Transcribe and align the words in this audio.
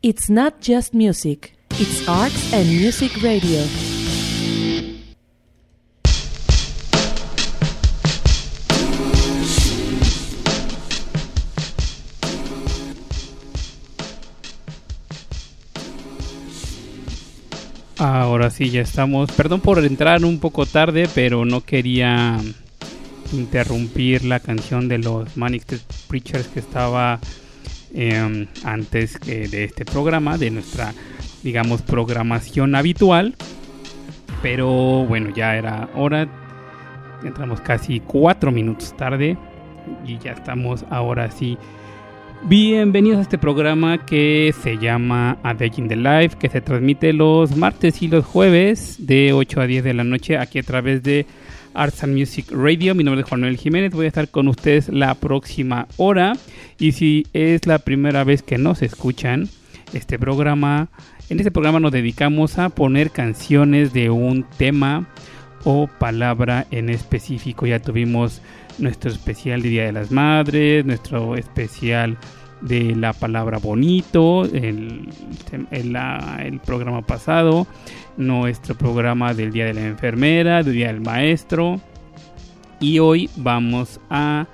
It's 0.00 0.30
not 0.30 0.60
just 0.60 0.94
music, 0.94 1.56
it's 1.72 2.08
arts 2.08 2.52
and 2.52 2.68
music 2.68 3.10
radio. 3.20 3.60
Ahora 17.98 18.50
sí, 18.50 18.70
ya 18.70 18.82
estamos. 18.82 19.32
Perdón 19.32 19.60
por 19.60 19.84
entrar 19.84 20.24
un 20.24 20.38
poco 20.38 20.64
tarde, 20.64 21.08
pero 21.12 21.44
no 21.44 21.62
quería 21.62 22.38
interrumpir 23.32 24.24
la 24.24 24.38
canción 24.38 24.86
de 24.86 24.98
los 24.98 25.36
Manic 25.36 25.64
Preachers 26.06 26.46
que 26.46 26.60
estaba 26.60 27.18
em, 27.94 28.46
antes 28.64 29.18
de 29.20 29.64
este 29.64 29.84
programa, 29.84 30.38
de 30.38 30.50
nuestra, 30.50 30.92
digamos, 31.42 31.82
programación 31.82 32.74
habitual. 32.74 33.34
Pero 34.42 35.04
bueno, 35.06 35.30
ya 35.34 35.56
era 35.56 35.88
hora. 35.94 36.28
Entramos 37.24 37.60
casi 37.60 38.00
cuatro 38.00 38.52
minutos 38.52 38.96
tarde 38.96 39.36
y 40.06 40.18
ya 40.18 40.32
estamos 40.32 40.84
ahora 40.90 41.30
sí 41.30 41.58
Bienvenidos 42.44 43.18
a 43.18 43.22
este 43.22 43.36
programa 43.36 44.06
que 44.06 44.54
se 44.62 44.78
llama 44.78 45.38
A 45.42 45.54
Day 45.54 45.72
in 45.76 45.88
the 45.88 45.96
Life, 45.96 46.36
que 46.38 46.48
se 46.48 46.60
transmite 46.60 47.12
los 47.12 47.56
martes 47.56 48.00
y 48.00 48.08
los 48.08 48.24
jueves 48.24 48.94
de 49.06 49.32
8 49.32 49.60
a 49.60 49.66
10 49.66 49.84
de 49.84 49.92
la 49.92 50.04
noche 50.04 50.38
aquí 50.38 50.60
a 50.60 50.62
través 50.62 51.02
de 51.02 51.26
Arts 51.78 52.02
and 52.02 52.12
Music 52.12 52.46
Radio. 52.50 52.92
Mi 52.94 53.04
nombre 53.04 53.22
es 53.22 53.28
Juan 53.28 53.40
Manuel 53.40 53.56
Jiménez, 53.56 53.92
voy 53.92 54.06
a 54.06 54.08
estar 54.08 54.28
con 54.28 54.48
ustedes 54.48 54.88
la 54.88 55.14
próxima 55.14 55.86
hora. 55.96 56.32
Y 56.78 56.92
si 56.92 57.26
es 57.32 57.66
la 57.66 57.78
primera 57.78 58.24
vez 58.24 58.42
que 58.42 58.58
nos 58.58 58.82
escuchan, 58.82 59.48
este 59.92 60.18
programa, 60.18 60.88
en 61.28 61.38
este 61.38 61.52
programa 61.52 61.78
nos 61.78 61.92
dedicamos 61.92 62.58
a 62.58 62.68
poner 62.68 63.12
canciones 63.12 63.92
de 63.92 64.10
un 64.10 64.44
tema 64.58 65.08
o 65.62 65.86
palabra 65.86 66.66
en 66.72 66.90
específico. 66.90 67.64
Ya 67.66 67.80
tuvimos 67.80 68.42
nuestro 68.78 69.10
especial 69.10 69.62
de 69.62 69.68
Día 69.68 69.84
de 69.84 69.92
las 69.92 70.10
Madres, 70.10 70.84
nuestro 70.84 71.36
especial 71.36 72.18
de 72.60 72.94
la 72.94 73.12
palabra 73.12 73.58
bonito, 73.58 74.44
el, 74.44 75.08
el, 75.70 76.60
programa 76.60 77.02
pasado, 77.02 77.66
nuestro 78.16 78.76
programa 78.76 79.34
del 79.34 79.52
Día 79.52 79.66
de 79.66 79.74
la 79.74 79.86
Enfermera, 79.86 80.62
del 80.62 80.74
Día 80.74 80.88
del 80.88 81.00
Maestro. 81.00 81.80
Y 82.80 82.98
hoy 82.98 83.28
vamos 83.36 84.00
a 84.10 84.46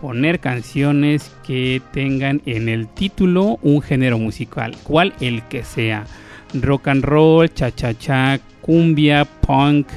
poner 0.00 0.40
canciones 0.40 1.34
que 1.46 1.80
tengan 1.92 2.42
en 2.46 2.68
el 2.68 2.88
título 2.88 3.58
un 3.62 3.80
género 3.80 4.18
musical, 4.18 4.76
cual 4.82 5.14
el 5.20 5.42
que 5.44 5.64
sea. 5.64 6.04
Rock 6.54 6.88
and 6.88 7.04
roll, 7.04 7.48
cha-cha-cha, 7.52 8.38
cumbia, 8.60 9.24
punk, 9.24 9.88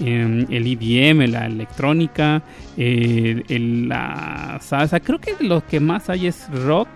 Em, 0.00 0.46
el 0.50 0.66
EDM, 0.66 1.30
la 1.30 1.46
electrónica, 1.46 2.42
la 2.76 4.58
salsa. 4.60 5.00
Creo 5.00 5.20
que 5.20 5.34
lo 5.40 5.66
que 5.66 5.80
más 5.80 6.08
hay 6.08 6.26
es 6.26 6.48
rock, 6.50 6.88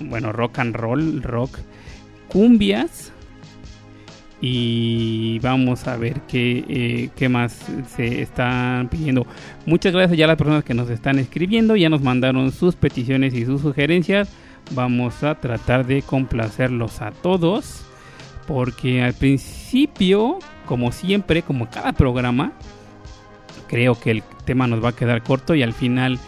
bueno, 0.00 0.32
rock 0.32 0.60
and 0.60 0.76
roll, 0.76 1.22
rock, 1.22 1.58
cumbias. 2.28 3.10
Y 4.40 5.38
vamos 5.40 5.88
a 5.88 5.96
ver 5.96 6.20
qué, 6.28 6.64
eh, 6.68 7.10
qué 7.16 7.28
más 7.28 7.64
se 7.96 8.20
están 8.20 8.88
pidiendo. 8.88 9.26
Muchas 9.64 9.92
gracias 9.92 10.18
ya 10.18 10.26
a 10.26 10.28
las 10.28 10.36
personas 10.36 10.64
que 10.64 10.74
nos 10.74 10.90
están 10.90 11.18
escribiendo. 11.18 11.76
Ya 11.76 11.88
nos 11.88 12.02
mandaron 12.02 12.52
sus 12.52 12.76
peticiones 12.76 13.32
y 13.34 13.46
sus 13.46 13.62
sugerencias. 13.62 14.28
Vamos 14.72 15.22
a 15.22 15.34
tratar 15.36 15.86
de 15.86 16.02
complacerlos 16.02 17.00
a 17.00 17.10
todos. 17.10 17.86
Porque 18.46 19.02
al 19.02 19.14
principio 19.14 20.38
como 20.64 20.92
siempre, 20.92 21.42
como 21.42 21.70
cada 21.70 21.92
programa, 21.92 22.52
creo 23.68 23.98
que 23.98 24.10
el 24.10 24.22
tema 24.44 24.66
nos 24.66 24.82
va 24.82 24.90
a 24.90 24.96
quedar 24.96 25.22
corto 25.22 25.54
y 25.54 25.62
al 25.62 25.72
final 25.72 26.18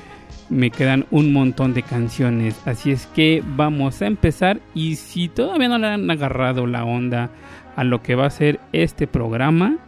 me 0.49 0.71
quedan 0.71 1.07
un 1.11 1.33
montón 1.33 1.75
de 1.75 1.83
canciones. 1.83 2.61
Así 2.67 2.91
es 2.91 3.07
que 3.09 3.43
vamos 3.45 4.03
a 4.03 4.07
empezar 4.07 4.61
y 4.75 4.97
si 4.97 5.29
todavía 5.29 5.69
no 5.69 5.79
le 5.79 5.89
han 5.89 6.11
agarrado 6.11 6.67
la 6.67 6.85
onda 6.85 7.31
a 7.75 7.85
lo 7.85 8.03
que 8.03 8.15
va 8.15 8.27
a 8.27 8.31
ser 8.31 8.61
este 8.73 9.07
programa, 9.07 9.79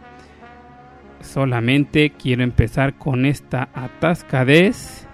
solamente 1.21 2.11
quiero 2.11 2.43
empezar 2.43 2.95
con 2.95 3.25
esta 3.25 3.69
atascadez 3.73 5.07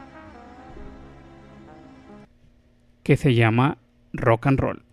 que 3.04 3.18
se 3.18 3.36
llama 3.36 3.78
rock 4.14 4.48
and 4.48 4.60
roll. 4.60 4.85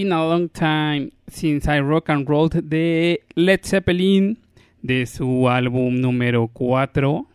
Been 0.00 0.12
a 0.12 0.24
Long 0.24 0.48
Time 0.48 1.10
Since 1.26 1.70
I 1.70 1.80
Rock 1.80 2.08
and 2.08 2.26
Rolled 2.26 2.64
de 2.64 3.22
Led 3.34 3.60
Zeppelin 3.62 4.38
de 4.80 5.04
su 5.04 5.46
álbum 5.50 6.00
número 6.00 6.48
4 6.48 7.26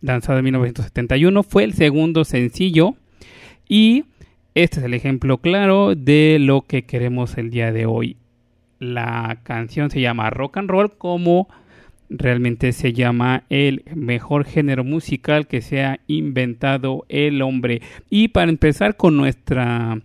lanzado 0.00 0.38
en 0.38 0.44
1971 0.44 1.42
fue 1.42 1.64
el 1.64 1.72
segundo 1.72 2.24
sencillo 2.24 2.94
y 3.68 4.04
este 4.54 4.78
es 4.78 4.86
el 4.86 4.94
ejemplo 4.94 5.38
claro 5.38 5.96
de 5.96 6.36
lo 6.38 6.62
que 6.62 6.82
queremos 6.82 7.36
el 7.36 7.50
día 7.50 7.72
de 7.72 7.86
hoy. 7.86 8.18
La 8.78 9.40
canción 9.42 9.90
se 9.90 10.00
llama 10.00 10.30
Rock 10.30 10.58
and 10.58 10.70
Roll 10.70 10.96
como 10.96 11.48
realmente 12.08 12.70
se 12.70 12.92
llama 12.92 13.42
el 13.50 13.82
mejor 13.96 14.44
género 14.44 14.84
musical 14.84 15.48
que 15.48 15.60
se 15.60 15.82
ha 15.82 15.98
inventado 16.06 17.04
el 17.08 17.42
hombre. 17.42 17.82
Y 18.10 18.28
para 18.28 18.48
empezar 18.48 18.96
con 18.96 19.16
nuestra 19.16 20.00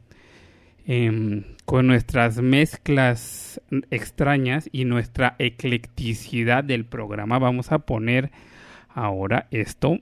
em, 0.88 1.44
con 1.66 1.88
nuestras 1.88 2.38
mezclas 2.42 3.60
extrañas 3.90 4.70
y 4.72 4.86
nuestra 4.86 5.36
eclecticidad 5.40 6.64
del 6.64 6.86
programa, 6.86 7.40
vamos 7.40 7.72
a 7.72 7.80
poner 7.80 8.32
ahora 8.94 9.48
esto 9.52 10.00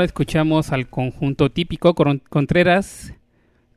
Ahora 0.00 0.06
escuchamos 0.06 0.72
al 0.72 0.88
conjunto 0.88 1.50
típico 1.50 1.94
Contreras 1.94 3.12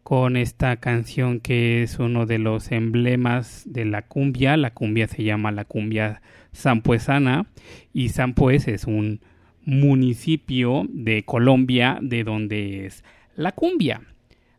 con 0.03 0.37
esta 0.37 0.77
canción 0.77 1.41
que 1.41 1.83
es 1.83 1.99
uno 1.99 2.25
de 2.25 2.39
los 2.39 2.71
emblemas 2.71 3.63
de 3.65 3.83
la 3.83 4.03
cumbia. 4.03 4.55
La 4.55 4.73
cumbia 4.73 5.09
se 5.09 5.25
llama 5.25 5.51
la 5.51 5.65
cumbia 5.65 6.21
sampuesana 6.53 7.47
y 7.91 8.07
Sampues 8.07 8.69
es 8.69 8.85
un 8.85 9.19
municipio 9.65 10.85
de 10.87 11.25
Colombia 11.25 11.99
de 12.01 12.23
donde 12.23 12.85
es 12.85 13.03
la 13.35 13.51
cumbia. 13.51 14.03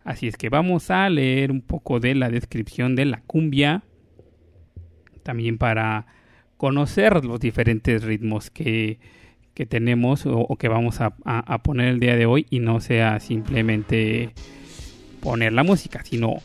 Así 0.04 0.28
es 0.28 0.36
que 0.36 0.50
vamos 0.50 0.90
a 0.90 1.08
leer 1.08 1.50
un 1.50 1.62
poco 1.62 1.98
de 1.98 2.14
la 2.14 2.28
descripción 2.28 2.94
de 2.94 3.06
la 3.06 3.22
cumbia, 3.22 3.84
también 5.22 5.56
para 5.56 6.04
conocer 6.58 7.24
los 7.24 7.40
diferentes 7.40 8.04
ritmos 8.04 8.50
que 8.50 8.98
que 9.54 9.66
tenemos 9.66 10.26
o, 10.26 10.56
que 10.56 10.68
vamos 10.68 11.00
a, 11.00 11.10
poner 11.62 11.88
el 11.88 12.00
día 12.00 12.16
de 12.16 12.26
hoy 12.26 12.46
y 12.50 12.58
no 12.58 12.80
sea 12.80 13.20
simplemente 13.20 14.30
poner 15.20 15.52
la 15.52 15.62
música, 15.62 16.02
sino 16.04 16.36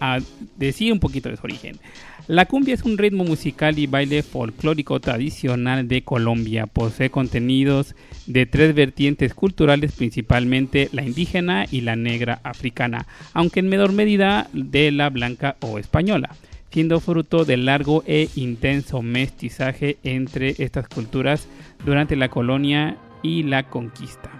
a 0.00 0.18
decir 0.56 0.92
un 0.92 1.00
poquito 1.00 1.28
de 1.28 1.36
su 1.36 1.44
origen. 1.44 1.78
La 2.26 2.46
cumbia 2.46 2.72
es 2.72 2.84
un 2.84 2.96
ritmo 2.96 3.22
musical 3.24 3.78
y 3.78 3.86
baile 3.86 4.22
folclórico 4.22 4.98
tradicional 4.98 5.86
de 5.86 6.02
Colombia. 6.02 6.66
Posee 6.66 7.10
contenidos 7.10 7.94
de 8.26 8.46
tres 8.46 8.74
vertientes 8.74 9.34
culturales, 9.34 9.92
principalmente 9.92 10.88
la 10.92 11.02
indígena 11.02 11.66
y 11.70 11.82
la 11.82 11.96
negra 11.96 12.40
africana, 12.42 13.06
aunque 13.34 13.60
en 13.60 13.68
menor 13.68 13.92
medida 13.92 14.48
de 14.54 14.90
la 14.90 15.10
blanca 15.10 15.56
o 15.60 15.78
española 15.78 16.30
siendo 16.74 16.98
fruto 16.98 17.44
del 17.44 17.66
largo 17.66 18.02
e 18.04 18.28
intenso 18.34 19.00
mestizaje 19.00 19.98
entre 20.02 20.56
estas 20.58 20.88
culturas 20.88 21.46
durante 21.84 22.16
la 22.16 22.28
colonia 22.28 22.96
y 23.22 23.42
la 23.42 23.64
conquista. 23.64 24.30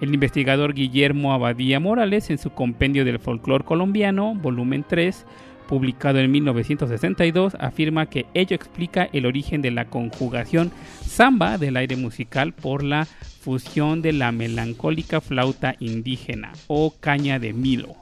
El 0.00 0.12
investigador 0.12 0.74
Guillermo 0.74 1.32
Abadía 1.32 1.80
Morales, 1.80 2.30
en 2.30 2.38
su 2.38 2.50
Compendio 2.50 3.04
del 3.04 3.18
Folclor 3.18 3.64
Colombiano, 3.64 4.34
volumen 4.34 4.84
3, 4.86 5.24
publicado 5.68 6.18
en 6.18 6.30
1962, 6.30 7.56
afirma 7.58 8.06
que 8.06 8.26
ello 8.34 8.54
explica 8.54 9.08
el 9.12 9.24
origen 9.24 9.62
de 9.62 9.70
la 9.70 9.86
conjugación 9.86 10.70
samba 11.06 11.58
del 11.58 11.76
aire 11.76 11.96
musical 11.96 12.52
por 12.52 12.82
la 12.82 13.06
fusión 13.06 14.02
de 14.02 14.12
la 14.12 14.32
melancólica 14.32 15.20
flauta 15.20 15.76
indígena 15.78 16.52
o 16.66 16.94
caña 17.00 17.38
de 17.38 17.52
milo, 17.52 17.94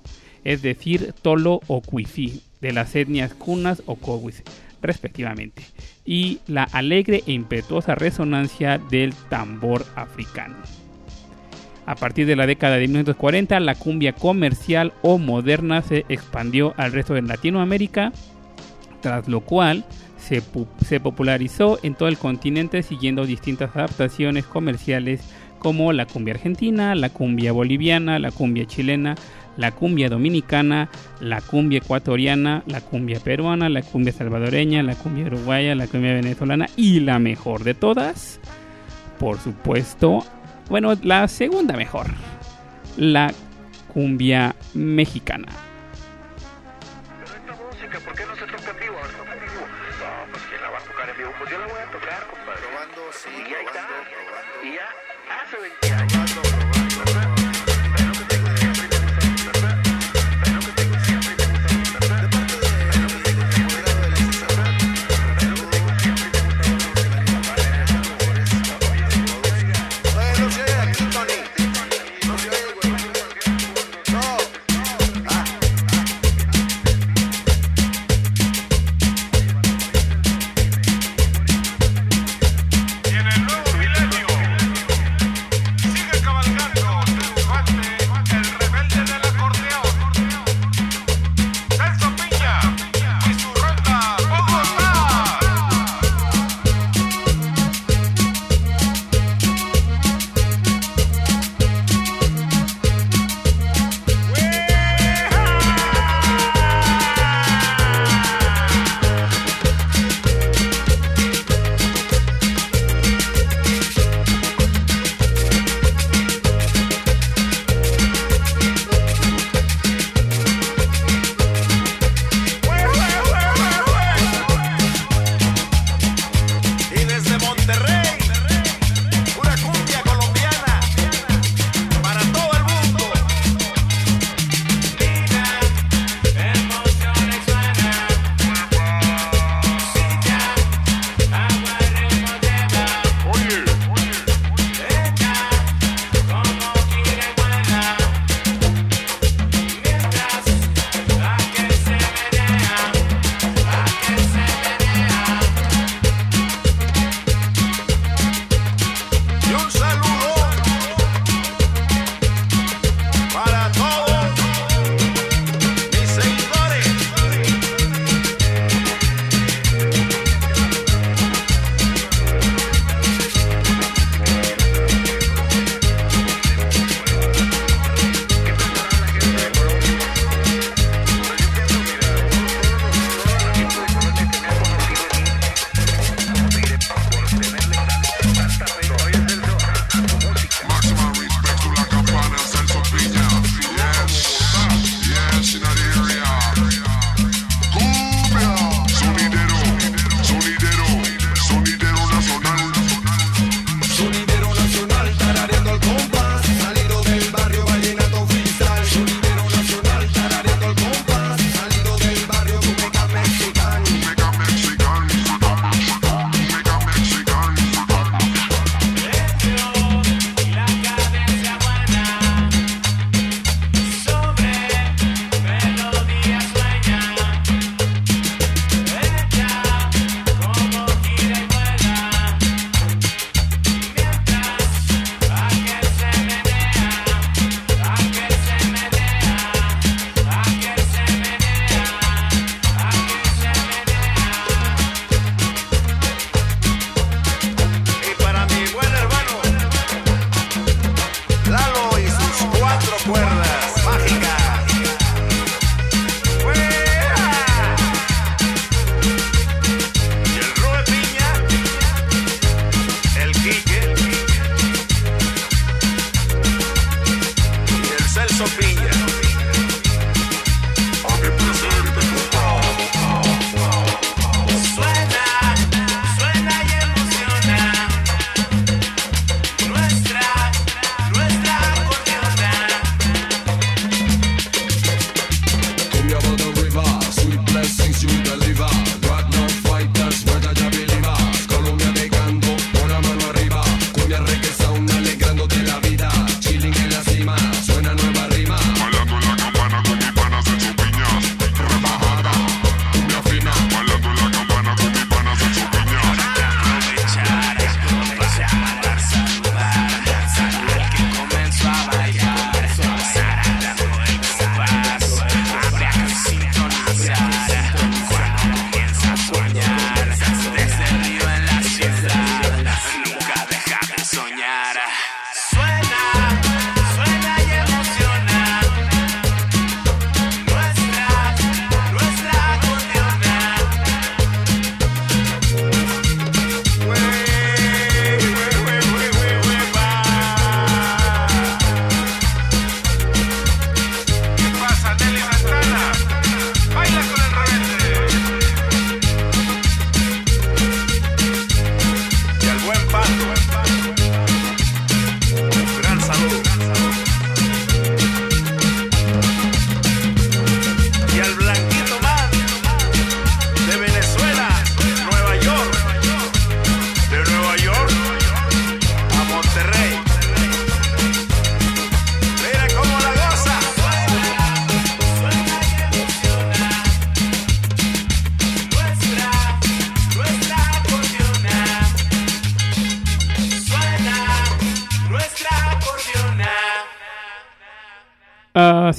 es 0.45 0.63
decir, 0.63 1.15
tolo 1.23 1.61
o 1.67 1.83
cuifí, 1.83 2.41
de 2.61 2.73
las 2.73 2.95
etnias 2.97 3.35
kunas 3.35 3.83
o 3.87 3.97
kowis, 3.97 4.43
respectivamente, 4.83 5.65
y 6.05 6.41
la 6.47 6.65
alegre 6.65 7.23
e 7.27 7.33
impetuosa 7.33 7.95
resonancia 7.95 8.79
del 8.79 9.15
tambor 9.31 9.87
africano. 9.95 10.57
A 11.87 11.97
partir 11.97 12.27
de 12.27 12.37
la 12.37 12.47
década 12.47 12.77
de 12.77 12.87
1940, 12.87 13.59
la 13.61 13.75
cumbia 13.75 14.13
comercial 14.13 14.93
o 15.03 15.19
moderna 15.19 15.83
se 15.83 16.05
expandió 16.09 16.75
al 16.77 16.93
resto 16.93 17.15
de 17.15 17.23
Latinoamérica, 17.23 18.13
tras 19.01 19.27
lo 19.27 19.41
cual 19.41 19.85
se, 20.17 20.43
se, 20.87 21.01
popularizó 21.01 21.81
en 21.83 21.95
todo 21.97 22.09
el 22.09 22.19
continente 22.19 22.85
siguiendo 22.85 23.27
distintas 23.27 23.75
adaptaciones 23.75 24.45
comerciales 24.45 25.23
como 25.59 25.93
la 25.93 26.07
cumbia 26.07 26.35
argentina, 26.35 26.95
la 26.95 27.11
cumbia 27.11 27.53
boliviana, 27.53 28.21
la 28.21 28.31
cumbia 28.31 28.67
chilena, 28.67 29.17
la 29.57 29.73
cumbia 29.73 30.09
dominicana, 30.09 30.89
la 31.21 31.41
cumbia 31.41 31.79
ecuatoriana, 31.79 32.63
la 32.67 32.81
cumbia 32.81 33.21
peruana, 33.21 33.69
la 33.69 33.83
cumbia 33.83 34.13
salvadoreña, 34.13 34.83
la 34.83 34.95
cumbia 34.95 35.27
uruguaya, 35.27 35.75
la 35.75 35.87
cumbia 35.87 36.15
venezolana 36.15 36.69
y 36.77 37.01
la 37.01 37.19
mejor 37.19 37.65
de 37.65 37.75
todas, 37.75 38.41
por 39.19 39.39
supuesto, 39.39 40.25
bueno, 40.69 40.95
la 41.03 41.29
segunda 41.29 41.77
mejor, 41.77 42.07
la 42.97 43.33
cumbia 43.93 44.55
mexicana. 44.75 45.49
Y 54.63 54.75
ya 54.75 54.89
hace 55.43 55.57
20 55.61 55.93
años. 55.93 57.32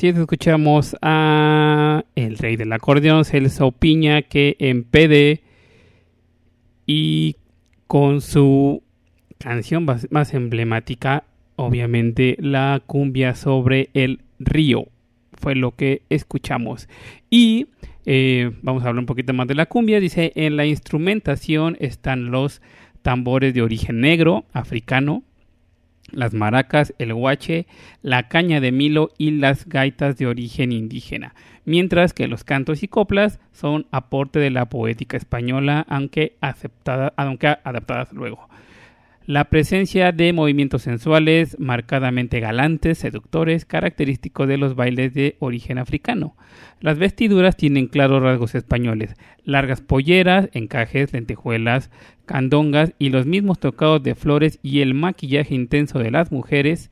Escuchamos 0.09 0.97
a 1.01 2.03
el 2.15 2.37
rey 2.37 2.57
del 2.57 2.73
acordeón, 2.73 3.23
Celso 3.23 3.71
Piña, 3.71 4.23
que 4.23 4.57
en 4.59 4.83
PD 4.83 5.41
y 6.85 7.37
con 7.87 8.19
su 8.19 8.83
canción 9.37 9.85
más, 9.85 10.11
más 10.11 10.33
emblemática, 10.33 11.23
obviamente 11.55 12.35
la 12.41 12.81
cumbia 12.85 13.33
sobre 13.33 13.91
el 13.93 14.19
río, 14.39 14.87
fue 15.31 15.55
lo 15.55 15.71
que 15.71 16.01
escuchamos. 16.09 16.89
Y 17.29 17.67
eh, 18.05 18.51
vamos 18.61 18.83
a 18.83 18.89
hablar 18.89 18.99
un 18.99 19.05
poquito 19.05 19.31
más 19.31 19.47
de 19.47 19.55
la 19.55 19.67
cumbia. 19.67 20.01
Dice, 20.01 20.33
en 20.35 20.57
la 20.57 20.65
instrumentación 20.65 21.77
están 21.79 22.29
los 22.29 22.61
tambores 23.03 23.53
de 23.53 23.61
origen 23.61 24.01
negro, 24.01 24.43
africano, 24.51 25.23
las 26.13 26.33
maracas, 26.33 26.93
el 26.97 27.13
guache, 27.13 27.67
la 28.01 28.27
caña 28.27 28.59
de 28.61 28.71
milo 28.71 29.11
y 29.17 29.31
las 29.31 29.67
gaitas 29.67 30.17
de 30.17 30.27
origen 30.27 30.71
indígena, 30.71 31.35
mientras 31.65 32.13
que 32.13 32.27
los 32.27 32.43
cantos 32.43 32.83
y 32.83 32.87
coplas 32.87 33.39
son 33.51 33.87
aporte 33.91 34.39
de 34.39 34.49
la 34.49 34.69
poética 34.69 35.17
española, 35.17 35.85
aunque, 35.89 36.37
aceptada, 36.41 37.13
aunque 37.17 37.47
adaptadas 37.47 38.13
luego. 38.13 38.47
La 39.25 39.45
presencia 39.45 40.11
de 40.11 40.33
movimientos 40.33 40.81
sensuales 40.81 41.57
marcadamente 41.57 42.41
galantes, 42.41 42.97
seductores, 42.97 43.63
característico 43.63 44.47
de 44.47 44.57
los 44.57 44.75
bailes 44.75 45.13
de 45.13 45.37
origen 45.39 45.77
africano. 45.77 46.35
Las 46.81 46.97
vestiduras 46.97 47.55
tienen 47.55 47.87
claros 47.87 48.21
rasgos 48.21 48.53
españoles, 48.53 49.15
largas 49.45 49.79
polleras, 49.79 50.49
encajes, 50.51 51.13
lentejuelas, 51.13 51.89
candongas 52.25 52.91
y 52.99 53.11
los 53.11 53.25
mismos 53.25 53.59
tocados 53.59 54.03
de 54.03 54.13
flores 54.13 54.59
y 54.61 54.81
el 54.81 54.93
maquillaje 54.93 55.55
intenso 55.55 55.99
de 55.99 56.11
las 56.11 56.33
mujeres, 56.33 56.91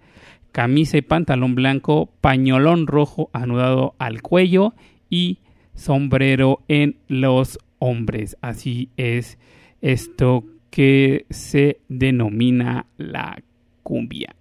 camisa 0.53 0.95
y 0.97 1.01
pantalón 1.01 1.53
blanco, 1.53 2.13
pañolón 2.21 2.87
rojo 2.87 3.29
anudado 3.33 3.93
al 3.99 4.21
cuello 4.21 4.73
y 5.09 5.39
sombrero 5.75 6.61
en 6.69 6.95
los 7.09 7.59
hombres. 7.79 8.37
Así 8.39 8.89
es 8.95 9.37
esto 9.81 10.45
que 10.71 11.25
se 11.29 11.81
denomina 11.89 12.87
la 12.97 13.43
cumbia. 13.83 14.33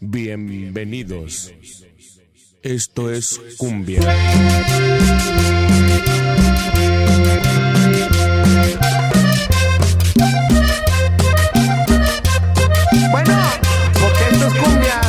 Bienvenidos. 0.00 1.52
Esto 2.62 3.12
es 3.12 3.38
cumbia. 3.58 4.00
Bueno, 13.10 13.38
porque 13.92 14.24
esto 14.32 14.46
es 14.46 14.54
cumbia. 14.54 15.00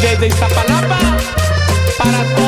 Desde 0.00 0.26
Iztapalapa 0.28 0.98
para 1.98 2.34
todo 2.36 2.43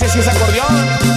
ese 0.00 0.08
sí 0.10 0.18
es 0.20 0.28
acordeón. 0.28 1.07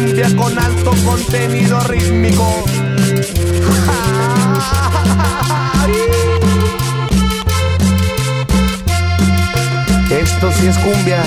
Cumbia 0.00 0.34
con 0.34 0.58
alto 0.58 0.92
contenido 1.04 1.78
rítmico. 1.80 2.40
Esto 10.10 10.50
sí 10.52 10.68
es 10.68 10.78
cumbia. 10.78 11.22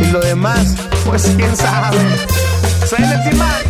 Y 0.00 0.06
lo 0.10 0.20
demás, 0.20 0.74
pues 1.04 1.34
quién 1.36 1.54
sabe. 1.54 1.98
Suena 2.88 3.12
el. 3.12 3.61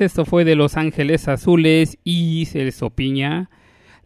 Esto 0.00 0.24
fue 0.24 0.44
de 0.44 0.54
Los 0.54 0.76
Ángeles 0.76 1.26
Azules 1.26 1.98
y 2.04 2.46
Celso 2.46 2.90
Piña. 2.90 3.50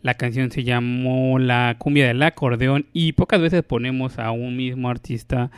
La 0.00 0.14
canción 0.14 0.50
se 0.50 0.64
llamó 0.64 1.38
La 1.38 1.76
cumbia 1.78 2.06
del 2.06 2.22
acordeón 2.22 2.86
y 2.94 3.12
pocas 3.12 3.42
veces 3.42 3.62
ponemos 3.62 4.18
a 4.18 4.30
un 4.30 4.56
mismo 4.56 4.88
artista 4.88 5.50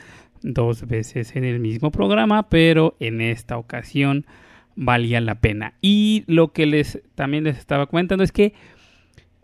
dos 0.43 0.89
veces 0.89 1.37
en 1.37 1.45
el 1.45 1.61
mismo 1.61 1.93
programa, 1.93 2.49
pero 2.49 2.97
en 2.99 3.21
esta 3.21 3.57
ocasión 3.59 4.27
valía 4.75 5.21
la 5.21 5.37
pena. 5.37 5.75
Y 5.81 6.25
lo 6.27 6.53
que 6.53 6.67
les 6.67 7.01
también 7.15 7.45
les 7.45 7.57
estaba 7.57 7.87
comentando 7.87 8.25
es 8.25 8.33
que 8.33 8.55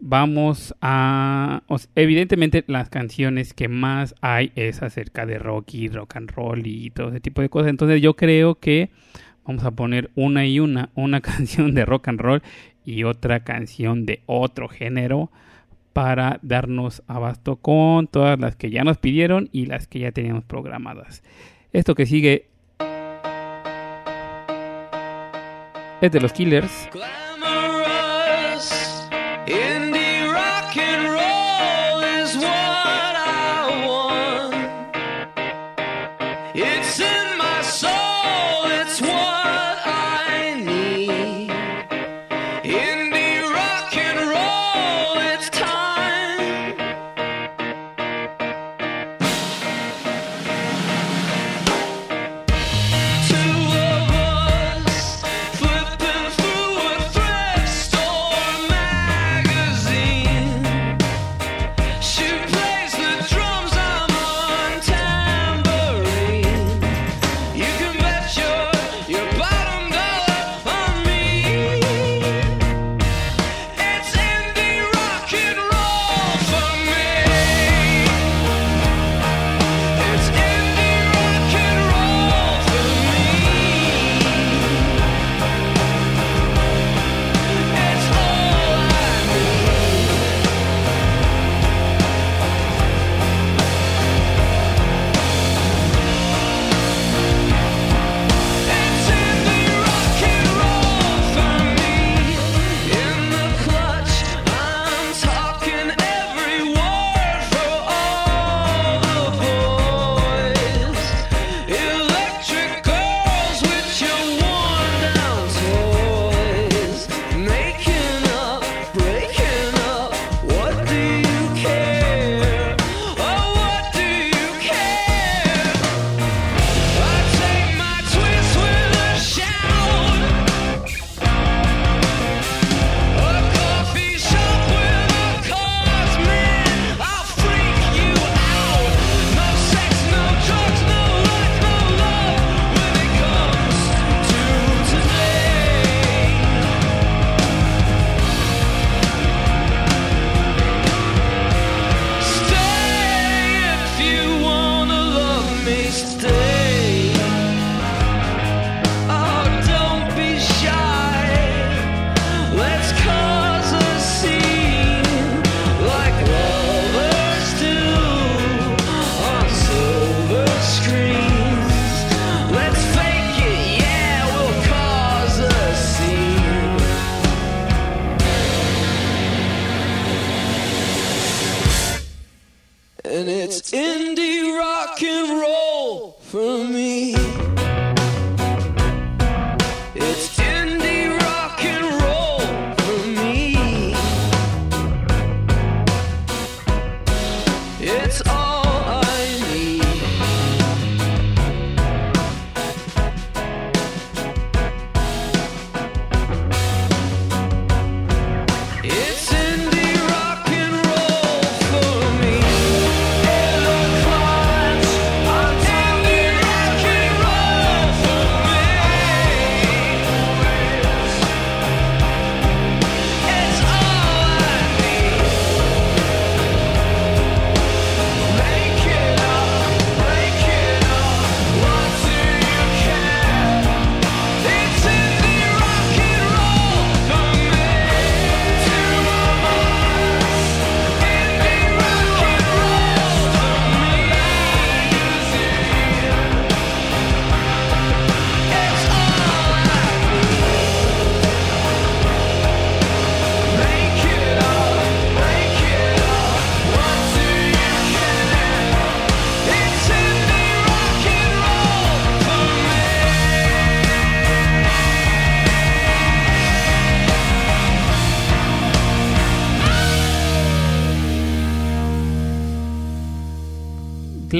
vamos 0.03 0.75
a 0.81 1.63
evidentemente 1.95 2.65
las 2.67 2.89
canciones 2.89 3.55
que 3.55 3.69
más 3.69 4.17
hay 4.23 4.51
es 4.57 4.83
acerca 4.83 5.25
de 5.25 5.39
rock 5.39 5.75
y 5.75 5.89
rock 5.89 6.17
and 6.17 6.33
roll 6.33 6.67
y 6.67 6.91
todo 6.91 7.11
ese 7.11 7.21
tipo 7.21 7.43
de 7.43 7.49
cosas. 7.49 7.71
Entonces 7.71 8.03
yo 8.03 8.17
creo 8.17 8.57
que 8.57 8.91
vamos 9.45 9.65
a 9.65 9.71
poner 9.71 10.11
una 10.15 10.47
y 10.47 10.61
una, 10.61 10.91
una 10.95 11.21
canción 11.23 11.75
de 11.75 11.85
rock 11.85 12.09
and 12.09 12.21
roll 12.21 12.43
y 12.85 13.05
otra 13.05 13.41
canción 13.41 14.07
de 14.07 14.23
otro 14.27 14.69
género 14.69 15.31
para 15.93 16.39
darnos 16.43 17.03
abasto 17.07 17.57
con 17.57 18.07
todas 18.07 18.39
las 18.39 18.57
que 18.57 18.71
ya 18.71 18.85
nos 18.85 18.99
pidieron 18.99 19.49
y 19.53 19.67
las 19.67 19.87
que 19.87 20.01
ya 20.01 20.13
teníamos 20.13 20.45
programadas. 20.45 21.23
Esto 21.73 21.95
que 21.95 22.07
sigue 22.07 22.47
es 26.01 26.13
de 26.13 26.21
los 26.21 26.33
Killers. 26.33 26.89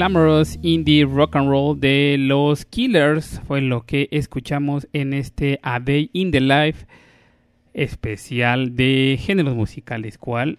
Glamorous 0.01 0.57
Indie 0.63 1.05
Rock 1.05 1.35
and 1.35 1.47
Roll 1.47 1.79
de 1.79 2.15
los 2.17 2.65
Killers 2.65 3.39
fue 3.45 3.61
lo 3.61 3.85
que 3.85 4.07
escuchamos 4.09 4.87
en 4.93 5.13
este 5.13 5.59
A 5.61 5.79
Day 5.79 6.09
in 6.13 6.31
the 6.31 6.41
Life 6.41 6.87
especial 7.75 8.75
de 8.75 9.19
géneros 9.21 9.55
musicales, 9.55 10.17
cual 10.17 10.57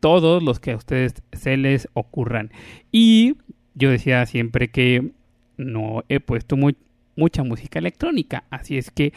todos 0.00 0.42
los 0.42 0.60
que 0.60 0.72
a 0.72 0.76
ustedes 0.76 1.14
se 1.32 1.56
les 1.56 1.88
ocurran. 1.94 2.50
Y 2.92 3.38
yo 3.74 3.88
decía 3.90 4.26
siempre 4.26 4.68
que 4.68 5.12
no 5.56 6.04
he 6.10 6.20
puesto 6.20 6.58
mu- 6.58 6.72
mucha 7.16 7.42
música 7.42 7.78
electrónica, 7.78 8.44
así 8.50 8.76
es 8.76 8.90
que 8.90 9.14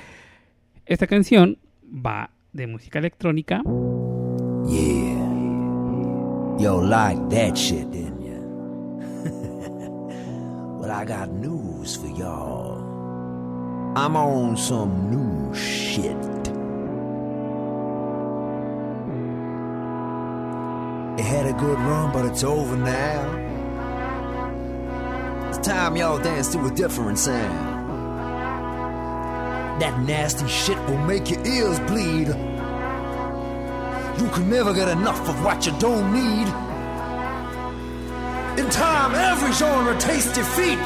esta 0.85 1.07
canción 1.07 1.57
va 1.85 2.29
de 2.53 2.67
música 2.67 2.99
electrónica. 2.99 3.61
Yeah. 4.69 5.27
Yo 6.57 6.81
like 6.81 7.19
that 7.29 7.55
shit, 7.55 7.85
well, 10.87 10.95
I 10.95 11.03
got 11.03 11.29
news 11.29 11.97
for 11.97 12.07
y'all. 12.07 12.77
I'm 13.97 14.15
on 14.15 14.55
some 14.55 15.11
new 15.11 15.53
shit. 15.53 16.15
It 21.19 21.25
had 21.25 21.45
a 21.45 21.53
good 21.59 21.77
run, 21.79 22.13
but 22.13 22.25
it's 22.25 22.43
over 22.43 22.77
now. 22.77 23.25
It's 25.49 25.57
time 25.57 25.97
y'all 25.97 26.19
dance 26.19 26.53
to 26.53 26.65
a 26.65 26.71
different 26.71 27.19
sound. 27.19 27.75
That 29.81 29.99
nasty 30.03 30.47
shit 30.47 30.77
will 30.87 30.99
make 30.99 31.29
your 31.29 31.45
ears 31.45 31.79
bleed. 31.81 32.27
You 34.21 34.29
can 34.29 34.49
never 34.49 34.73
get 34.73 34.87
enough 34.87 35.27
of 35.27 35.43
what 35.43 35.65
you 35.65 35.73
don't 35.79 36.13
need. 36.13 36.66
In 38.57 38.69
time, 38.71 39.13
every 39.13 39.51
genre 39.51 39.95
tastes 39.99 40.33
defeat. 40.33 40.79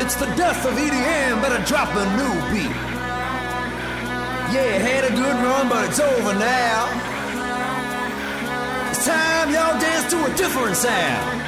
It's 0.00 0.14
the 0.14 0.26
death 0.36 0.64
of 0.64 0.74
EDM, 0.74 1.42
better 1.42 1.64
drop 1.64 1.88
a 1.94 2.04
new 2.16 2.34
beat. 2.52 2.70
Yeah, 4.54 4.76
it 4.76 4.82
had 4.82 5.04
a 5.04 5.10
good 5.10 5.36
run, 5.44 5.68
but 5.68 5.88
it's 5.88 5.98
over 5.98 6.34
now. 6.34 6.86
It's 8.90 9.04
time 9.04 9.50
y'all 9.52 9.80
dance 9.80 10.10
to 10.12 10.24
a 10.24 10.36
different 10.36 10.76
sound. 10.76 11.40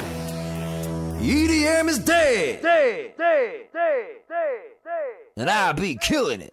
EDM 1.20 1.88
is 1.88 1.98
dead. 2.00 2.62
Dead, 2.62 3.16
dead, 3.16 3.66
dead, 3.72 4.16
dead, 4.28 4.60
dead. 4.82 5.14
And 5.36 5.48
I'll 5.48 5.74
be 5.74 5.96
killing 5.96 6.40
it. 6.40 6.52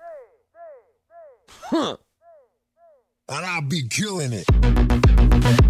Huh. 1.50 1.98
And 3.30 3.46
I'll 3.46 3.62
be 3.62 3.88
killing 3.88 4.34
it. 4.34 5.63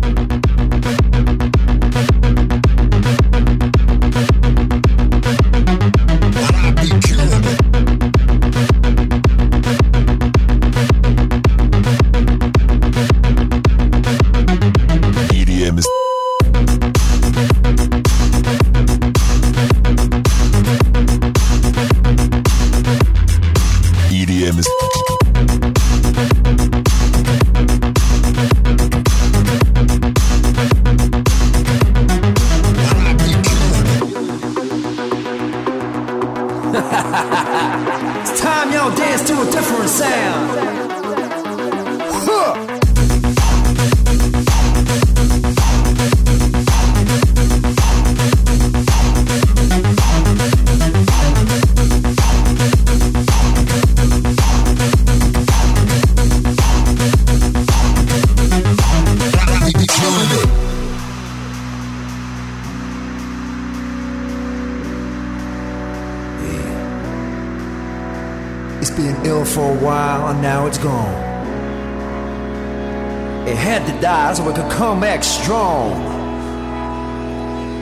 So 74.35 74.49
it 74.49 74.55
could 74.55 74.71
come 74.71 74.99
back 74.99 75.23
strong. 75.23 75.91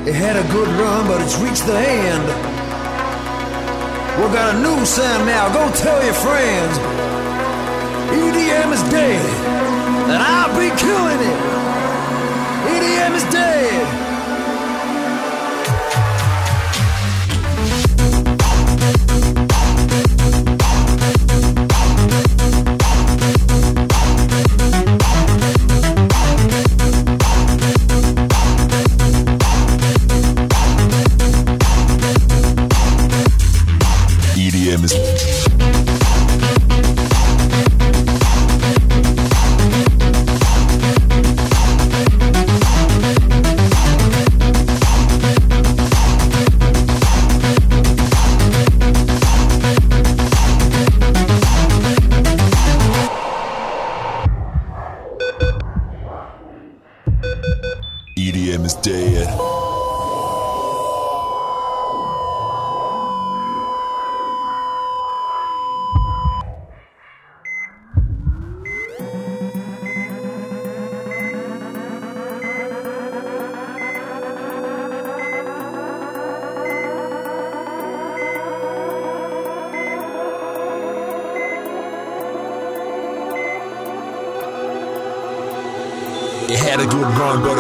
It 0.06 0.16
had 0.16 0.36
a 0.36 0.44
good 0.52 0.68
run, 0.68 1.08
but 1.08 1.22
it's 1.22 1.38
reached 1.38 1.66
the 1.66 1.78
end. 1.78 2.26
We 4.20 4.28
got 4.36 4.56
a 4.56 4.58
new 4.60 4.86
sound 4.86 5.26
now. 5.26 5.48
Go 5.54 5.72
tell 5.72 6.04
your 6.04 6.14
friends. 6.14 6.78
EDM 8.12 8.74
is 8.74 8.84
dead, 8.92 9.26
and 10.12 10.20
I'll 10.22 10.52
be 10.60 10.70
killing 10.76 11.22
it. 11.32 11.40
EDM 12.74 13.16
is 13.16 13.24
dead. 13.32 14.11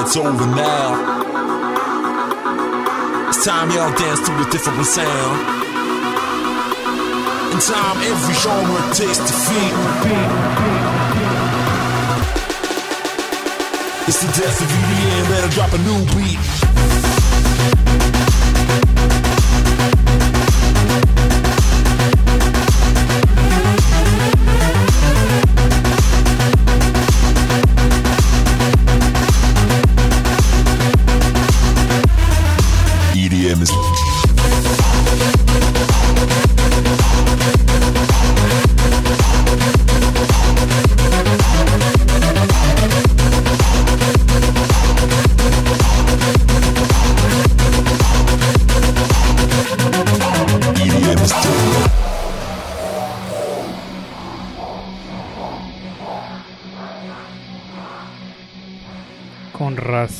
It's 0.01 0.17
over 0.17 0.47
now. 0.47 1.29
It's 3.29 3.45
time 3.45 3.69
y'all 3.69 3.95
dance 3.95 4.19
to 4.25 4.31
a 4.33 4.49
different 4.49 4.83
sound. 4.85 5.37
In 7.53 7.59
time, 7.59 7.97
every 8.09 8.35
genre 8.41 8.81
takes 8.93 9.19
defeat. 9.19 9.73
It's 14.07 14.21
the 14.21 14.31
death 14.41 14.61
of 14.61 14.67
EDM, 14.67 15.29
better 15.29 15.49
drop 15.53 15.71
a 15.73 15.77
new 15.77 16.05
beat. 16.15 16.70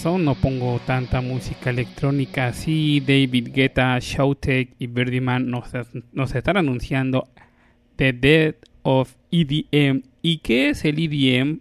No 0.04 0.34
pongo 0.34 0.80
tanta 0.80 1.22
música 1.22 1.70
electrónica 1.70 2.48
así. 2.48 3.02
David 3.02 3.50
Guetta, 3.54 4.00
Showtek 4.00 4.74
y 4.80 4.88
Birdman 4.88 5.48
nos, 5.52 5.70
nos 6.12 6.34
están 6.34 6.58
anunciando 6.58 7.28
The 7.98 8.12
Death 8.12 8.56
of 8.82 9.14
EDM. 9.32 10.02
¿Y 10.24 10.40
qué 10.40 10.70
es 10.70 10.86
el 10.86 10.98
EDM? 10.98 11.60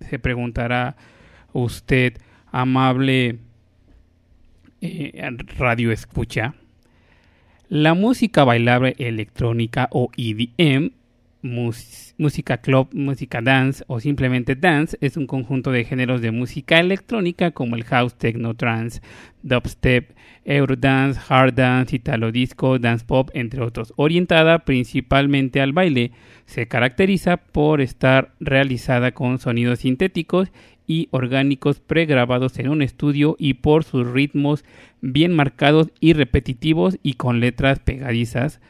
Se 0.00 0.18
preguntará 0.18 0.96
usted, 1.52 2.14
amable 2.50 3.38
eh, 4.80 5.36
radio 5.56 5.92
escucha. 5.92 6.54
La 7.68 7.94
música 7.94 8.42
bailable 8.42 8.96
electrónica 8.98 9.88
o 9.92 10.10
EDM, 10.16 10.90
música 11.42 12.58
club, 12.58 12.88
música 12.92 13.40
dance 13.40 13.84
o 13.86 14.00
simplemente 14.00 14.54
dance 14.54 14.96
es 15.00 15.16
un 15.16 15.26
conjunto 15.26 15.70
de 15.70 15.84
géneros 15.84 16.20
de 16.20 16.30
música 16.30 16.78
electrónica 16.78 17.50
como 17.52 17.76
el 17.76 17.84
house, 17.84 18.14
techno, 18.16 18.54
trance, 18.54 19.00
dubstep, 19.42 20.12
eurodance, 20.44 21.20
hard 21.28 21.54
dance, 21.54 21.96
italo 21.96 22.32
disco, 22.32 22.78
dance 22.78 23.04
pop, 23.04 23.30
entre 23.34 23.62
otros. 23.62 23.92
Orientada 23.96 24.60
principalmente 24.60 25.60
al 25.60 25.72
baile, 25.72 26.12
se 26.46 26.68
caracteriza 26.68 27.36
por 27.38 27.80
estar 27.80 28.32
realizada 28.40 29.12
con 29.12 29.38
sonidos 29.38 29.80
sintéticos 29.80 30.50
y 30.86 31.08
orgánicos 31.12 31.78
pregrabados 31.78 32.58
en 32.58 32.68
un 32.68 32.82
estudio 32.82 33.36
y 33.38 33.54
por 33.54 33.84
sus 33.84 34.06
ritmos 34.06 34.64
bien 35.00 35.32
marcados 35.32 35.90
y 36.00 36.14
repetitivos 36.14 36.98
y 37.02 37.14
con 37.14 37.38
letras 37.38 37.78
pegadizas, 37.78 38.60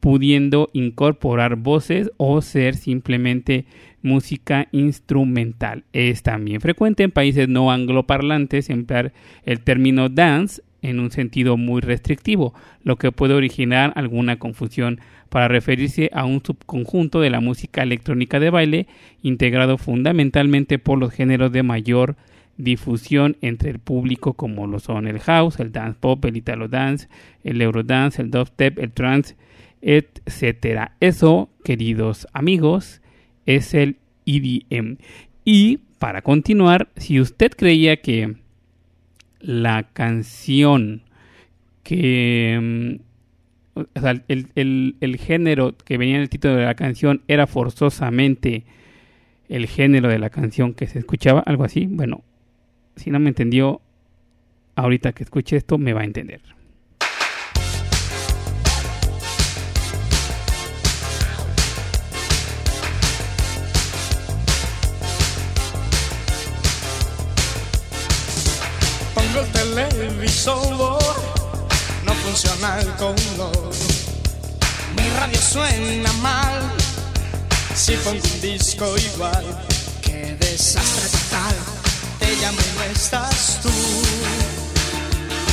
pudiendo 0.00 0.70
incorporar 0.72 1.56
voces 1.56 2.10
o 2.16 2.40
ser 2.40 2.76
simplemente 2.76 3.64
música 4.02 4.68
instrumental. 4.72 5.84
Es 5.92 6.22
también 6.22 6.60
frecuente 6.60 7.02
en 7.02 7.10
países 7.10 7.48
no 7.48 7.72
angloparlantes 7.72 8.70
emplear 8.70 9.12
el 9.44 9.60
término 9.60 10.08
dance 10.08 10.62
en 10.82 11.00
un 11.00 11.10
sentido 11.10 11.56
muy 11.56 11.80
restrictivo, 11.80 12.54
lo 12.84 12.96
que 12.96 13.10
puede 13.10 13.34
originar 13.34 13.92
alguna 13.96 14.38
confusión 14.38 15.00
para 15.28 15.48
referirse 15.48 16.08
a 16.12 16.24
un 16.24 16.42
subconjunto 16.44 17.20
de 17.20 17.30
la 17.30 17.40
música 17.40 17.82
electrónica 17.82 18.38
de 18.38 18.50
baile 18.50 18.86
integrado 19.22 19.76
fundamentalmente 19.76 20.78
por 20.78 20.98
los 20.98 21.12
géneros 21.12 21.52
de 21.52 21.64
mayor 21.64 22.16
difusión 22.56 23.36
entre 23.40 23.70
el 23.70 23.78
público 23.78 24.34
como 24.34 24.66
lo 24.66 24.78
son 24.80 25.06
el 25.06 25.20
house, 25.20 25.60
el 25.60 25.72
dance 25.72 25.98
pop, 26.00 26.24
el 26.24 26.36
italo 26.36 26.68
dance, 26.68 27.08
el 27.44 27.60
eurodance, 27.62 28.20
el 28.22 28.30
dubstep, 28.30 28.78
el 28.78 28.92
trance, 28.92 29.36
etcétera. 29.82 30.96
Eso, 31.00 31.50
queridos 31.64 32.26
amigos, 32.32 33.00
es 33.46 33.74
el 33.74 33.96
EDM. 34.26 34.98
Y 35.44 35.78
para 35.98 36.22
continuar, 36.22 36.88
si 36.96 37.20
usted 37.20 37.52
creía 37.56 38.00
que 38.00 38.36
la 39.40 39.84
canción 39.92 41.02
que 41.82 42.98
mm, 43.76 43.80
o 43.96 44.00
sea, 44.00 44.22
el, 44.28 44.48
el- 44.56 44.96
el 45.00 45.16
género 45.16 45.76
que 45.84 45.98
venía 45.98 46.16
en 46.16 46.22
el 46.22 46.28
título 46.28 46.56
de 46.56 46.64
la 46.64 46.74
canción 46.74 47.22
era 47.28 47.46
forzosamente 47.46 48.64
el 49.48 49.66
género 49.66 50.08
de 50.08 50.18
la 50.18 50.30
canción 50.30 50.74
que 50.74 50.86
se 50.86 50.98
escuchaba, 50.98 51.40
algo 51.40 51.64
así. 51.64 51.86
Bueno, 51.88 52.22
si 52.96 53.10
no 53.10 53.18
me 53.20 53.28
entendió, 53.28 53.80
ahorita 54.76 55.12
que 55.12 55.22
escuche 55.24 55.56
esto 55.56 55.78
me 55.78 55.92
va 55.92 56.02
a 56.02 56.04
entender. 56.04 56.40
El 69.38 69.46
televisor, 69.52 70.98
no 72.04 72.12
funciona 72.12 72.80
el 72.80 72.90
color. 72.96 73.70
Mi 74.96 75.08
radio 75.10 75.40
suena 75.40 76.12
mal, 76.14 76.60
si 77.72 77.92
pongo 77.98 78.18
un 78.34 78.40
disco 78.40 78.96
igual. 78.96 79.44
Qué 80.02 80.36
desastre 80.40 81.08
total, 81.10 81.54
te 82.18 82.34
llamo 82.36 82.58
y 82.58 82.78
no 82.78 82.84
estás 82.92 83.60
tú. 83.62 83.70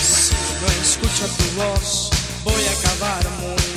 Si 0.01 0.33
no 0.61 0.67
escucho 0.81 1.27
tu 1.37 1.61
voz, 1.61 2.09
voy 2.43 2.63
a 2.65 2.71
acabar 2.71 3.23
muy 3.39 3.74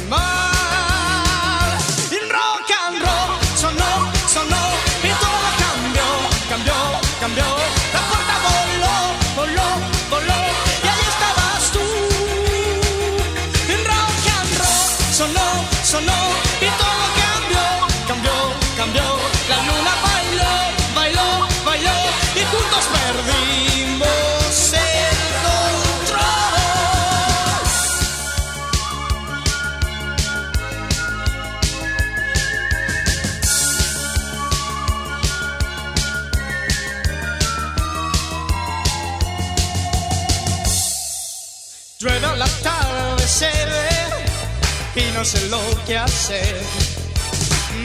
no 45.19 45.25
sé 45.25 45.49
lo 45.49 45.61
que 45.85 45.99
hacer. 45.99 46.57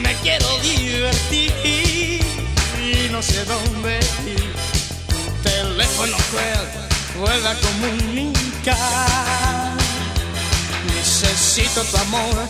Me 0.02 0.14
quiero 0.22 0.46
divertir 0.60 2.20
y 2.78 3.08
no 3.10 3.20
sé 3.20 3.44
dónde 3.44 3.98
ir. 4.24 4.52
Tu 5.08 5.48
teléfono 5.48 6.16
cruel 6.30 6.64
vuelve 7.18 7.48
a 7.48 7.56
comunicar. 7.66 8.76
Necesito 10.94 11.82
tu 11.82 11.96
amor 11.96 12.46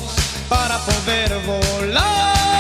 para 0.50 0.78
poder 0.80 1.32
volar. 1.46 2.53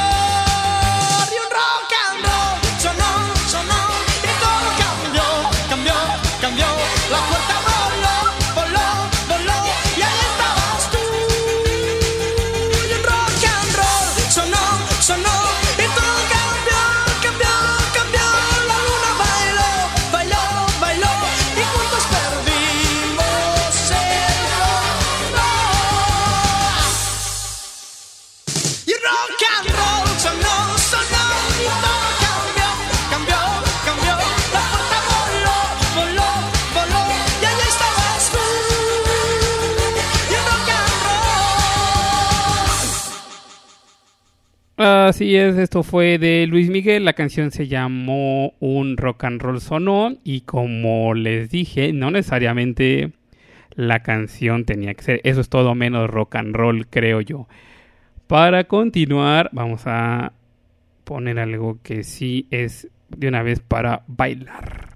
Así 44.86 45.34
es, 45.34 45.56
esto 45.56 45.82
fue 45.82 46.18
de 46.18 46.46
Luis 46.46 46.68
Miguel, 46.68 47.06
la 47.06 47.14
canción 47.14 47.50
se 47.50 47.68
llamó 47.68 48.52
Un 48.60 48.98
Rock 48.98 49.24
and 49.24 49.40
Roll 49.40 49.62
Sonó 49.62 50.14
y 50.24 50.42
como 50.42 51.14
les 51.14 51.48
dije, 51.48 51.94
no 51.94 52.10
necesariamente 52.10 53.12
la 53.76 54.00
canción 54.00 54.66
tenía 54.66 54.92
que 54.92 55.02
ser, 55.02 55.20
eso 55.24 55.40
es 55.40 55.48
todo 55.48 55.74
menos 55.74 56.10
rock 56.10 56.34
and 56.34 56.54
roll, 56.54 56.86
creo 56.88 57.22
yo. 57.22 57.48
Para 58.26 58.64
continuar, 58.64 59.48
vamos 59.54 59.84
a 59.86 60.34
poner 61.04 61.38
algo 61.38 61.78
que 61.82 62.04
sí 62.04 62.46
es 62.50 62.90
de 63.08 63.28
una 63.28 63.42
vez 63.42 63.60
para 63.60 64.04
bailar. 64.06 64.93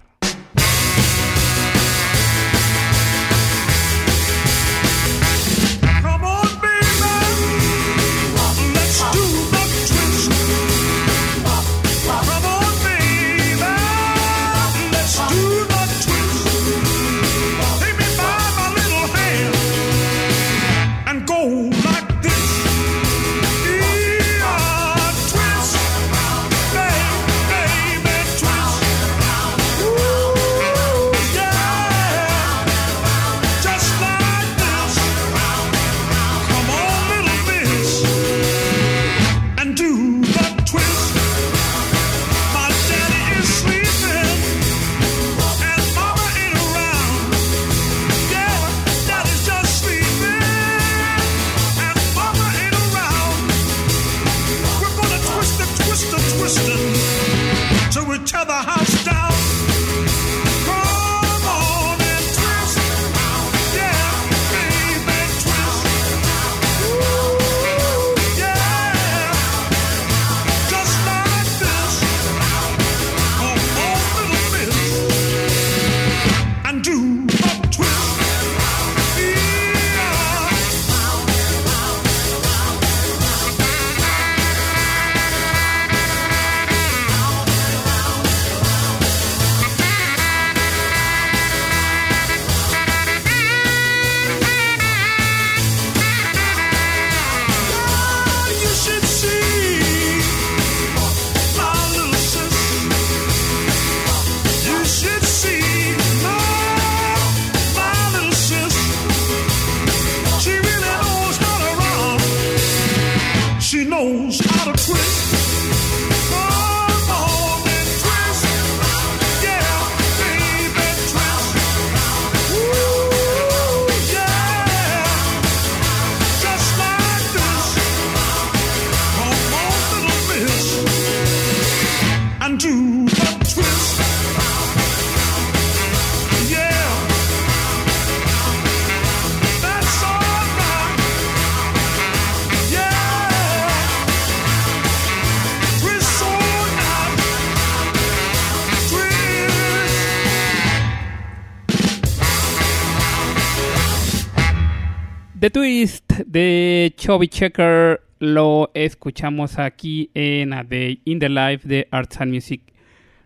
The 155.39 155.51
Twist 155.51 156.11
de 156.25 156.93
Chubby 156.97 157.29
Checker 157.29 158.01
lo 158.19 158.71
escuchamos 158.73 159.57
aquí 159.57 160.11
en 160.13 160.51
A 160.51 160.65
Day 160.65 161.01
in 161.05 161.19
the 161.19 161.29
Life 161.29 161.65
de 161.65 161.87
Arts 161.91 162.19
and 162.19 162.33
Music 162.33 162.61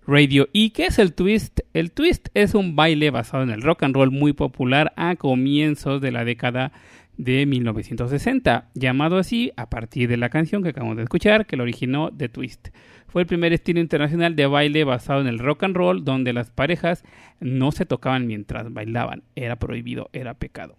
Radio. 0.06 0.48
¿Y 0.54 0.70
qué 0.70 0.86
es 0.86 1.00
el 1.00 1.16
twist? 1.16 1.62
El 1.74 1.92
twist 1.92 2.28
es 2.36 2.54
un 2.54 2.76
baile 2.76 3.10
basado 3.10 3.42
en 3.42 3.50
el 3.50 3.64
rock 3.64 3.82
and 3.82 3.96
roll 3.96 4.12
muy 4.12 4.34
popular 4.34 4.94
a 4.96 5.16
comienzos 5.16 6.02
de 6.02 6.12
la 6.12 6.24
década 6.24 6.72
de 7.18 7.48
1960, 7.48 8.70
llamado 8.76 9.18
así 9.18 9.52
a 9.58 9.72
partir 9.72 10.08
de 10.08 10.18
la 10.18 10.30
canción 10.30 10.62
que 10.62 10.70
acabamos 10.70 10.98
de 10.98 11.04
escuchar, 11.04 11.48
que 11.48 11.58
lo 11.58 11.64
originó 11.64 12.12
The 12.16 12.30
Twist. 12.30 12.68
Fue 13.08 13.24
el 13.24 13.28
primer 13.28 13.54
estilo 13.54 13.80
internacional 13.80 14.36
de 14.36 14.46
baile 14.46 14.84
basado 14.84 15.22
en 15.22 15.26
el 15.26 15.40
rock 15.40 15.64
and 15.64 15.76
roll, 15.76 16.06
donde 16.06 16.32
las 16.32 16.52
parejas 16.52 17.04
no 17.40 17.72
se 17.72 17.88
tocaban 17.88 18.28
mientras 18.28 18.72
bailaban, 18.72 19.24
era 19.36 19.56
prohibido, 19.56 20.12
era 20.14 20.36
pecado. 20.36 20.78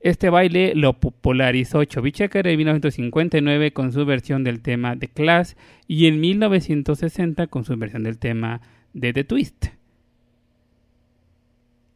Este 0.00 0.30
baile 0.30 0.74
lo 0.74 1.00
popularizó 1.00 1.84
Chubby 1.84 2.12
Checker 2.12 2.46
en 2.46 2.56
1959 2.56 3.72
con 3.72 3.92
su 3.92 4.04
versión 4.06 4.44
del 4.44 4.60
tema 4.60 4.96
The 4.96 5.08
Class 5.08 5.56
y 5.88 6.06
en 6.06 6.20
1960 6.20 7.48
con 7.48 7.64
su 7.64 7.76
versión 7.76 8.04
del 8.04 8.18
tema 8.18 8.60
de 8.92 9.12
The 9.12 9.24
Twist. 9.24 9.66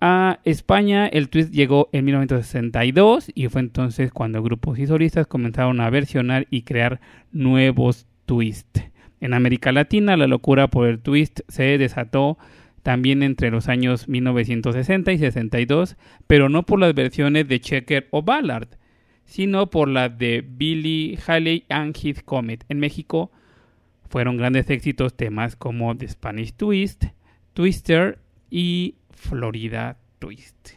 A 0.04 0.40
España 0.42 1.06
el 1.06 1.28
twist 1.28 1.52
llegó 1.52 1.88
en 1.92 2.04
1962 2.06 3.30
y 3.36 3.46
fue 3.46 3.60
entonces 3.60 4.10
cuando 4.10 4.42
grupos 4.42 4.80
y 4.80 4.88
solistas 4.88 5.28
comenzaron 5.28 5.80
a 5.80 5.88
versionar 5.90 6.48
y 6.50 6.62
crear 6.62 7.00
nuevos 7.30 8.08
twists. 8.26 8.82
En 9.20 9.32
América 9.32 9.70
Latina 9.70 10.16
la 10.16 10.26
locura 10.26 10.66
por 10.66 10.88
el 10.88 10.98
twist 10.98 11.42
se 11.46 11.78
desató 11.78 12.36
también 12.82 13.22
entre 13.22 13.50
los 13.50 13.68
años 13.68 14.08
1960 14.08 15.12
y 15.12 15.18
62, 15.18 15.96
pero 16.26 16.48
no 16.48 16.64
por 16.64 16.80
las 16.80 16.94
versiones 16.94 17.48
de 17.48 17.60
Checker 17.60 18.08
o 18.10 18.22
Ballard, 18.22 18.68
sino 19.24 19.70
por 19.70 19.88
las 19.88 20.16
de 20.18 20.44
Billy 20.46 21.18
Haley 21.26 21.64
and 21.68 21.96
His 22.00 22.22
Comet. 22.22 22.64
En 22.68 22.80
México 22.80 23.30
fueron 24.08 24.36
grandes 24.36 24.68
éxitos 24.68 25.16
temas 25.16 25.56
como 25.56 25.96
The 25.96 26.08
Spanish 26.08 26.52
Twist, 26.54 27.04
Twister 27.54 28.18
y 28.50 28.96
Florida 29.10 29.98
Twist. 30.18 30.70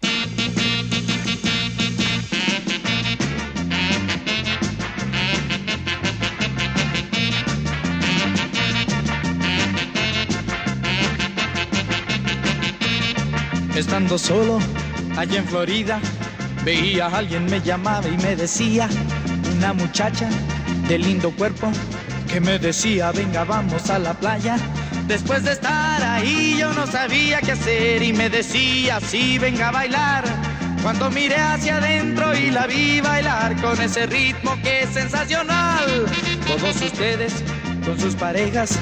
Estando 13.76 14.18
solo 14.18 14.60
allá 15.18 15.40
en 15.40 15.46
Florida, 15.46 16.00
veía 16.64 17.08
a 17.08 17.18
alguien 17.18 17.46
me 17.46 17.60
llamaba 17.60 18.08
y 18.08 18.16
me 18.18 18.36
decía, 18.38 18.88
una 19.58 19.74
muchacha 19.74 20.30
de 20.88 20.98
lindo 20.98 21.32
cuerpo, 21.32 21.70
que 22.32 22.40
me 22.40 22.58
decía, 22.58 23.12
venga, 23.12 23.44
vamos 23.44 23.90
a 23.90 24.00
la 24.00 24.14
playa. 24.14 24.56
Después 25.08 25.44
de 25.44 25.52
estar 25.52 26.02
ahí 26.02 26.56
yo 26.58 26.74
no 26.74 26.88
sabía 26.88 27.42
qué 27.42 27.52
hacer 27.52 28.02
y 28.02 28.14
me 28.14 28.30
decía, 28.30 29.02
sí, 29.02 29.38
venga 29.40 29.68
a 29.68 29.72
bailar. 29.72 30.24
Cuando 30.82 31.12
miré 31.12 31.36
hacia 31.36 31.78
adentro 31.78 32.34
y 32.34 32.52
la 32.52 32.68
vi 32.68 33.02
bailar 33.02 33.60
con 33.62 33.80
ese 33.82 34.06
ritmo 34.06 34.56
que 34.64 34.84
es 34.84 34.90
sensacional. 34.92 36.06
Todos 36.48 36.82
ustedes 36.82 37.34
con 37.86 38.00
sus 38.00 38.16
parejas, 38.16 38.80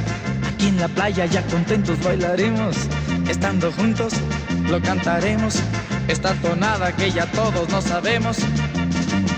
aquí 0.54 0.68
en 0.68 0.80
la 0.80 0.88
playa 0.88 1.26
ya 1.26 1.42
contentos 1.48 1.98
bailaremos. 2.04 2.76
Estando 3.28 3.72
juntos 3.72 4.14
lo 4.70 4.82
cantaremos. 4.82 5.56
Esta 6.08 6.34
tonada 6.36 6.92
que 6.92 7.12
ya 7.12 7.26
todos 7.32 7.70
no 7.70 7.82
sabemos. 7.82 8.38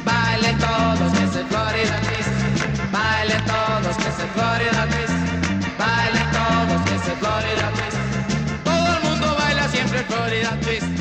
Bailen 0.04 0.58
todos 0.58 1.12
que 1.18 1.24
es 1.24 1.36
el 1.36 1.46
Florida 1.48 2.00
Twist. 2.02 2.92
Bailen 2.92 3.46
todos 3.46 3.96
que 3.98 4.10
es 4.10 4.20
el 4.20 4.30
Florida 4.36 4.88
Twist. 4.92 5.78
Bailen 5.78 6.32
todos 6.32 6.82
que 6.86 6.96
es 6.96 7.08
el 7.08 7.18
Florida 7.18 7.72
Twist. 7.76 8.64
Todo 8.64 8.98
el 8.98 9.04
mundo 9.04 9.36
baila 9.38 9.68
siempre 9.70 10.00
Florida 10.04 10.58
Twist. 10.62 10.95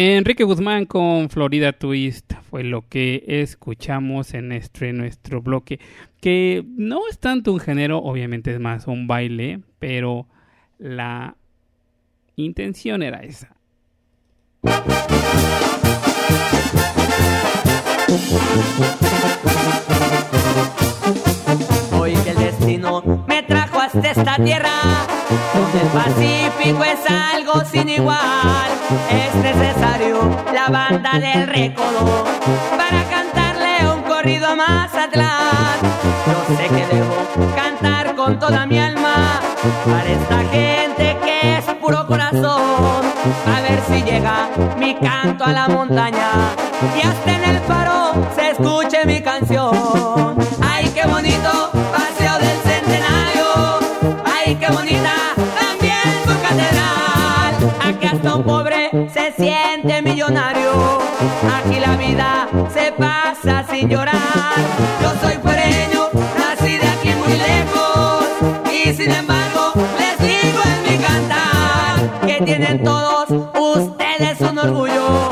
Enrique 0.00 0.44
Guzmán 0.44 0.86
con 0.86 1.28
Florida 1.28 1.72
Twist 1.72 2.32
fue 2.48 2.62
lo 2.62 2.88
que 2.88 3.24
escuchamos 3.26 4.32
en 4.32 4.52
este 4.52 4.92
nuestro 4.92 5.42
bloque, 5.42 5.80
que 6.20 6.64
no 6.76 7.00
es 7.10 7.18
tanto 7.18 7.52
un 7.52 7.58
género, 7.58 7.98
obviamente 7.98 8.52
es 8.54 8.60
más 8.60 8.86
un 8.86 9.08
baile, 9.08 9.60
pero 9.80 10.28
la 10.78 11.36
intención 12.36 13.02
era 13.02 13.24
esa. 13.24 13.56
Hoy 21.98 22.14
que 22.22 22.30
el 22.30 22.36
destino 22.36 23.24
me 23.26 23.42
trajo 23.42 23.67
hasta 23.94 24.10
esta 24.10 24.36
tierra, 24.36 24.68
donde 25.54 25.80
el 25.80 25.88
Pacífico 25.88 26.84
es 26.84 27.00
algo 27.34 27.64
sin 27.64 27.88
igual. 27.88 28.68
Es 29.10 29.34
necesario 29.34 30.18
la 30.52 30.68
banda 30.68 31.18
del 31.18 31.46
recodo 31.46 32.24
para 32.76 33.02
cantarle 33.04 33.90
un 33.90 34.02
corrido 34.02 34.48
a 34.48 34.56
Mazatlán. 34.56 35.78
Yo 36.26 36.56
sé 36.56 36.68
que 36.68 36.94
debo 36.94 37.16
cantar 37.56 38.14
con 38.14 38.38
toda 38.38 38.66
mi 38.66 38.78
alma 38.78 39.40
para 39.86 40.10
esta 40.10 40.38
gente 40.50 41.16
que 41.24 41.56
es 41.58 41.64
puro 41.80 42.06
corazón. 42.06 43.06
A 43.46 43.60
ver 43.62 43.80
si 43.88 44.02
llega 44.02 44.48
mi 44.76 44.94
canto 44.96 45.44
a 45.44 45.52
la 45.52 45.68
montaña 45.68 46.30
y 46.94 47.06
hasta 47.06 47.32
en 47.32 47.44
el 47.44 47.58
faro 47.60 48.12
se 48.34 48.50
escuche 48.50 49.06
mi 49.06 49.22
canción. 49.22 50.36
Ay, 50.60 50.90
qué 50.94 51.06
bonito 51.06 51.67
siente 59.38 60.02
millonario. 60.02 60.98
Aquí 61.56 61.78
la 61.78 61.96
vida 61.96 62.48
se 62.74 62.92
pasa 62.92 63.64
sin 63.70 63.88
llorar. 63.88 64.58
Yo 65.00 65.10
soy 65.22 65.34
fuereño, 65.34 66.08
nací 66.38 66.76
de 66.76 66.88
aquí 66.88 67.10
muy 67.22 67.34
lejos. 67.48 68.26
Y 68.72 68.92
sin 68.92 69.10
embargo, 69.12 69.72
les 69.98 70.18
digo 70.18 70.60
en 70.74 70.82
mi 70.90 71.04
cantar 71.04 72.26
que 72.26 72.44
tienen 72.44 72.82
todos 72.82 73.30
ustedes 73.30 74.40
un 74.40 74.58
orgullo. 74.58 75.30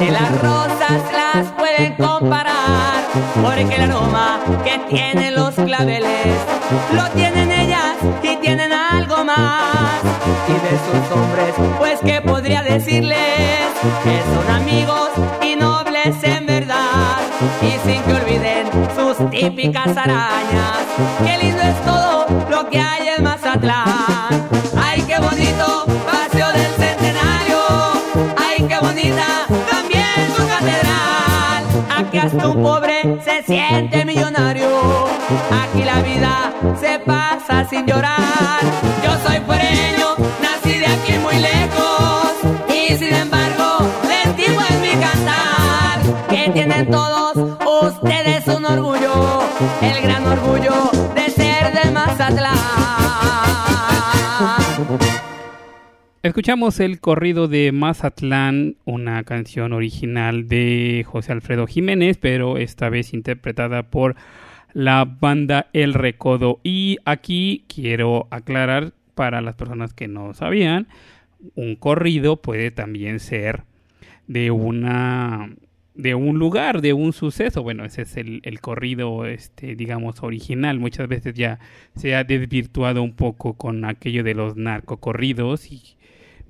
Ante 0.00 0.12
las 0.12 0.40
rosas 0.40 1.02
las 1.12 1.46
pueden 1.58 1.94
comparar, 1.96 3.02
porque 3.42 3.74
el 3.74 3.90
aroma 3.90 4.40
que 4.64 4.78
tienen 4.88 5.34
los 5.34 5.54
claveles 5.54 6.36
lo 6.94 7.04
tienen 7.10 7.52
ellas 7.52 7.96
y 8.22 8.36
tienen 8.36 8.72
algo 8.72 9.24
más. 9.24 10.00
Y 10.48 10.52
de 10.52 10.70
sus 10.70 11.16
hombres, 11.16 11.54
pues 11.78 12.00
que 12.00 12.22
podría 12.22 12.62
decirles 12.62 13.18
que 14.02 14.22
son 14.34 14.54
amigos 14.54 15.10
y 15.42 15.56
nobles 15.56 16.16
en 16.22 16.46
verdad, 16.46 17.18
y 17.60 17.88
sin 17.88 18.02
que 18.02 18.14
olviden 18.14 18.70
sus 18.96 19.30
típicas 19.30 19.94
arañas. 19.96 20.78
Qué 21.26 21.44
lindo 21.44 21.62
es 21.62 21.84
todo 21.84 22.26
lo 22.48 22.70
que 22.70 22.80
hay 22.80 23.08
en 23.18 23.24
Mazatlán. 23.24 23.99
Hasta 32.30 32.48
un 32.48 32.62
pobre 32.62 33.02
se 33.24 33.42
siente 33.42 34.04
millonario. 34.04 34.68
Aquí 35.50 35.82
la 35.82 36.00
vida 36.00 36.52
se 36.80 37.00
pasa 37.00 37.66
sin 37.68 37.86
llorar. 37.86 38.60
Yo 39.02 39.10
soy 39.26 39.40
puereño, 39.40 40.14
nací 40.40 40.78
de 40.78 40.86
aquí 40.86 41.18
muy 41.18 41.36
lejos. 41.38 42.32
Y 42.68 42.96
sin 42.96 43.14
embargo, 43.14 43.78
les 44.08 44.36
digo 44.36 44.60
en 44.70 44.80
mi 44.80 44.90
cantar 44.90 45.98
que 46.28 46.50
tienen 46.52 46.88
todos 46.88 47.09
Escuchamos 56.30 56.78
el 56.78 57.00
corrido 57.00 57.48
de 57.48 57.72
Mazatlán, 57.72 58.76
una 58.84 59.24
canción 59.24 59.72
original 59.72 60.46
de 60.46 61.04
José 61.04 61.32
Alfredo 61.32 61.66
Jiménez, 61.66 62.18
pero 62.18 62.56
esta 62.56 62.88
vez 62.88 63.14
interpretada 63.14 63.90
por 63.90 64.14
la 64.72 65.04
banda 65.04 65.66
El 65.72 65.92
Recodo. 65.92 66.60
Y 66.62 66.98
aquí 67.04 67.64
quiero 67.66 68.28
aclarar 68.30 68.92
para 69.16 69.40
las 69.40 69.56
personas 69.56 69.92
que 69.92 70.06
no 70.06 70.32
sabían, 70.32 70.86
un 71.56 71.74
corrido 71.74 72.36
puede 72.40 72.70
también 72.70 73.18
ser 73.18 73.64
de 74.28 74.52
una 74.52 75.50
de 75.96 76.14
un 76.14 76.38
lugar, 76.38 76.80
de 76.80 76.92
un 76.92 77.12
suceso. 77.12 77.64
Bueno, 77.64 77.84
ese 77.84 78.02
es 78.02 78.16
el, 78.16 78.60
corrido, 78.60 79.26
este, 79.26 79.74
digamos, 79.74 80.22
original. 80.22 80.78
Muchas 80.78 81.08
veces 81.08 81.34
ya 81.34 81.58
se 81.96 82.14
ha 82.14 82.22
desvirtuado 82.22 83.02
un 83.02 83.14
poco 83.14 83.54
con 83.54 83.84
aquello 83.84 84.22
de 84.22 84.34
los 84.34 84.54
narcocorridos 84.56 85.72
y 85.72 85.96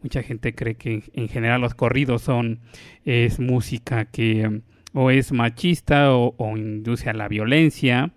mucha 0.02 0.22
gente 0.22 0.54
cree 0.54 0.74
que 0.74 0.94
en, 0.94 1.02
en 1.14 1.28
general 1.28 1.60
los 1.60 1.74
corridos 1.74 2.22
son 2.22 2.60
es 3.04 3.40
música 3.40 4.04
que 4.06 4.62
o 4.92 5.10
es 5.10 5.32
machista 5.32 6.14
o, 6.14 6.34
o 6.36 6.56
induce 6.56 7.10
a 7.10 7.14
la 7.14 7.28
violencia. 7.28 8.12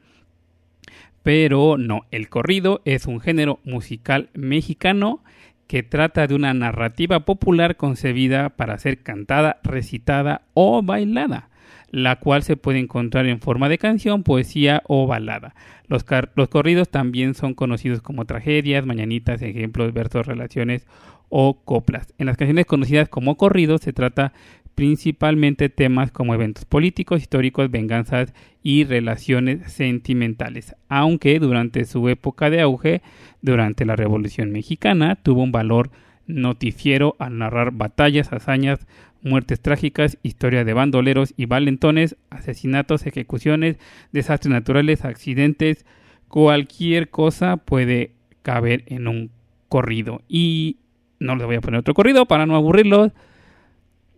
Pero 1.21 1.77
no, 1.77 2.01
el 2.11 2.29
corrido 2.29 2.81
es 2.83 3.05
un 3.05 3.21
género 3.21 3.59
musical 3.63 4.29
mexicano 4.33 5.23
que 5.67 5.81
trata 5.81 6.27
de 6.27 6.35
una 6.35 6.53
narrativa 6.53 7.21
popular 7.21 7.77
concebida 7.77 8.49
para 8.49 8.77
ser 8.77 9.01
cantada, 9.01 9.59
recitada 9.63 10.41
o 10.53 10.83
bailada, 10.83 11.49
la 11.89 12.17
cual 12.17 12.43
se 12.43 12.57
puede 12.57 12.79
encontrar 12.79 13.25
en 13.27 13.39
forma 13.39 13.69
de 13.69 13.77
canción, 13.77 14.23
poesía 14.23 14.83
o 14.85 15.07
balada. 15.07 15.55
Los, 15.87 16.05
los 16.35 16.49
corridos 16.49 16.89
también 16.89 17.33
son 17.33 17.53
conocidos 17.53 18.01
como 18.01 18.25
tragedias, 18.25 18.85
mañanitas, 18.85 19.41
ejemplos, 19.41 19.93
versos, 19.93 20.27
relaciones 20.27 20.85
o 21.29 21.61
coplas. 21.63 22.13
En 22.17 22.27
las 22.27 22.37
canciones 22.37 22.65
conocidas 22.65 23.09
como 23.09 23.37
corridos 23.37 23.81
se 23.81 23.93
trata 23.93 24.33
principalmente 24.75 25.69
temas 25.69 26.11
como 26.11 26.33
eventos 26.33 26.65
políticos, 26.65 27.21
históricos, 27.21 27.69
venganzas 27.69 28.33
y 28.63 28.85
relaciones 28.85 29.71
sentimentales, 29.71 30.75
aunque 30.89 31.39
durante 31.39 31.85
su 31.85 32.09
época 32.09 32.49
de 32.49 32.61
auge, 32.61 33.01
durante 33.41 33.85
la 33.85 33.95
Revolución 33.95 34.51
Mexicana, 34.51 35.15
tuvo 35.15 35.43
un 35.43 35.51
valor 35.51 35.91
noticiero 36.25 37.15
al 37.19 37.37
narrar 37.37 37.71
batallas, 37.71 38.31
hazañas, 38.31 38.87
muertes 39.21 39.61
trágicas, 39.61 40.17
historia 40.23 40.63
de 40.63 40.73
bandoleros 40.73 41.33
y 41.37 41.45
valentones, 41.45 42.15
asesinatos, 42.29 43.05
ejecuciones, 43.05 43.77
desastres 44.11 44.51
naturales, 44.51 45.05
accidentes, 45.05 45.85
cualquier 46.27 47.09
cosa 47.09 47.57
puede 47.57 48.11
caber 48.41 48.83
en 48.87 49.07
un 49.07 49.31
corrido. 49.69 50.21
Y 50.27 50.77
no 51.23 51.35
les 51.35 51.45
voy 51.45 51.55
a 51.55 51.61
poner 51.61 51.79
otro 51.79 51.93
corrido 51.93 52.25
para 52.25 52.45
no 52.45 52.55
aburrirlos 52.55 53.11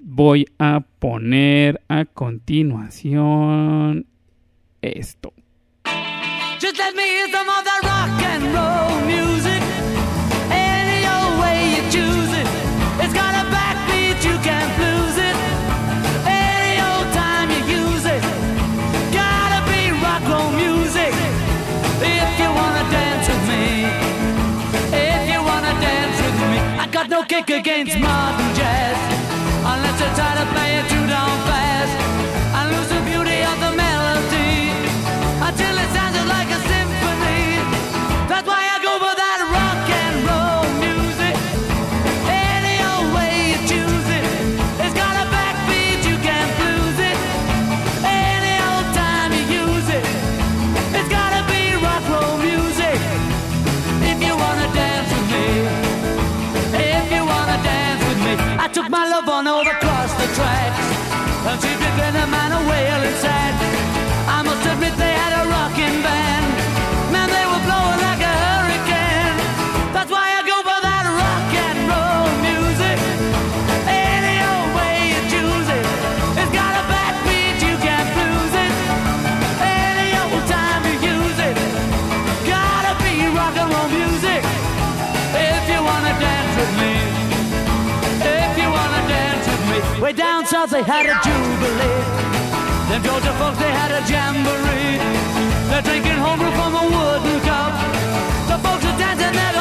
voy 0.05 0.45
a 0.59 0.81
poner 0.99 1.81
a 1.89 2.05
continuación 2.05 4.05
esto. 4.81 5.33
Just 6.61 6.77
let 6.77 6.93
me 6.95 7.25
they 90.71 90.81
had 90.81 91.05
a 91.05 91.13
jubilee. 91.21 92.01
Them 92.89 93.03
Georgia 93.03 93.33
folks 93.37 93.57
they 93.59 93.69
had 93.69 93.91
a 93.91 94.01
jamboree. 94.09 94.97
They're 95.69 95.81
drinking 95.81 96.17
homebrew 96.17 96.51
from 96.51 96.73
a 96.73 96.85
wooden 96.95 97.39
cup. 97.41 97.73
The 98.49 98.57
folks 98.65 98.85
are 98.85 98.97
dancing, 98.97 99.33
they 99.33 99.55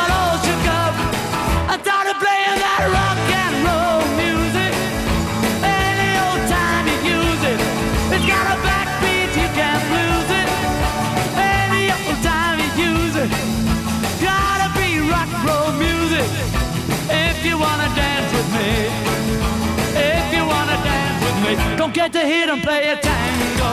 get 21.95 22.13
to 22.13 22.27
hear 22.27 22.47
them 22.49 22.61
play 22.61 22.91
a 22.91 22.97
tango. 22.97 23.73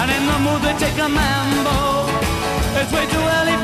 And 0.00 0.10
in 0.10 0.26
the 0.26 0.38
mood 0.40 0.60
they 0.62 0.74
take 0.76 0.98
a 0.98 1.08
mambo. 1.08 2.10
It's 2.80 2.92
way 2.92 3.06
too 3.06 3.24
early 3.38 3.61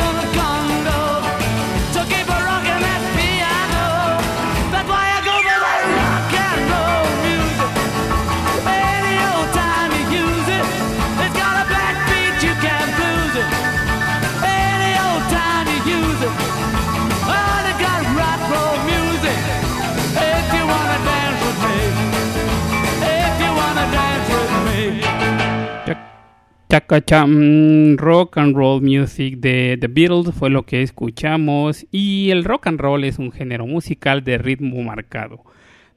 Chacacham, 26.70 27.96
rock 27.96 28.36
and 28.36 28.54
roll 28.54 28.82
music 28.82 29.38
de 29.38 29.78
The 29.80 29.88
Beatles 29.88 30.34
fue 30.34 30.50
lo 30.50 30.66
que 30.66 30.82
escuchamos 30.82 31.86
y 31.90 32.28
el 32.30 32.44
rock 32.44 32.66
and 32.66 32.78
roll 32.78 33.04
es 33.04 33.18
un 33.18 33.32
género 33.32 33.66
musical 33.66 34.22
de 34.22 34.36
ritmo 34.36 34.82
marcado, 34.82 35.44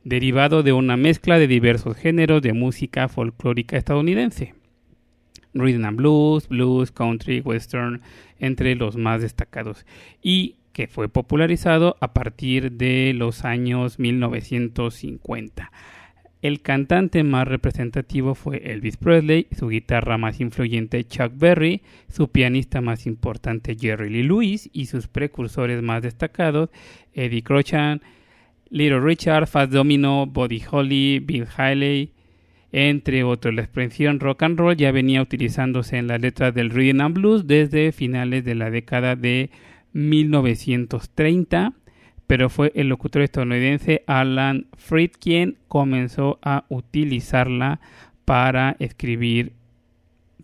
derivado 0.05 0.63
de 0.63 0.71
una 0.71 0.95
mezcla 0.95 1.37
de 1.39 1.47
diversos 1.47 1.97
géneros 1.97 2.41
de 2.41 2.53
música 2.53 3.09
folclórica 3.09 3.75
estadounidense. 3.75 4.53
Rhythm 5.53 5.83
and 5.83 5.97
blues, 5.97 6.47
blues, 6.47 6.89
country, 6.89 7.41
western, 7.41 8.01
entre 8.39 8.73
los 8.75 8.95
más 8.95 9.21
destacados, 9.21 9.85
y 10.21 10.55
que 10.71 10.87
fue 10.87 11.09
popularizado 11.09 11.97
a 11.99 12.13
partir 12.13 12.71
de 12.71 13.11
los 13.13 13.43
años 13.43 13.99
1950. 13.99 15.69
El 16.41 16.61
cantante 16.61 17.23
más 17.23 17.47
representativo 17.47 18.33
fue 18.33 18.57
Elvis 18.71 18.97
Presley, 18.97 19.45
su 19.55 19.69
guitarra 19.69 20.17
más 20.17 20.39
influyente 20.41 21.03
Chuck 21.03 21.33
Berry, 21.35 21.81
su 22.09 22.29
pianista 22.29 22.81
más 22.81 23.05
importante 23.05 23.77
Jerry 23.79 24.09
Lee 24.09 24.23
Lewis 24.23 24.67
y 24.73 24.87
sus 24.87 25.07
precursores 25.07 25.83
más 25.83 26.01
destacados 26.01 26.69
Eddie 27.13 27.43
Crochan, 27.43 28.01
Little 28.71 29.01
Richard, 29.01 29.47
Fats 29.47 29.71
Domino, 29.71 30.25
Buddy 30.25 30.63
Holly, 30.71 31.19
Bill 31.19 31.45
Haley, 31.55 32.11
entre 32.71 33.23
otros. 33.23 33.53
La 33.53 33.61
expresión 33.61 34.19
rock 34.19 34.41
and 34.41 34.57
roll 34.57 34.75
ya 34.75 34.91
venía 34.91 35.21
utilizándose 35.21 35.97
en 35.97 36.07
las 36.07 36.21
letras 36.21 36.55
del 36.55 36.71
rhythm 36.71 37.01
and 37.01 37.15
blues 37.15 37.45
desde 37.45 37.91
finales 37.91 38.43
de 38.45 38.55
la 38.55 38.71
década 38.71 39.15
de 39.15 39.51
1930 39.93 41.73
pero 42.31 42.47
fue 42.47 42.71
el 42.75 42.87
locutor 42.87 43.23
estadounidense 43.23 44.05
Alan 44.07 44.67
Freed 44.77 45.11
quien 45.19 45.57
comenzó 45.67 46.39
a 46.41 46.63
utilizarla 46.69 47.81
para 48.23 48.77
escribir 48.79 49.51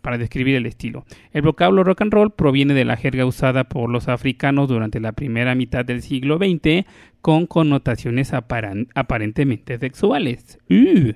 para 0.02 0.18
describir 0.18 0.58
el 0.58 0.66
estilo. 0.66 1.06
El 1.32 1.44
vocablo 1.44 1.86
rock 1.86 2.02
and 2.02 2.12
roll 2.12 2.32
proviene 2.32 2.74
de 2.74 2.84
la 2.84 2.98
jerga 2.98 3.26
usada 3.26 3.70
por 3.70 3.90
los 3.90 4.10
africanos 4.10 4.68
durante 4.68 5.00
la 5.00 5.14
primera 5.14 5.56
mitad 5.56 5.86
del 5.86 6.02
siglo 6.02 6.38
XX 6.38 6.86
con 7.22 7.48
connotaciones 7.48 8.34
aparentemente 8.34 9.78
sexuales. 9.78 10.60
Uh. 10.70 11.14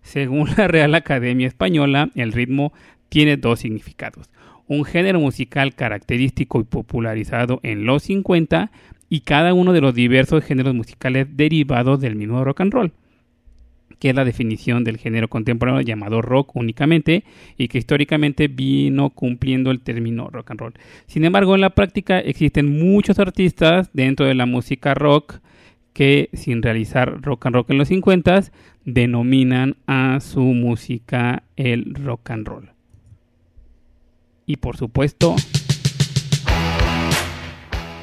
Según 0.00 0.48
la 0.56 0.68
Real 0.68 0.94
Academia 0.94 1.48
Española, 1.48 2.08
el 2.14 2.32
ritmo 2.32 2.72
tiene 3.10 3.36
dos 3.36 3.60
significados. 3.60 4.30
Un 4.66 4.86
género 4.86 5.20
musical 5.20 5.74
característico 5.74 6.60
y 6.60 6.64
popularizado 6.64 7.60
en 7.62 7.84
los 7.84 8.04
50 8.04 8.70
y 9.08 9.20
cada 9.20 9.54
uno 9.54 9.72
de 9.72 9.80
los 9.80 9.94
diversos 9.94 10.44
géneros 10.44 10.74
musicales 10.74 11.28
derivados 11.36 12.00
del 12.00 12.16
mismo 12.16 12.44
rock 12.44 12.62
and 12.62 12.72
roll, 12.72 12.92
que 13.98 14.10
es 14.10 14.14
la 14.14 14.24
definición 14.24 14.84
del 14.84 14.98
género 14.98 15.28
contemporáneo 15.28 15.80
llamado 15.82 16.22
rock 16.22 16.56
únicamente 16.56 17.24
y 17.56 17.68
que 17.68 17.78
históricamente 17.78 18.48
vino 18.48 19.10
cumpliendo 19.10 19.70
el 19.70 19.80
término 19.80 20.30
rock 20.30 20.50
and 20.50 20.60
roll. 20.60 20.74
Sin 21.06 21.24
embargo, 21.24 21.54
en 21.54 21.60
la 21.60 21.70
práctica 21.70 22.18
existen 22.18 22.78
muchos 22.78 23.18
artistas 23.18 23.90
dentro 23.92 24.26
de 24.26 24.34
la 24.34 24.46
música 24.46 24.94
rock 24.94 25.40
que 25.92 26.28
sin 26.32 26.62
realizar 26.62 27.22
rock 27.22 27.46
and 27.46 27.54
roll 27.54 27.66
en 27.68 27.78
los 27.78 27.88
50 27.88 28.42
denominan 28.84 29.76
a 29.86 30.20
su 30.20 30.42
música 30.42 31.44
el 31.56 31.94
rock 31.94 32.30
and 32.30 32.46
roll. 32.46 32.70
Y 34.46 34.56
por 34.56 34.76
supuesto, 34.76 35.36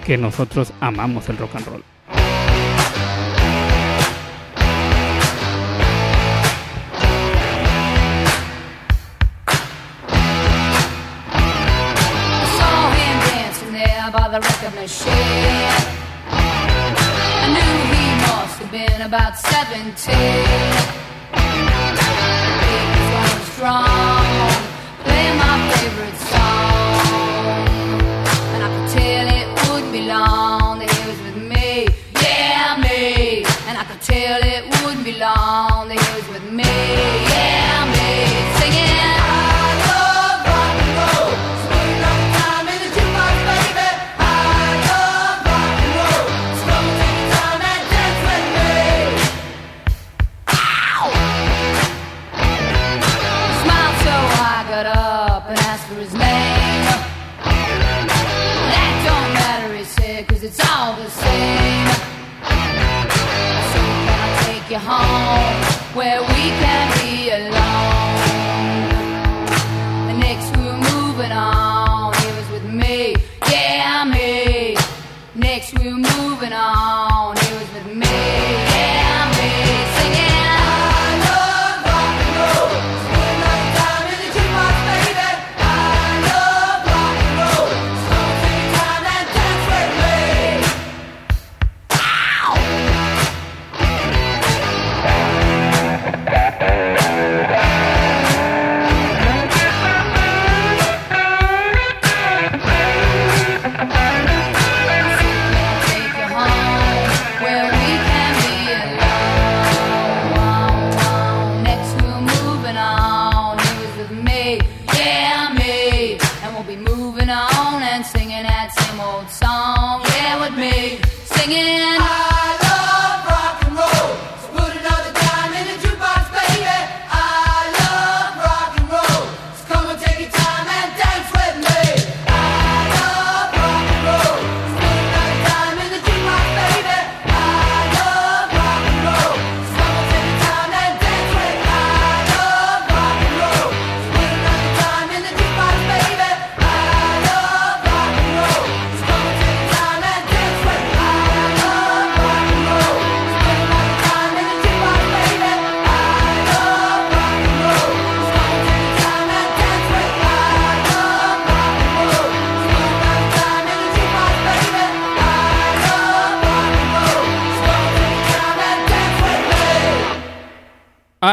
que 0.05 0.17
nosotros 0.17 0.73
amamos 0.79 1.29
el 1.29 1.37
rock 1.37 1.55
and 1.55 1.67
roll. 1.67 1.83
I 11.33 12.45
saw 12.57 12.91
him 12.91 13.17
dancing 13.29 13.73
there 13.73 14.11
by 14.11 14.27
the 14.29 14.39
record 14.41 14.75
machine. 14.75 15.91
I 17.43 17.47
knew 17.53 17.75
he 17.93 18.05
must 18.25 18.59
have 18.59 18.71
been 18.71 19.01
about 19.01 19.37
17. 19.37 20.15
He 21.33 21.61
was 22.91 23.07
going 23.11 23.41
strong, 23.53 24.20
And 34.01 34.09
I 34.09 34.13
could 34.13 34.13
tell 34.13 34.41
it 34.43 34.85
wouldn't 34.85 35.05
be 35.05 35.13
long 35.13 35.87
that 35.89 35.99
he 35.99 36.15
was 36.15 36.27
with 36.29 36.51
me. 36.51 37.30
Where 65.93 66.30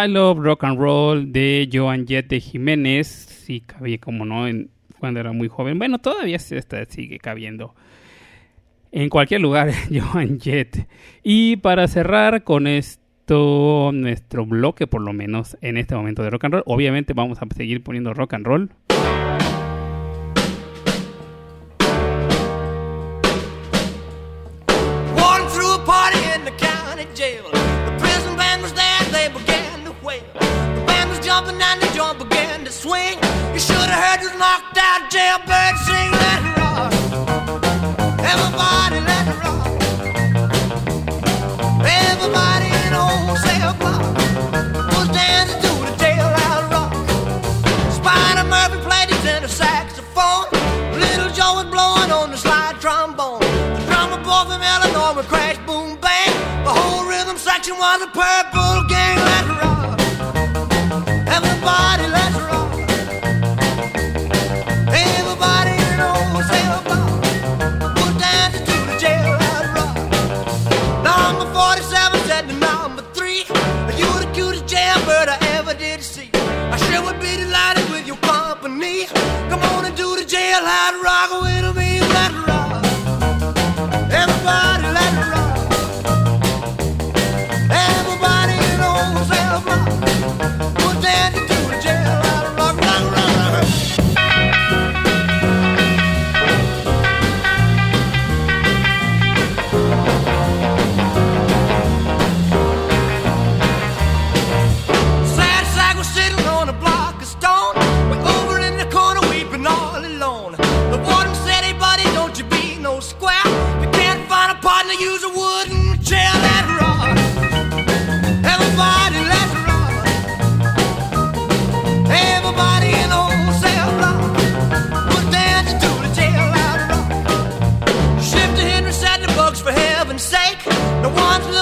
I 0.04 0.08
Love 0.08 0.38
Rock 0.38 0.64
and 0.64 0.78
Roll 0.78 1.32
de 1.32 1.68
Joan 1.72 2.06
Jett 2.06 2.28
de 2.28 2.40
Jiménez. 2.40 3.06
Sí, 3.08 3.60
cabía 3.60 3.98
como 3.98 4.24
no 4.24 4.46
en, 4.46 4.70
cuando 4.98 5.20
era 5.20 5.32
muy 5.32 5.48
joven. 5.48 5.78
Bueno, 5.78 5.98
todavía 5.98 6.38
se 6.38 6.56
está- 6.58 6.84
sigue 6.86 7.18
cabiendo. 7.18 7.74
En 8.92 9.08
cualquier 9.08 9.40
lugar, 9.40 9.70
Joan 9.92 10.40
Jett. 10.40 10.86
Y 11.22 11.56
para 11.56 11.88
cerrar 11.88 12.44
con 12.44 12.66
esto, 12.66 13.90
nuestro 13.92 14.46
bloque, 14.46 14.86
por 14.86 15.02
lo 15.02 15.12
menos 15.12 15.58
en 15.60 15.76
este 15.76 15.94
momento 15.94 16.22
de 16.22 16.30
rock 16.30 16.44
and 16.44 16.54
roll, 16.54 16.62
obviamente 16.66 17.12
vamos 17.12 17.38
a 17.42 17.46
seguir 17.54 17.82
poniendo 17.82 18.14
rock 18.14 18.34
and 18.34 18.46
roll. 18.46 18.70
Jumping 31.38 31.62
and 31.62 31.80
the 31.80 31.86
joint 31.94 32.18
began 32.18 32.64
to 32.64 32.70
swing. 32.70 33.14
You 33.54 33.60
should 33.60 33.76
have 33.76 34.02
heard 34.04 34.20
this 34.20 34.34
knocked 34.38 34.76
out 34.76 35.10
jailbird 35.10 35.74
sing, 35.86 36.10
let 36.22 36.40
it 36.48 36.54
rock. 36.58 36.90
Everybody 38.32 38.98
let 39.10 39.24
it 39.32 39.38
rock. 39.44 39.66
Everybody 42.10 42.68
in 42.82 42.92
old 42.94 43.38
cell 43.38 43.72
block 43.78 44.02
was 44.94 45.08
dancing 45.14 45.60
to 45.62 45.72
the 45.86 45.94
jailhouse 46.02 46.66
rock. 46.74 46.92
Spider 47.92 48.44
Murphy 48.48 48.78
played 48.88 49.08
his 49.08 49.22
tenor 49.22 49.48
saxophone. 49.48 50.46
Little 50.98 51.30
Joe 51.30 51.54
was 51.58 51.68
blowing 51.70 52.10
on 52.10 52.30
the 52.32 52.36
slide 52.36 52.80
trombone. 52.80 53.40
The 53.76 53.82
drummer 53.86 54.20
boy 54.24 54.42
from 54.50 54.62
Illinois 54.62 55.14
would 55.14 55.26
crash, 55.26 55.58
boom, 55.66 55.98
bang. 56.00 56.34
The 56.64 56.74
whole 56.74 57.06
rhythm 57.06 57.36
section 57.36 57.76
was 57.78 58.02
a 58.02 58.08
purple 58.08 58.88
gang. 58.88 58.97
Come 79.48 79.62
on 79.72 79.86
and 79.86 79.96
do 79.96 80.14
the 80.14 80.24
jailhouse 80.24 81.02
rock 81.02 81.42
with 81.42 81.57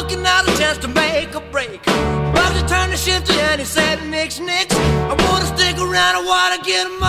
looking 0.08 0.24
out 0.24 0.48
a 0.48 0.56
chance 0.56 0.78
to 0.78 0.88
make 0.88 1.34
a 1.34 1.40
break. 1.50 1.82
Bugsy 2.34 2.68
turned 2.68 2.92
to 2.92 2.98
shifter 2.98 3.32
and 3.32 3.60
he 3.60 3.66
said, 3.66 3.98
Nix, 4.08 4.38
Nix, 4.38 4.74
I 4.74 5.14
wanna 5.24 5.46
stick 5.46 5.76
around, 5.78 6.14
I 6.16 6.22
wanna 6.24 6.62
get 6.62 6.86
my 7.00 7.05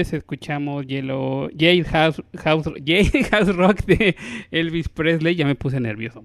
Escuchamos 0.00 0.86
Yellow, 0.86 1.48
Jailhouse 1.56 2.22
House, 2.42 2.66
Rock 3.56 3.84
de 3.86 4.16
Elvis 4.50 4.88
Presley. 4.88 5.34
Ya 5.34 5.46
me 5.46 5.54
puse 5.54 5.80
nervioso. 5.80 6.24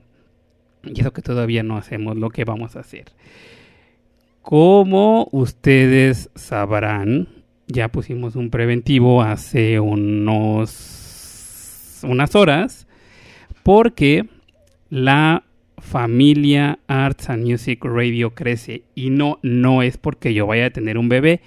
Y 0.83 1.01
eso 1.01 1.13
que 1.13 1.21
todavía 1.21 1.63
no 1.63 1.77
hacemos 1.77 2.17
lo 2.17 2.29
que 2.29 2.45
vamos 2.45 2.75
a 2.75 2.79
hacer. 2.79 3.05
Como 4.41 5.27
ustedes 5.31 6.29
sabrán, 6.35 7.27
ya 7.67 7.89
pusimos 7.89 8.35
un 8.35 8.49
preventivo 8.49 9.21
hace 9.21 9.79
unos 9.79 11.05
unas 12.03 12.33
horas 12.35 12.87
porque 13.63 14.25
la 14.89 15.43
familia 15.77 16.79
Arts 16.87 17.29
and 17.29 17.45
Music 17.45 17.83
Radio 17.83 18.33
crece 18.33 18.83
y 18.95 19.09
no 19.09 19.39
no 19.43 19.83
es 19.83 19.97
porque 19.97 20.33
yo 20.33 20.47
vaya 20.47 20.67
a 20.67 20.71
tener 20.71 20.97
un 20.97 21.09
bebé. 21.09 21.41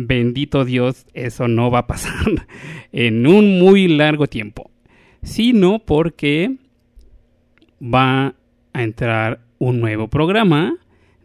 Bendito 0.00 0.64
Dios, 0.64 1.06
eso 1.12 1.48
no 1.48 1.72
va 1.72 1.80
a 1.80 1.86
pasar 1.88 2.46
en 2.92 3.26
un 3.26 3.58
muy 3.58 3.88
largo 3.88 4.28
tiempo, 4.28 4.70
sino 5.24 5.80
porque 5.80 6.54
va 7.82 8.36
a 8.72 8.82
entrar 8.84 9.40
un 9.58 9.80
nuevo 9.80 10.06
programa 10.06 10.76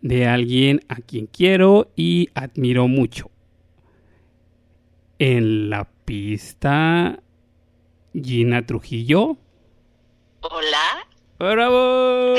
de 0.02 0.26
alguien 0.26 0.80
a 0.88 0.96
quien 0.96 1.28
quiero 1.28 1.92
y 1.96 2.30
admiro 2.34 2.88
mucho. 2.88 3.30
En 5.20 5.70
la 5.70 5.88
pista, 6.04 7.20
Gina 8.12 8.66
Trujillo. 8.66 9.38
Hola. 10.40 11.06
¡Bravo! 11.38 12.34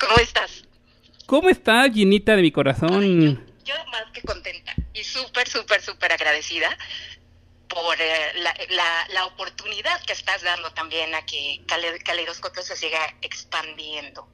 ¿Cómo 0.00 0.16
estás? 0.20 0.66
¿Cómo 1.26 1.48
estás, 1.48 1.90
Ginita 1.92 2.36
de 2.36 2.42
mi 2.42 2.52
corazón? 2.52 3.44
Yo 3.64 3.74
más 3.90 4.04
que 4.12 4.22
contenta 4.22 4.74
y 4.94 5.02
súper, 5.02 5.48
súper, 5.48 5.80
súper 5.82 6.12
agradecida 6.12 6.68
por 7.68 7.96
eh, 8.00 8.32
la, 8.36 8.54
la- 8.70 9.06
la 9.12 9.24
oportunidad 9.26 10.00
que 10.06 10.12
estás 10.12 10.42
dando 10.42 10.70
también 10.72 11.14
a 11.14 11.26
que 11.26 11.60
Cale- 11.66 11.98
Caleidoscopio 12.04 12.62
se 12.62 12.76
siga 12.76 12.98
expandiendo 13.22 14.28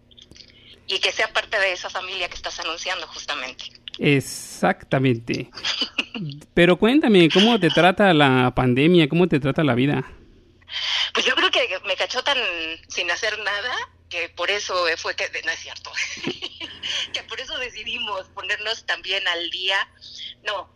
y 0.87 0.99
que 0.99 1.13
sea 1.13 1.33
parte 1.33 1.59
de 1.59 1.73
esa 1.73 1.89
familia 1.89 2.29
que 2.29 2.35
estás 2.35 2.61
anunciando 2.61 3.07
justamente. 3.07 3.65
Exactamente. 3.99 5.51
Pero 6.53 6.77
cuéntame, 6.77 7.29
¿cómo 7.31 7.59
te 7.59 7.71
trata 7.71 8.13
la 8.13 8.53
pandemia? 8.55 9.09
¿Cómo 9.09 9.27
te 9.29 9.41
trata 9.41 9.65
la 9.65 9.75
vida? 9.75 10.05
Pues 11.15 11.25
yo 11.25 11.35
creo 11.35 11.51
que 11.51 11.67
me 11.87 11.97
cachó 11.97 12.23
tan 12.23 12.37
sin 12.89 13.11
hacer 13.11 13.39
nada 13.39 13.73
que 14.13 14.29
por 14.29 14.51
eso 14.51 14.87
fue 14.99 15.17
que, 15.17 15.31
no 15.43 15.51
es 15.51 15.59
cierto, 15.61 15.91
que 17.15 17.23
por 17.23 17.41
eso 17.41 17.57
decidimos 17.59 18.29
ponernos 18.35 18.85
también 18.85 19.27
al 19.27 19.49
día. 19.49 19.89
No, 20.43 20.71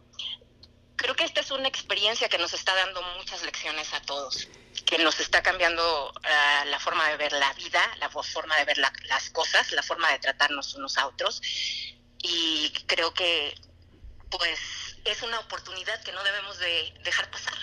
creo 0.96 1.14
que 1.14 1.24
esta 1.24 1.40
es 1.42 1.50
una 1.50 1.68
experiencia 1.68 2.30
que 2.30 2.38
nos 2.38 2.54
está 2.54 2.74
dando 2.74 3.02
muchas 3.18 3.42
lecciones 3.42 3.92
a 3.92 4.00
todos, 4.00 4.48
que 4.86 4.96
nos 4.96 5.20
está 5.20 5.42
cambiando 5.42 6.14
ah, 6.24 6.64
la 6.66 6.80
forma 6.80 7.06
de 7.10 7.18
ver 7.18 7.32
la 7.32 7.52
vida, 7.52 7.82
la 7.98 8.08
fo- 8.10 8.24
forma 8.24 8.56
de 8.56 8.64
ver 8.64 8.78
la- 8.78 8.92
las 9.04 9.28
cosas, 9.28 9.70
la 9.72 9.82
forma 9.82 10.10
de 10.12 10.18
tratarnos 10.18 10.74
unos 10.74 10.96
a 10.96 11.06
otros. 11.06 11.42
Y 12.22 12.72
creo 12.86 13.12
que 13.12 13.54
pues 14.30 14.58
es 15.04 15.22
una 15.22 15.38
oportunidad 15.40 16.02
que 16.02 16.12
no 16.12 16.24
debemos 16.24 16.56
de 16.58 16.94
dejar 17.04 17.30
pasar. 17.30 17.54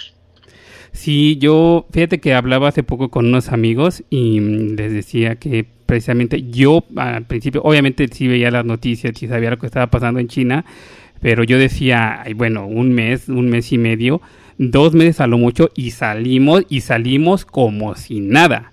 Sí, 0.93 1.37
yo, 1.39 1.87
fíjate 1.91 2.19
que 2.19 2.33
hablaba 2.35 2.67
hace 2.69 2.83
poco 2.83 3.09
con 3.09 3.25
unos 3.25 3.49
amigos 3.49 4.03
y 4.09 4.39
mm, 4.39 4.75
les 4.75 4.93
decía 4.93 5.35
que 5.37 5.65
precisamente 5.85 6.43
yo 6.49 6.83
al 6.95 7.25
principio, 7.25 7.61
obviamente 7.63 8.07
sí 8.11 8.27
veía 8.27 8.51
las 8.51 8.63
noticias 8.65 9.21
y 9.21 9.27
sabía 9.27 9.49
lo 9.49 9.57
que 9.57 9.65
estaba 9.65 9.87
pasando 9.87 10.19
en 10.19 10.27
China, 10.27 10.65
pero 11.21 11.43
yo 11.43 11.57
decía, 11.57 12.23
bueno, 12.35 12.67
un 12.67 12.93
mes, 12.93 13.27
un 13.29 13.49
mes 13.49 13.71
y 13.71 13.77
medio, 13.79 14.21
dos 14.59 14.93
meses 14.93 15.19
a 15.19 15.27
lo 15.27 15.37
mucho 15.39 15.71
y 15.75 15.91
salimos 15.91 16.63
y 16.69 16.81
salimos 16.81 17.45
como 17.45 17.95
si 17.95 18.19
nada. 18.19 18.71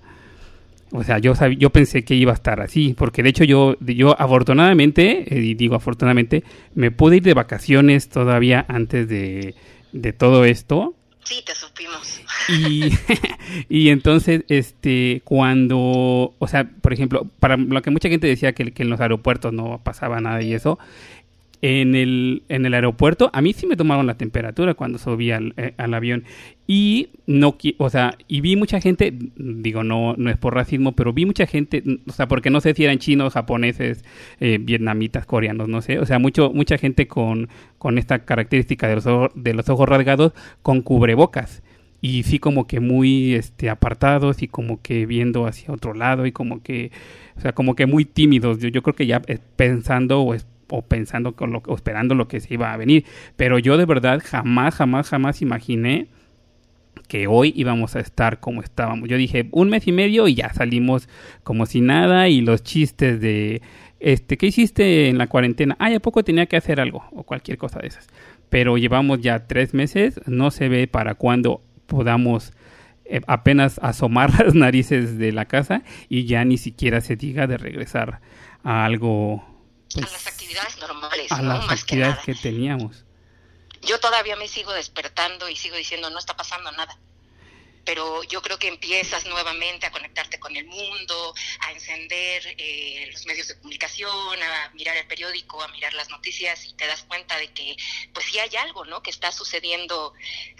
O 0.92 1.04
sea, 1.04 1.18
yo 1.18 1.34
sab- 1.34 1.56
yo 1.56 1.70
pensé 1.70 2.04
que 2.04 2.14
iba 2.16 2.32
a 2.32 2.34
estar 2.34 2.60
así, 2.60 2.94
porque 2.98 3.22
de 3.22 3.28
hecho 3.30 3.44
yo, 3.44 3.76
yo 3.80 4.20
afortunadamente, 4.20 5.24
eh, 5.36 5.40
y 5.40 5.54
digo 5.54 5.76
afortunadamente, 5.76 6.42
me 6.74 6.90
pude 6.90 7.18
ir 7.18 7.22
de 7.22 7.34
vacaciones 7.34 8.08
todavía 8.08 8.64
antes 8.68 9.08
de, 9.08 9.54
de 9.92 10.12
todo 10.12 10.44
esto. 10.44 10.94
Sí, 11.30 11.44
te 11.46 11.54
supimos. 11.54 12.20
Y, 13.68 13.90
entonces, 13.90 14.42
este, 14.48 15.22
cuando, 15.24 16.34
o 16.36 16.48
sea, 16.48 16.68
por 16.80 16.92
ejemplo, 16.92 17.24
para 17.38 17.56
lo 17.56 17.82
que 17.82 17.90
mucha 17.92 18.08
gente 18.08 18.26
decía 18.26 18.52
que, 18.52 18.72
que 18.72 18.82
en 18.82 18.90
los 18.90 19.00
aeropuertos 19.00 19.52
no 19.52 19.80
pasaba 19.84 20.20
nada 20.20 20.42
y 20.42 20.54
eso, 20.54 20.80
en 21.62 21.94
el, 21.94 22.42
en 22.48 22.64
el 22.64 22.72
aeropuerto, 22.74 23.30
a 23.34 23.42
mí 23.42 23.52
sí 23.52 23.66
me 23.66 23.76
tomaron 23.76 24.06
la 24.06 24.16
temperatura 24.16 24.74
cuando 24.74 24.98
subí 24.98 25.30
al, 25.30 25.52
eh, 25.58 25.74
al 25.76 25.92
avión. 25.94 26.24
Y 26.66 27.08
no, 27.26 27.56
o 27.78 27.90
sea, 27.90 28.16
y 28.28 28.40
vi 28.40 28.56
mucha 28.56 28.80
gente, 28.80 29.12
digo, 29.36 29.82
no, 29.84 30.14
no 30.16 30.30
es 30.30 30.36
por 30.38 30.54
racismo, 30.54 30.92
pero 30.92 31.12
vi 31.12 31.26
mucha 31.26 31.46
gente, 31.46 31.82
o 32.08 32.12
sea, 32.12 32.28
porque 32.28 32.48
no 32.48 32.60
sé 32.60 32.74
si 32.74 32.84
eran 32.84 32.98
chinos, 32.98 33.34
japoneses, 33.34 34.04
eh, 34.38 34.58
vietnamitas, 34.60 35.26
coreanos, 35.26 35.68
no 35.68 35.82
sé, 35.82 35.98
o 35.98 36.06
sea, 36.06 36.18
mucho, 36.18 36.52
mucha 36.54 36.78
gente 36.78 37.08
con, 37.08 37.48
con 37.78 37.98
esta 37.98 38.24
característica 38.24 38.88
de 38.88 38.94
los, 38.94 39.06
ojos, 39.06 39.30
de 39.34 39.52
los 39.54 39.68
ojos 39.68 39.88
rasgados 39.88 40.32
con 40.62 40.80
cubrebocas. 40.82 41.62
Y 42.02 42.22
sí 42.22 42.38
como 42.38 42.66
que 42.66 42.80
muy 42.80 43.34
este 43.34 43.68
apartados 43.68 44.42
y 44.42 44.48
como 44.48 44.80
que 44.80 45.04
viendo 45.04 45.46
hacia 45.46 45.74
otro 45.74 45.92
lado 45.92 46.24
y 46.24 46.32
como 46.32 46.62
que 46.62 46.90
o 47.36 47.40
sea 47.42 47.52
como 47.52 47.74
que 47.76 47.84
muy 47.84 48.06
tímidos. 48.06 48.58
Yo, 48.58 48.68
yo 48.68 48.82
creo 48.82 48.94
que 48.96 49.06
ya 49.06 49.20
eh, 49.26 49.38
pensando 49.56 50.22
o, 50.22 50.32
es- 50.32 50.46
o 50.70 50.82
pensando 50.82 51.34
con 51.34 51.52
lo 51.52 51.62
o 51.66 51.74
esperando 51.74 52.14
lo 52.14 52.28
que 52.28 52.40
se 52.40 52.54
iba 52.54 52.72
a 52.72 52.76
venir. 52.76 53.04
Pero 53.36 53.58
yo 53.58 53.76
de 53.76 53.86
verdad 53.86 54.22
jamás 54.24 54.76
jamás 54.76 55.08
jamás 55.08 55.42
imaginé 55.42 56.08
que 57.08 57.26
hoy 57.26 57.52
íbamos 57.56 57.96
a 57.96 58.00
estar 58.00 58.40
como 58.40 58.62
estábamos. 58.62 59.08
Yo 59.08 59.16
dije 59.16 59.48
un 59.50 59.68
mes 59.68 59.86
y 59.86 59.92
medio 59.92 60.28
y 60.28 60.34
ya 60.34 60.52
salimos 60.52 61.08
como 61.42 61.66
si 61.66 61.80
nada 61.80 62.28
y 62.28 62.40
los 62.40 62.62
chistes 62.62 63.20
de 63.20 63.62
este 63.98 64.38
qué 64.38 64.46
hiciste 64.46 65.08
en 65.08 65.18
la 65.18 65.26
cuarentena 65.26 65.76
ay 65.78 65.94
a 65.94 66.00
poco 66.00 66.24
tenía 66.24 66.46
que 66.46 66.56
hacer 66.56 66.80
algo 66.80 67.04
o 67.12 67.24
cualquier 67.24 67.58
cosa 67.58 67.80
de 67.80 67.88
esas. 67.88 68.06
Pero 68.48 68.78
llevamos 68.78 69.20
ya 69.20 69.46
tres 69.46 69.74
meses 69.74 70.20
no 70.26 70.50
se 70.50 70.68
ve 70.68 70.86
para 70.86 71.14
cuándo 71.14 71.62
podamos 71.86 72.52
eh, 73.04 73.20
apenas 73.26 73.80
asomar 73.82 74.32
las 74.44 74.54
narices 74.54 75.18
de 75.18 75.32
la 75.32 75.46
casa 75.46 75.82
y 76.08 76.26
ya 76.26 76.44
ni 76.44 76.58
siquiera 76.58 77.00
se 77.00 77.16
diga 77.16 77.48
de 77.48 77.58
regresar 77.58 78.20
a 78.62 78.84
algo 78.84 79.49
pues, 79.94 80.06
a 80.06 80.10
las 80.12 80.26
actividades 80.26 80.78
normales, 80.78 81.30
a 81.32 81.42
¿no? 81.42 81.48
las 81.54 81.66
Más 81.66 81.84
que 81.84 81.94
actividades 81.94 82.14
nada. 82.16 82.24
que 82.26 82.34
teníamos 82.34 83.04
Yo 83.82 83.98
todavía 84.00 84.36
me 84.36 84.48
sigo 84.48 84.72
despertando 84.72 85.48
y 85.48 85.56
sigo 85.56 85.76
diciendo, 85.76 86.10
no 86.10 86.18
está 86.18 86.36
pasando 86.36 86.70
nada. 86.72 86.98
Pero 87.82 88.22
yo 88.24 88.42
creo 88.42 88.58
que 88.58 88.68
empiezas 88.68 89.24
nuevamente 89.24 89.86
a 89.86 89.90
conectarte 89.90 90.38
con 90.38 90.54
el 90.54 90.66
mundo, 90.66 91.34
a 91.60 91.72
encender 91.72 92.42
eh, 92.58 93.08
los 93.10 93.24
medios 93.24 93.48
de 93.48 93.56
comunicación, 93.56 94.42
a 94.42 94.70
mirar 94.74 94.98
el 94.98 95.06
periódico, 95.06 95.62
a 95.62 95.68
mirar 95.68 95.94
las 95.94 96.10
noticias 96.10 96.66
y 96.66 96.74
te 96.74 96.86
das 96.86 97.04
cuenta 97.04 97.38
de 97.38 97.50
que 97.54 97.76
pues 98.12 98.26
sí 98.26 98.38
hay 98.38 98.54
algo, 98.56 98.84
¿no? 98.84 99.02
Que 99.02 99.08
está 99.10 99.32
sucediendo 99.32 100.12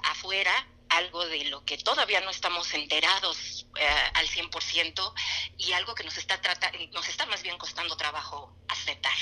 afuera, 0.03 0.67
algo 0.91 1.25
de 1.27 1.45
lo 1.51 1.65
que 1.65 1.79
todavía 1.79 2.21
no 2.21 2.31
estamos 2.31 2.73
enterados 2.75 3.67
eh, 3.81 3.85
al 4.15 4.27
100% 4.27 5.13
y 5.59 5.73
algo 5.73 5.95
que 5.95 6.05
nos 6.05 6.19
está 6.19 6.41
trata 6.41 6.71
nos 6.93 7.09
está 7.09 7.27
más 7.27 7.43
bien 7.43 7.57
costando 7.59 7.97
trabajo 7.97 8.53
aceptar. 8.69 9.13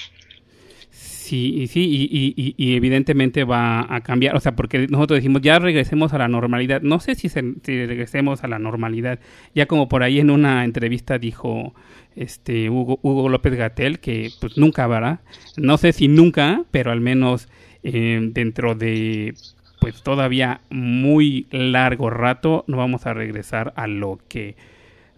Sí, 0.91 1.55
y 1.63 1.67
sí, 1.69 2.09
y, 2.57 2.75
evidentemente 2.75 3.45
va 3.45 3.95
a 3.95 4.01
cambiar, 4.01 4.35
o 4.35 4.41
sea, 4.41 4.57
porque 4.57 4.87
nosotros 4.89 5.19
decimos 5.19 5.43
ya 5.43 5.59
regresemos 5.59 6.15
a 6.15 6.19
la 6.19 6.27
normalidad. 6.27 6.81
No 6.81 7.01
sé 7.01 7.15
si, 7.15 7.29
se- 7.29 7.43
regresemos 7.65 8.43
a 8.43 8.49
la 8.49 8.59
normalidad. 8.59 9.21
Ya 9.55 9.67
como 9.67 9.89
por 9.89 10.03
ahí 10.03 10.21
en 10.21 10.31
una 10.31 10.65
entrevista 10.65 11.19
dijo 11.19 11.75
este 12.17 12.71
Hugo, 12.71 12.99
Hugo 13.03 13.29
López 13.29 13.55
Gatel 13.55 14.01
que 14.01 14.31
pues 14.41 14.57
nunca 14.57 14.85
habrá, 14.85 15.21
no 15.57 15.77
sé 15.77 15.93
si 15.93 16.09
nunca, 16.09 16.65
pero 16.71 16.91
al 16.91 17.01
menos 17.01 17.49
eh, 17.83 18.19
dentro 18.23 18.75
de 18.75 19.35
pues 19.81 20.03
todavía 20.03 20.61
muy 20.71 21.47
largo 21.51 22.11
rato 22.11 22.65
no 22.67 22.77
vamos 22.77 23.07
a 23.07 23.15
regresar 23.15 23.73
a 23.77 23.87
lo 23.87 24.19
que 24.29 24.57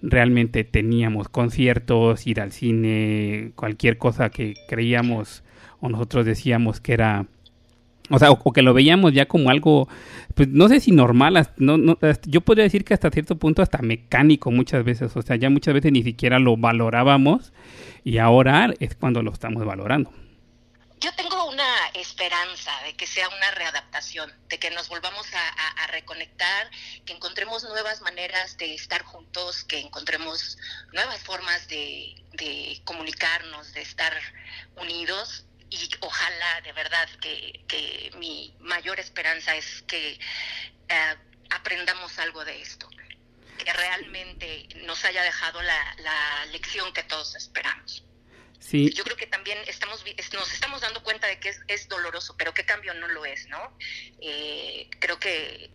realmente 0.02 0.64
teníamos 0.64 1.28
conciertos, 1.28 2.26
ir 2.26 2.40
al 2.40 2.52
cine, 2.52 3.52
cualquier 3.54 3.98
cosa 3.98 4.30
que 4.30 4.54
creíamos 4.68 5.42
o 5.80 5.88
nosotros 5.88 6.24
decíamos 6.26 6.80
que 6.80 6.92
era 6.94 7.26
o 8.10 8.18
sea, 8.18 8.32
o, 8.32 8.52
que 8.52 8.62
lo 8.62 8.74
veíamos 8.74 9.12
ya 9.12 9.26
como 9.26 9.50
algo, 9.50 9.88
pues 10.34 10.48
no 10.48 10.68
sé 10.68 10.80
si 10.80 10.90
normal, 10.90 11.48
no, 11.58 11.78
no, 11.78 11.96
yo 12.26 12.40
podría 12.40 12.64
decir 12.64 12.84
que 12.84 12.92
hasta 12.92 13.08
cierto 13.10 13.36
punto 13.36 13.62
hasta 13.62 13.78
mecánico 13.82 14.50
muchas 14.50 14.84
veces, 14.84 15.16
o 15.16 15.22
sea, 15.22 15.36
ya 15.36 15.48
muchas 15.48 15.74
veces 15.74 15.92
ni 15.92 16.02
siquiera 16.02 16.40
lo 16.40 16.56
valorábamos 16.56 17.52
y 18.02 18.18
ahora 18.18 18.74
es 18.80 18.96
cuando 18.96 19.22
lo 19.22 19.32
estamos 19.32 19.64
valorando. 19.64 20.10
Esperanza 21.94 22.82
de 22.82 22.94
que 22.96 23.06
sea 23.06 23.28
una 23.28 23.50
readaptación, 23.52 24.32
de 24.48 24.58
que 24.58 24.70
nos 24.70 24.88
volvamos 24.88 25.26
a, 25.32 25.86
reconectar, 25.88 26.70
que 27.04 27.12
encontremos 27.12 27.64
nuevas 27.64 28.00
maneras 28.00 28.56
de 28.56 28.74
estar 28.74 29.02
juntos, 29.02 29.64
que 29.64 29.80
encontremos 29.80 30.56
nuevas 30.92 31.20
formas 31.22 31.66
de, 31.68 32.14
comunicarnos, 32.84 33.72
de 33.72 33.82
estar 33.82 34.16
unidos. 34.76 35.46
Y 35.68 35.88
ojalá, 36.00 36.60
de 36.62 36.72
verdad, 36.72 37.08
que, 37.20 38.10
mi 38.16 38.54
mayor 38.60 39.00
esperanza 39.00 39.54
es 39.56 39.82
que 39.82 40.18
eh, 40.88 41.16
aprendamos 41.50 42.18
algo 42.18 42.44
de 42.44 42.60
esto, 42.60 42.88
que 43.58 43.72
realmente 43.72 44.68
nos 44.82 45.04
haya 45.04 45.22
dejado 45.22 45.60
la 45.62 46.46
lección 46.46 46.92
que 46.92 47.02
todos 47.02 47.34
esperamos. 47.34 48.04
Sí, 48.60 48.90
Yo 48.92 49.02
creo 49.04 49.16
que 49.16 49.26
también 49.26 49.58
estamos 49.66 50.04
nos 50.34 50.52
estamos 50.52 50.80
dando 50.82 51.02
cuenta 51.02 51.26
de 51.26 51.40
que 51.40 51.48
es, 51.48 51.60
es 51.66 51.88
doloroso, 51.88 52.36
pero 52.38 52.54
qué 52.54 52.64
cambio 52.64 52.94
no 52.94 53.08
lo 53.08 53.24
es, 53.24 53.48
¿no? 53.48 53.58
Eh, 54.20 54.88
creo 55.00 55.18
que 55.18 55.70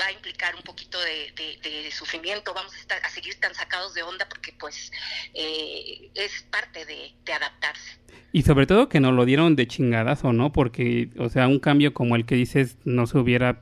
va 0.00 0.06
a 0.06 0.12
implicar 0.12 0.54
un 0.56 0.62
poquito 0.62 1.00
de, 1.00 1.32
de- 1.36 1.82
de 1.84 1.90
sufrimiento, 1.92 2.52
vamos 2.52 2.74
a, 2.74 2.78
estar, 2.78 3.00
a 3.04 3.08
seguir 3.08 3.34
tan 3.38 3.54
sacados 3.54 3.94
de 3.94 4.02
onda 4.02 4.28
porque 4.28 4.52
pues 4.58 4.90
eh, 5.34 6.10
es 6.14 6.42
parte 6.50 6.84
de, 6.84 7.14
de 7.24 7.32
adaptarse. 7.32 7.98
Y 8.32 8.42
sobre 8.42 8.66
todo 8.66 8.88
que 8.88 8.98
nos 8.98 9.12
lo 9.14 9.24
dieron 9.24 9.54
de 9.54 9.68
chingadazo, 9.68 10.32
¿no? 10.32 10.52
Porque, 10.52 11.10
o 11.18 11.28
sea, 11.28 11.46
un 11.46 11.60
cambio 11.60 11.94
como 11.94 12.16
el 12.16 12.26
que 12.26 12.34
dices 12.34 12.76
no 12.84 13.06
se 13.06 13.18
hubiera 13.18 13.60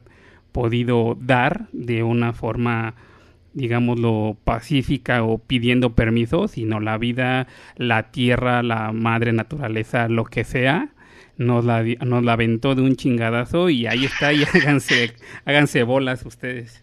podido 0.53 1.17
dar 1.21 1.69
de 1.73 2.03
una 2.03 2.33
forma, 2.33 2.95
digámoslo, 3.55 4.37
pacífica 4.45 5.23
o 5.23 5.39
pidiendo 5.39 5.95
permiso, 5.95 6.49
sino 6.49 6.81
la 6.81 6.99
vida, 6.99 7.47
la 7.77 8.11
tierra, 8.11 8.63
la 8.63 8.93
madre 8.93 9.33
naturaleza, 9.33 10.09
lo 10.09 10.25
que 10.25 10.45
sea, 10.45 10.89
nos 11.37 11.65
la, 11.65 11.83
nos 11.83 12.25
la 12.25 12.33
aventó 12.33 12.75
de 12.75 12.83
un 12.83 12.97
chingadazo 12.97 13.69
y 13.69 13.87
ahí 13.87 14.05
está, 14.05 14.33
y 14.33 14.45
háganse, 14.55 15.15
háganse 15.45 15.83
bolas 15.83 16.25
ustedes. 16.25 16.83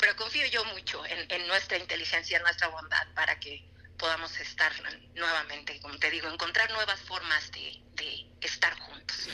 Pero 0.00 0.16
confío 0.16 0.42
yo 0.52 0.64
mucho 0.66 1.04
en, 1.06 1.30
en 1.30 1.46
nuestra 1.48 1.78
inteligencia, 1.78 2.36
en 2.36 2.42
nuestra 2.42 2.68
bondad 2.68 3.06
para 3.14 3.38
que 3.38 3.64
podamos 3.98 4.38
estar 4.40 4.72
nuevamente, 5.14 5.78
como 5.80 5.96
te 5.98 6.10
digo, 6.10 6.28
encontrar 6.28 6.70
nuevas 6.72 7.00
formas 7.00 7.50
de, 7.52 7.80
de 7.96 8.26
estar 8.46 8.74
juntos. 8.74 9.28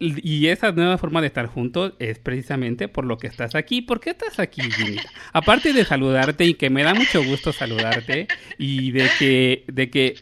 Y 0.00 0.48
esa 0.48 0.72
nueva 0.72 0.98
forma 0.98 1.20
de 1.20 1.28
estar 1.28 1.46
juntos 1.46 1.92
es 1.98 2.18
precisamente 2.18 2.88
por 2.88 3.04
lo 3.04 3.16
que 3.18 3.26
estás 3.28 3.54
aquí. 3.54 3.80
¿Por 3.80 4.00
qué 4.00 4.10
estás 4.10 4.38
aquí, 4.38 4.60
Ginita? 4.62 5.02
Aparte 5.32 5.72
de 5.72 5.84
saludarte 5.84 6.44
y 6.44 6.54
que 6.54 6.68
me 6.68 6.82
da 6.82 6.94
mucho 6.94 7.22
gusto 7.24 7.52
saludarte 7.52 8.26
y 8.58 8.90
de 8.90 9.08
que, 9.18 9.64
de 9.68 9.90
que 9.90 10.14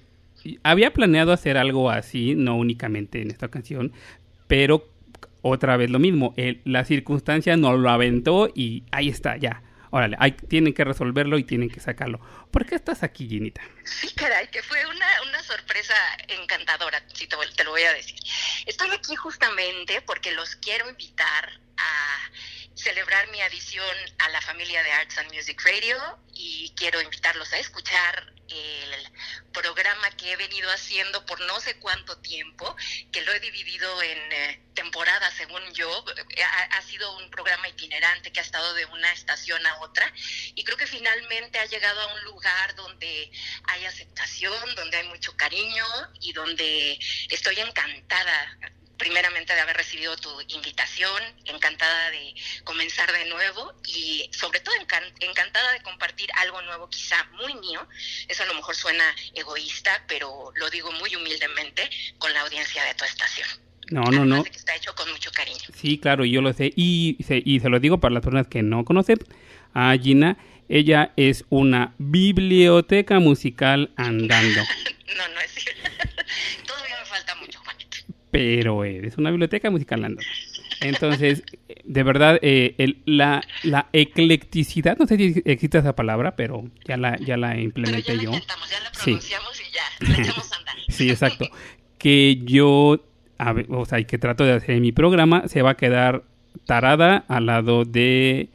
había 0.63 0.93
planeado 0.93 1.33
hacer 1.33 1.57
algo 1.57 1.91
así, 1.91 2.35
no 2.35 2.57
únicamente 2.57 3.23
en 3.23 3.31
esta 3.31 3.47
ocasión, 3.47 3.93
pero 4.47 4.89
otra 5.41 5.77
vez 5.77 5.91
lo 5.91 5.99
mismo. 5.99 6.35
El- 6.37 6.61
la 6.65 6.85
circunstancia 6.85 7.57
nos 7.57 7.79
lo 7.81 7.89
aventó 7.91 8.51
y 8.55 8.83
ahí 8.91 9.09
está, 9.09 9.37
ya. 9.39 9.63
Órale, 9.95 10.17
hay, 10.19 10.33
tienen 10.33 10.73
que 10.73 10.85
resolverlo 10.85 11.37
y 11.37 11.45
tienen 11.45 11.69
que 11.69 11.79
sacarlo. 11.79 12.19
¿Por 12.51 12.65
qué 12.65 12.77
estás 12.77 13.03
aquí, 13.03 13.29
Ginita? 13.29 13.61
Sí, 13.85 14.11
caray, 14.15 14.49
que 14.49 14.63
fue 14.63 14.87
una, 14.87 15.07
una 15.29 15.43
sorpresa 15.43 15.95
encantadora, 16.29 17.05
si 17.13 17.27
te, 17.27 17.37
te 17.55 17.65
lo 17.65 17.73
voy 17.73 17.83
a 17.83 17.93
decir. 17.93 18.19
Estoy 18.65 18.89
aquí 18.91 19.15
justamente 19.17 20.01
porque 20.01 20.33
los 20.33 20.57
quiero 20.57 20.89
invitar 20.89 21.61
a 21.77 22.19
celebrar 22.75 23.29
mi 23.29 23.41
adición 23.41 23.97
a 24.19 24.29
la 24.31 24.41
familia 24.41 24.83
de 24.83 24.93
Arts 24.93 25.19
and 25.19 25.33
Music 25.33 25.61
Radio 25.65 25.99
y 26.35 26.73
quiero 26.77 27.01
invitarlos 27.01 27.53
a 27.53 27.59
escuchar 27.59 28.33
el 28.49 29.13
programa 29.53 30.11
que 30.13 30.33
he 30.33 30.37
venido 30.37 30.71
haciendo 30.71 31.25
por 31.27 31.41
no 31.41 31.61
sé 31.61 31.79
cuánto 31.79 32.19
tiempo, 32.19 32.77
que 33.11 33.23
lo 33.23 33.33
he 33.33 33.41
dividido 33.41 34.03
en 34.03 34.33
eh, 34.33 34.63
temporadas, 34.75 35.33
según 35.35 35.63
yo. 35.75 36.05
Ha, 36.45 36.63
ha 36.77 36.83
sido 36.83 37.17
un 37.19 37.31
programa 37.31 37.69
itinerante 37.69 38.33
que 38.33 38.41
ha 38.41 38.43
estado 38.43 38.75
de 38.75 38.85
una 38.87 39.13
estación 39.13 39.65
a 39.67 39.81
otra 39.81 40.11
y 40.55 40.65
creo 40.65 40.77
que 40.77 40.87
finalmente 40.87 41.59
ha 41.59 41.67
llegado 41.67 42.01
a 42.01 42.15
un 42.15 42.25
lugar 42.25 42.75
donde 42.75 43.31
hay 43.65 43.85
aceptación, 43.85 44.75
donde 44.75 44.99
hay 44.99 45.09
mucho 45.09 45.37
cariño 45.37 45.85
y 46.21 46.33
donde 46.33 46.99
estoy 47.31 47.61
encantada 47.61 48.59
primeramente 49.03 49.53
de 49.53 49.61
haber 49.61 49.77
recibido 49.77 50.17
tu 50.17 50.31
invitación, 50.47 51.21
encantada 51.47 52.11
de 52.13 52.35
comenzar 52.63 53.11
de 53.13 53.25
nuevo 53.27 53.75
y 53.85 54.31
sobre 54.33 54.61
todo 54.61 54.73
encan- 54.77 55.13
encantada 55.19 55.73
de 55.73 55.83
compartir 55.83 56.31
algo 56.37 56.63
nuevo, 56.63 56.89
quizá 56.89 57.17
muy 57.33 57.53
mío. 57.57 57.85
Eso 58.29 58.45
a 58.45 58.47
lo 58.47 58.55
mejor 58.55 58.77
suena 58.77 59.05
egoísta, 59.35 60.05
pero 60.07 60.53
lo 60.55 60.71
digo 60.71 60.93
muy 60.93 61.17
humildemente 61.17 61.91
con 62.19 62.33
la 62.33 62.43
audiencia 62.43 62.85
de 62.85 62.95
tu 62.95 63.05
estación. 63.05 63.49
No, 63.91 64.03
no, 64.05 64.25
no. 64.25 64.45
que 64.45 64.51
está 64.51 64.77
hecho 64.77 64.95
con 64.95 65.11
mucho 65.11 65.33
cariño. 65.33 65.59
Sí, 65.75 65.99
claro, 65.99 66.25
yo 66.25 66.41
lo 66.41 66.53
sé. 66.53 66.73
Y 66.77 67.17
se, 67.27 67.43
y 67.45 67.59
se 67.59 67.69
lo 67.71 67.81
digo 67.81 67.99
para 67.99 68.15
las 68.15 68.23
personas 68.23 68.47
que 68.47 68.63
no 68.63 68.85
conocen 68.85 69.19
a 69.75 69.93
Gina. 70.01 70.37
Ella 70.69 71.13
es 71.17 71.45
una 71.51 71.93
biblioteca 71.99 73.19
musical 73.19 73.91
andando. 73.97 74.63
No, 75.17 75.29
no 75.29 75.41
es 75.41 75.51
cierto. 75.53 75.91
Todavía 76.67 76.99
me 77.01 77.05
falta 77.05 77.35
mucho, 77.35 77.59
Juanito. 77.61 77.99
Pero 78.33 78.85
es 78.85 79.17
una 79.19 79.31
biblioteca 79.31 79.71
musical 79.71 80.03
andando. 80.05 80.27
Entonces, 80.81 81.45
de 81.85 82.03
verdad, 82.03 82.39
eh, 82.43 82.75
el- 82.79 82.97
la, 83.05 83.43
la 83.63 83.87
eclecticidad, 83.93 84.97
no 84.99 85.07
sé 85.07 85.17
si 85.17 85.43
existe 85.45 85.79
esa 85.79 85.95
palabra, 85.95 86.35
pero 86.35 86.65
ya 86.85 86.97
la, 86.97 87.17
ya 87.19 87.37
la 87.37 87.57
implementé 87.61 88.19
yo. 88.19 88.33
sí. 88.33 88.41
Pronunciamos 89.05 89.61
y 89.61 89.73
ya, 89.73 90.09
le 90.09 90.23
echamos 90.23 90.51
a 90.51 90.57
andar. 90.57 90.75
sí, 90.89 91.09
exacto. 91.11 91.49
Que 91.99 92.41
yo, 92.43 93.05
a 93.39 93.53
ver, 93.53 93.67
o 93.69 93.85
sea, 93.85 94.03
que 94.03 94.19
trato 94.19 94.45
de 94.45 94.53
hacer 94.55 94.71
en 94.77 94.83
mi 94.83 94.91
programa, 94.93 95.47
se 95.47 95.63
va 95.63 95.71
a 95.71 95.77
quedar 95.77 96.25
tarada 96.67 97.25
al 97.29 97.47
lado 97.47 97.85
de 97.85 98.49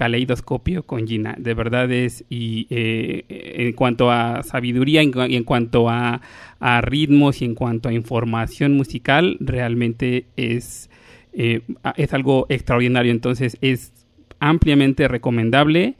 Caleidoscopio 0.00 0.84
con 0.84 1.06
Gina. 1.06 1.34
De 1.38 1.52
verdad 1.52 1.92
es, 1.92 2.24
y 2.30 2.66
eh, 2.70 3.26
en 3.28 3.74
cuanto 3.74 4.10
a 4.10 4.42
sabiduría, 4.42 5.02
en, 5.02 5.12
en 5.14 5.44
cuanto 5.44 5.90
a, 5.90 6.22
a 6.58 6.80
ritmos 6.80 7.42
y 7.42 7.44
en 7.44 7.54
cuanto 7.54 7.90
a 7.90 7.92
información 7.92 8.78
musical, 8.78 9.36
realmente 9.40 10.24
es, 10.36 10.88
eh, 11.34 11.60
es 11.96 12.14
algo 12.14 12.46
extraordinario. 12.48 13.12
Entonces 13.12 13.58
es 13.60 13.92
ampliamente 14.38 15.06
recomendable 15.06 15.96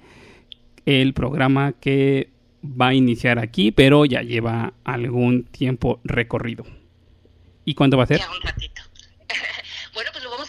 el 0.86 1.12
programa 1.12 1.74
que 1.78 2.30
va 2.64 2.88
a 2.88 2.94
iniciar 2.94 3.38
aquí, 3.38 3.70
pero 3.70 4.06
ya 4.06 4.22
lleva 4.22 4.72
algún 4.82 5.44
tiempo 5.44 6.00
recorrido. 6.04 6.64
¿Y 7.66 7.74
cuándo 7.74 7.98
va 7.98 8.04
a 8.04 8.06
ser? 8.06 8.20
Ya 8.20 8.30
un 8.30 8.40
ratito. 8.42 8.82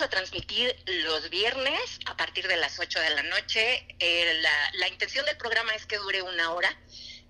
Vamos 0.01 0.15
a 0.15 0.17
transmitir 0.17 0.75
los 1.05 1.29
viernes 1.29 1.99
a 2.07 2.17
partir 2.17 2.47
de 2.47 2.57
las 2.57 2.79
8 2.79 2.99
de 3.01 3.09
la 3.11 3.21
noche. 3.21 3.85
Eh, 3.99 4.39
la, 4.41 4.71
la 4.79 4.87
intención 4.87 5.23
del 5.27 5.37
programa 5.37 5.75
es 5.75 5.85
que 5.85 5.97
dure 5.97 6.23
una 6.23 6.53
hora. 6.53 6.75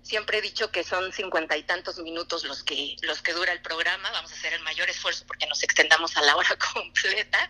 Siempre 0.02 0.38
he 0.38 0.42
dicho 0.42 0.70
que 0.72 0.82
son 0.82 1.12
cincuenta 1.12 1.56
y 1.56 1.62
tantos 1.62 1.98
minutos 1.98 2.44
los 2.44 2.62
que 2.64 2.96
los 3.02 3.22
que 3.22 3.32
dura 3.32 3.52
el 3.52 3.62
programa. 3.62 4.10
Vamos 4.10 4.32
a 4.32 4.34
hacer 4.34 4.52
el 4.52 4.60
mayor 4.62 4.90
esfuerzo 4.90 5.24
porque 5.26 5.46
nos 5.46 5.62
extendamos 5.62 6.16
a 6.16 6.22
la 6.22 6.36
hora 6.36 6.56
completa. 6.74 7.48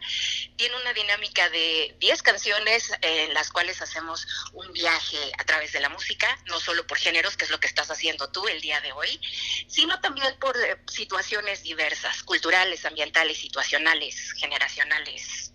Tiene 0.57 0.77
una 0.77 0.93
dinámica 0.93 1.49
de 1.51 1.97
10 1.99 2.23
canciones 2.23 2.93
en 3.01 3.33
las 3.35 3.51
cuales 3.51 3.81
hacemos 3.81 4.27
un 4.53 4.71
viaje 4.73 5.17
a 5.39 5.45
través 5.45 5.73
de 5.73 5.81
la 5.81 5.89
música, 5.89 6.39
no 6.47 6.61
solo 6.61 6.87
por 6.87 6.99
géneros, 6.99 7.37
que 7.37 7.45
es 7.47 7.51
lo 7.51 7.59
que 7.59 7.67
estás 7.69 7.91
haciendo 7.91 8.31
tú 8.31 8.47
el 8.47 8.61
día 8.61 8.81
de 8.83 8.93
hoy, 8.93 9.19
sino 9.67 9.99
también 10.01 10.39
por 10.39 10.57
eh, 10.57 10.77
situaciones 10.89 11.63
diversas, 11.63 12.23
culturales, 12.23 12.85
ambientales, 12.85 13.39
situacionales, 13.39 14.33
generacionales, 14.37 15.53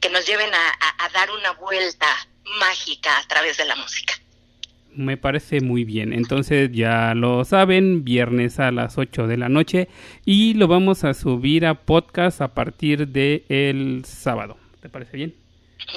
que 0.00 0.10
nos 0.10 0.24
lleven 0.26 0.54
a, 0.54 0.68
a- 0.80 1.04
a 1.04 1.08
dar 1.10 1.30
una 1.32 1.50
vuelta 1.52 2.06
mágica 2.44 3.18
a 3.18 3.26
través 3.28 3.56
de 3.56 3.64
la 3.64 3.74
música. 3.76 4.14
Me 4.96 5.18
parece 5.18 5.60
muy 5.60 5.84
bien. 5.84 6.14
Entonces 6.14 6.70
ya 6.72 7.14
lo 7.14 7.44
saben, 7.44 8.02
viernes 8.02 8.58
a 8.58 8.70
las 8.70 8.96
8 8.96 9.26
de 9.26 9.36
la 9.36 9.50
noche 9.50 9.88
y 10.24 10.54
lo 10.54 10.68
vamos 10.68 11.04
a 11.04 11.12
subir 11.12 11.66
a 11.66 11.74
podcast 11.74 12.40
a 12.40 12.54
partir 12.54 13.08
de 13.08 13.44
el 13.50 14.04
sábado. 14.06 14.56
¿Te 14.80 14.88
parece 14.88 15.18
bien? 15.18 15.34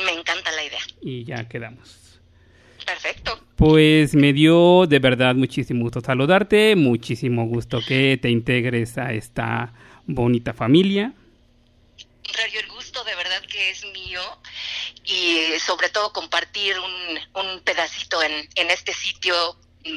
Me 0.05 0.11
encanta 0.11 0.51
la 0.51 0.65
idea. 0.65 0.79
Y 1.01 1.23
ya 1.23 1.47
quedamos. 1.47 2.19
Perfecto. 2.85 3.39
Pues 3.55 4.15
me 4.15 4.33
dio 4.33 4.85
de 4.85 4.99
verdad 4.99 5.35
muchísimo 5.35 5.83
gusto 5.83 6.01
saludarte, 6.01 6.75
muchísimo 6.75 7.45
gusto 7.45 7.79
que 7.87 8.19
te 8.21 8.29
integres 8.29 8.97
a 8.97 9.13
esta 9.13 9.73
bonita 10.05 10.53
familia. 10.53 11.13
El 12.25 12.67
gusto 12.69 13.03
de 13.03 13.15
verdad 13.15 13.41
que 13.47 13.69
es 13.69 13.85
mío 13.93 14.21
y 15.09 15.59
sobre 15.59 15.89
todo 15.89 16.13
compartir 16.13 16.75
un, 16.79 17.41
un 17.41 17.59
pedacito 17.61 18.21
en, 18.21 18.31
en 18.55 18.69
este 18.69 18.93
sitio 18.93 19.33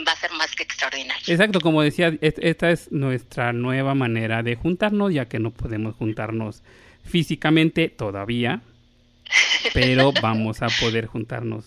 va 0.07 0.13
a 0.13 0.17
ser 0.17 0.31
más 0.33 0.55
que 0.55 0.63
extraordinario. 0.63 1.23
Exacto, 1.27 1.61
como 1.61 1.83
decía, 1.83 2.13
es- 2.21 2.35
esta 2.39 2.71
es 2.71 2.91
nuestra 2.93 3.53
nueva 3.53 3.95
manera 3.95 4.43
de 4.43 4.55
juntarnos, 4.57 5.13
ya 5.13 5.27
que 5.27 5.39
no 5.39 5.51
podemos 5.51 5.95
juntarnos 5.97 6.63
físicamente 7.05 7.89
todavía, 7.89 8.63
pero 9.75 10.13
vamos 10.23 10.63
a 10.63 10.69
poder 10.81 11.07
juntarnos 11.07 11.65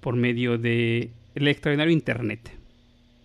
por 0.00 0.16
medio 0.16 0.58
de 0.58 1.10
el 1.34 1.48
extraordinario 1.48 1.92
internet. 1.92 2.50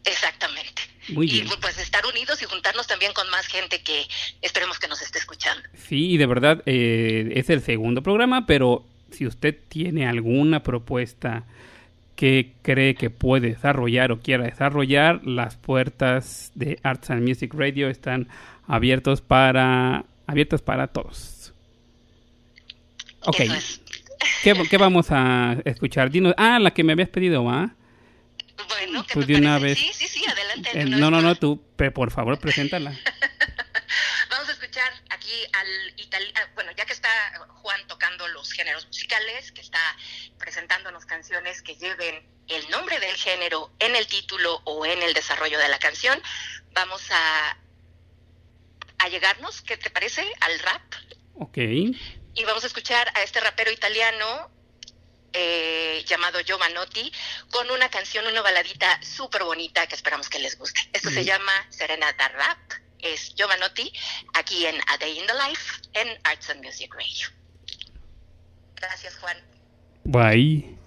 Exactamente. 0.06 0.82
Muy 1.10 1.28
y 1.28 1.42
bien. 1.42 1.48
pues 1.60 1.78
estar 1.80 2.06
unidos 2.06 2.42
y 2.42 2.46
juntarnos 2.46 2.88
también 2.88 3.14
con 3.14 3.30
más 3.30 3.48
gente 3.48 3.82
que 3.82 4.08
esperemos 4.42 4.78
que 4.80 4.88
nos 4.88 5.02
esté 5.02 5.18
escuchando. 5.20 5.68
Sí, 5.88 6.12
y 6.12 6.18
de 6.18 6.26
verdad 6.28 6.62
eh, 6.66 7.32
es 7.36 7.50
el 7.50 7.62
segundo 7.64 8.04
programa, 8.04 8.46
pero 8.46 8.86
si 9.12 9.26
usted 9.28 9.56
tiene 9.68 10.08
alguna 10.08 10.64
propuesta 10.64 11.44
que 12.16 12.52
cree 12.62 12.96
que 12.96 13.10
puede 13.10 13.50
desarrollar 13.50 14.12
o 14.12 14.20
quiera 14.20 14.44
desarrollar, 14.44 15.26
las 15.26 15.56
puertas 15.56 16.52
de 16.56 16.80
Arts 16.84 17.10
and 17.12 17.28
Music 17.28 17.54
Radio 17.54 17.90
están 17.90 18.28
abiertos 18.68 19.22
para 19.22 20.06
abiertas 20.28 20.62
para 20.62 20.88
todos. 20.88 21.54
Ok. 23.22 23.38
¿Qué, 24.44 24.54
qué 24.70 24.78
vamos 24.78 25.08
a 25.12 25.58
escuchar? 25.66 26.12
Dinos, 26.12 26.34
ah, 26.38 26.60
la 26.60 26.72
que 26.72 26.84
me 26.84 26.94
habías 26.94 27.10
pedido, 27.10 27.44
¿va? 27.44 27.74
Bueno, 28.68 29.04
¿qué 29.08 29.14
Pues 29.14 29.28
de 29.28 29.36
una 29.36 29.58
parece? 29.58 29.66
vez. 29.66 29.78
Sí, 29.96 30.06
sí, 30.06 30.20
sí, 30.20 30.26
adelante. 30.30 30.70
de 30.74 30.82
Eh, 30.82 31.00
no, 31.00 31.10
no, 31.10 31.22
no, 31.22 31.36
tú, 31.36 31.62
por 31.94 32.12
favor, 32.12 32.38
preséntala. 32.40 32.94
Aquí 35.30 35.46
al 35.54 35.94
italiano, 36.00 36.40
bueno, 36.56 36.72
ya 36.72 36.86
que 36.86 36.94
está 36.94 37.10
Juan 37.62 37.86
tocando 37.88 38.28
los 38.30 38.52
géneros 38.52 38.88
musicales, 38.88 39.52
que 39.52 39.62
está 39.62 39.80
presentándonos 40.40 41.06
canciones 41.06 41.62
que 41.62 41.76
lleven 41.76 42.28
el 42.48 42.68
nombre 42.72 43.00
del 43.00 43.16
género 43.16 43.72
en 43.78 43.96
el 43.96 44.08
título 44.08 44.60
o 44.64 44.88
en 44.88 45.04
el 45.04 45.14
desarrollo 45.14 45.60
de 45.60 45.70
la 45.70 45.78
canción, 45.78 46.20
vamos 46.72 47.04
a, 47.12 47.58
a 48.98 49.10
llegarnos, 49.10 49.62
¿qué 49.62 49.78
te 49.78 49.92
parece? 49.92 50.26
Al 50.40 50.60
rap. 50.60 50.82
Ok. 51.36 51.58
Y 51.58 52.44
vamos 52.46 52.64
a 52.64 52.68
escuchar 52.68 53.12
a 53.16 53.22
este 53.22 53.40
rapero 53.40 53.70
italiano 53.72 54.50
eh, 55.34 56.04
llamado 56.08 56.40
Giovanotti 56.40 57.12
con 57.52 57.70
una 57.70 57.90
canción, 57.90 58.26
una 58.26 58.42
baladita 58.42 59.00
súper 59.04 59.44
bonita 59.44 59.86
que 59.86 59.94
esperamos 59.94 60.28
que 60.28 60.40
les 60.40 60.58
guste. 60.58 60.90
Esto 60.92 61.12
se 61.12 61.24
llama 61.24 61.54
Serenata 61.70 62.30
Rap. 62.30 62.89
Es 63.00 63.34
Giovanotti 63.36 63.92
aquí 64.34 64.66
en 64.66 64.76
A 64.88 64.98
Day 64.98 65.18
in 65.18 65.28
the 65.28 65.34
Life 65.34 65.82
en 65.94 66.08
Arts 66.24 66.50
and 66.50 66.64
Music 66.64 66.94
Radio. 66.94 67.28
Gracias, 68.76 69.18
Juan. 69.18 69.38
Bye. 70.06 70.79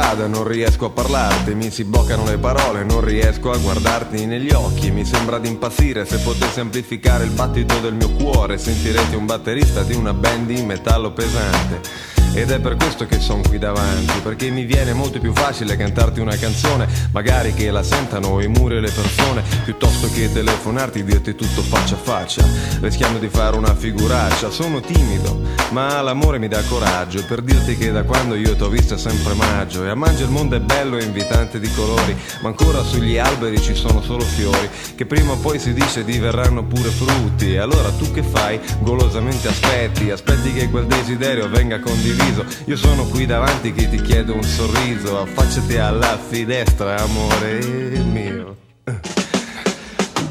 Strada 0.00 0.26
non 0.26 0.48
riesco 0.48 0.86
a 0.86 0.90
parlarti, 0.90 1.54
mi 1.54 1.70
si 1.70 1.84
bloccano 1.84 2.24
le 2.24 2.38
parole, 2.38 2.84
non 2.84 3.02
riesco 3.02 3.50
a 3.50 3.58
guardarti 3.58 4.24
negli 4.24 4.50
occhi, 4.50 4.90
mi 4.90 5.04
sembra 5.04 5.38
di 5.38 5.48
impazzire 5.48 6.06
se 6.06 6.18
potessi 6.20 6.58
amplificare 6.58 7.24
il 7.24 7.32
battito 7.32 7.78
del 7.80 7.92
mio 7.92 8.08
cuore, 8.12 8.56
sentirete 8.56 9.14
un 9.14 9.26
batterista 9.26 9.82
di 9.82 9.94
una 9.94 10.14
band 10.14 10.46
di 10.46 10.62
metallo 10.62 11.12
pesante. 11.12 12.09
Ed 12.32 12.50
è 12.50 12.60
per 12.60 12.76
questo 12.76 13.06
che 13.06 13.18
sono 13.18 13.42
qui 13.46 13.58
davanti, 13.58 14.20
perché 14.22 14.50
mi 14.50 14.64
viene 14.64 14.92
molto 14.92 15.18
più 15.18 15.34
facile 15.34 15.76
cantarti 15.76 16.20
una 16.20 16.36
canzone, 16.36 16.86
magari 17.10 17.52
che 17.52 17.70
la 17.70 17.82
sentano 17.82 18.40
i 18.40 18.46
muri 18.46 18.76
e 18.76 18.80
le 18.80 18.90
persone, 18.90 19.42
piuttosto 19.64 20.08
che 20.12 20.32
telefonarti 20.32 21.00
e 21.00 21.04
dirti 21.04 21.34
tutto 21.34 21.60
faccia 21.62 21.96
a 21.96 21.98
faccia. 21.98 22.44
Rischiamo 22.80 23.18
di 23.18 23.28
fare 23.28 23.56
una 23.56 23.74
figuraccia, 23.74 24.50
sono 24.50 24.80
timido, 24.80 25.40
ma 25.70 26.00
l'amore 26.00 26.38
mi 26.38 26.46
dà 26.46 26.62
coraggio 26.68 27.24
per 27.26 27.42
dirti 27.42 27.76
che 27.76 27.90
da 27.90 28.04
quando 28.04 28.36
io 28.36 28.54
t'ho 28.54 28.68
visto 28.68 28.94
è 28.94 28.98
sempre 28.98 29.34
maggio 29.34 29.84
e 29.84 29.88
a 29.88 29.94
maggio 29.96 30.24
il 30.24 30.30
mondo 30.30 30.54
è 30.54 30.60
bello 30.60 30.98
e 30.98 31.04
invitante 31.04 31.58
di 31.58 31.70
colori, 31.72 32.16
ma 32.42 32.48
ancora 32.48 32.82
sugli 32.84 33.18
alberi 33.18 33.60
ci 33.60 33.74
sono 33.74 34.00
solo 34.00 34.24
fiori, 34.24 34.68
che 34.94 35.04
prima 35.04 35.32
o 35.32 35.36
poi 35.36 35.58
si 35.58 35.74
dice 35.74 36.04
diverranno 36.04 36.64
pure 36.64 36.90
frutti. 36.90 37.54
E 37.54 37.58
allora 37.58 37.90
tu 37.90 38.12
che 38.12 38.22
fai? 38.22 38.60
Golosamente 38.80 39.48
aspetti, 39.48 40.10
aspetti 40.10 40.52
che 40.52 40.70
quel 40.70 40.86
desiderio 40.86 41.48
venga 41.48 41.80
condiviso. 41.80 42.19
Io 42.66 42.76
sono 42.76 43.04
qui 43.06 43.26
davanti 43.26 43.72
che 43.72 43.88
ti 43.88 44.00
chiedo 44.00 44.34
un 44.34 44.42
sorriso, 44.42 45.20
affacciati 45.20 45.76
alla 45.76 46.18
finestra, 46.18 46.96
amore 46.98 47.98
mio. 48.04 48.56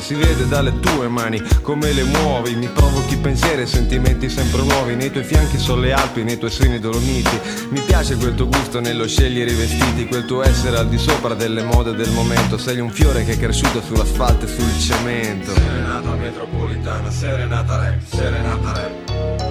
Si 0.00 0.14
vede 0.14 0.48
dalle 0.48 0.80
tue 0.80 1.08
mani 1.08 1.42
come 1.60 1.92
le 1.92 2.04
muovi. 2.04 2.54
Mi 2.54 2.68
provochi 2.68 3.16
pensieri 3.16 3.62
e 3.62 3.66
sentimenti 3.66 4.28
sempre 4.30 4.62
nuovi 4.62 4.94
Nei 4.94 5.10
tuoi 5.10 5.24
fianchi 5.24 5.58
sono 5.58 5.82
le 5.82 5.92
Alpi, 5.92 6.22
nei 6.22 6.38
tuoi 6.38 6.50
seni 6.50 6.78
dolomiti. 6.78 7.38
Mi 7.70 7.80
piace 7.80 8.16
quel 8.16 8.34
tuo 8.34 8.46
gusto 8.46 8.80
nello 8.80 9.06
scegliere 9.06 9.50
i 9.50 9.54
vestiti 9.54 10.06
Quel 10.06 10.24
tuo 10.24 10.42
essere 10.42 10.78
al 10.78 10.88
di 10.88 10.96
sopra 10.98 11.34
delle 11.34 11.62
mode 11.62 11.94
del 11.94 12.10
momento. 12.12 12.56
Sei 12.56 12.80
un 12.80 12.90
fiore 12.90 13.24
che 13.24 13.32
è 13.32 13.38
cresciuto 13.38 13.82
sull'asfalto 13.82 14.46
e 14.46 14.48
sul 14.48 14.80
cemento. 14.80 15.52
Serenata 15.52 16.14
metropolitana, 16.14 17.10
serenata 17.10 17.76
rap, 17.76 18.00
serenata 18.04 18.72
rap 18.72 19.44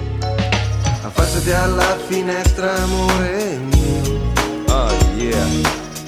Affacciati 1.02 1.52
alla 1.52 1.96
finestra 2.06 2.74
amore 2.82 3.58
mio. 3.58 4.32
Oh 4.68 4.90
yeah. 5.16 5.46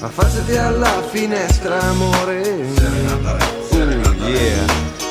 Affacciati 0.01 0.57
alla 0.57 1.01
finestra 1.09 1.79
amore 1.81 2.51
mio. 2.51 2.75
Serenata 2.75 3.31
rap, 3.31 3.58
yeah. 4.29 4.65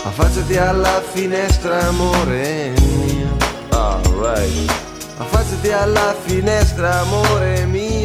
Affacciati 0.05 0.57
alla 0.57 1.03
finestra 1.13 1.89
amore 1.89 2.73
mio. 2.81 3.37
Alright 3.71 4.73
Affacciati 5.19 5.71
alla 5.73 6.15
finestra 6.25 7.01
amore 7.01 7.65
mio 7.67 7.98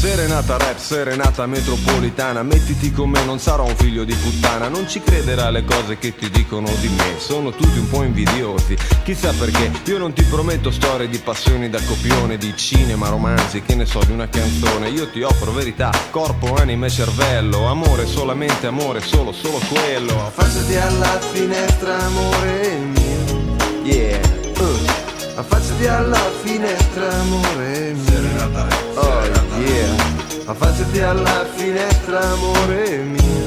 Serenata 0.00 0.56
rap, 0.56 0.78
serenata 0.78 1.44
metropolitana. 1.44 2.42
Mettiti 2.42 2.90
con 2.90 3.10
me, 3.10 3.22
non 3.26 3.38
sarò 3.38 3.66
un 3.66 3.76
figlio 3.76 4.02
di 4.04 4.14
puttana. 4.14 4.68
Non 4.68 4.88
ci 4.88 5.02
crederà 5.02 5.48
alle 5.48 5.62
cose 5.62 5.98
che 5.98 6.16
ti 6.16 6.30
dicono 6.30 6.70
di 6.80 6.88
me. 6.88 7.16
Sono 7.18 7.50
tutti 7.50 7.78
un 7.78 7.86
po' 7.86 8.02
invidiosi. 8.02 8.78
Chissà 9.04 9.30
perché, 9.38 9.70
io 9.84 9.98
non 9.98 10.14
ti 10.14 10.22
prometto 10.22 10.70
storie 10.70 11.06
di 11.06 11.18
passioni 11.18 11.68
da 11.68 11.82
copione 11.82 12.38
Di 12.38 12.56
cinema, 12.56 13.10
romanzi, 13.10 13.60
che 13.60 13.74
ne 13.74 13.84
so, 13.84 14.00
di 14.02 14.12
una 14.12 14.26
canzone. 14.26 14.88
Io 14.88 15.10
ti 15.10 15.20
offro 15.20 15.52
verità, 15.52 15.90
corpo, 16.08 16.54
anima 16.54 16.86
e 16.86 16.90
cervello. 16.90 17.66
Amore, 17.66 18.06
solamente 18.06 18.68
amore, 18.68 19.02
solo, 19.02 19.32
solo 19.32 19.60
quello. 19.68 20.28
Affacciati 20.28 20.76
alla 20.76 21.20
finestra, 21.30 21.98
amore 21.98 22.78
mio. 22.78 23.56
Yeah. 23.84 24.18
Uh. 24.56 24.78
Affacciati 25.34 25.86
alla 25.86 26.30
finestra, 26.42 27.12
amore 27.20 27.92
mio. 27.92 28.04
Serenata 28.04 28.62
rap, 28.62 28.89
Oh 29.00 29.58
yeah 29.60 30.10
Affacciati 30.50 31.00
alla 31.00 31.46
finestra, 31.54 32.20
amore 32.32 32.96
mio. 33.04 33.46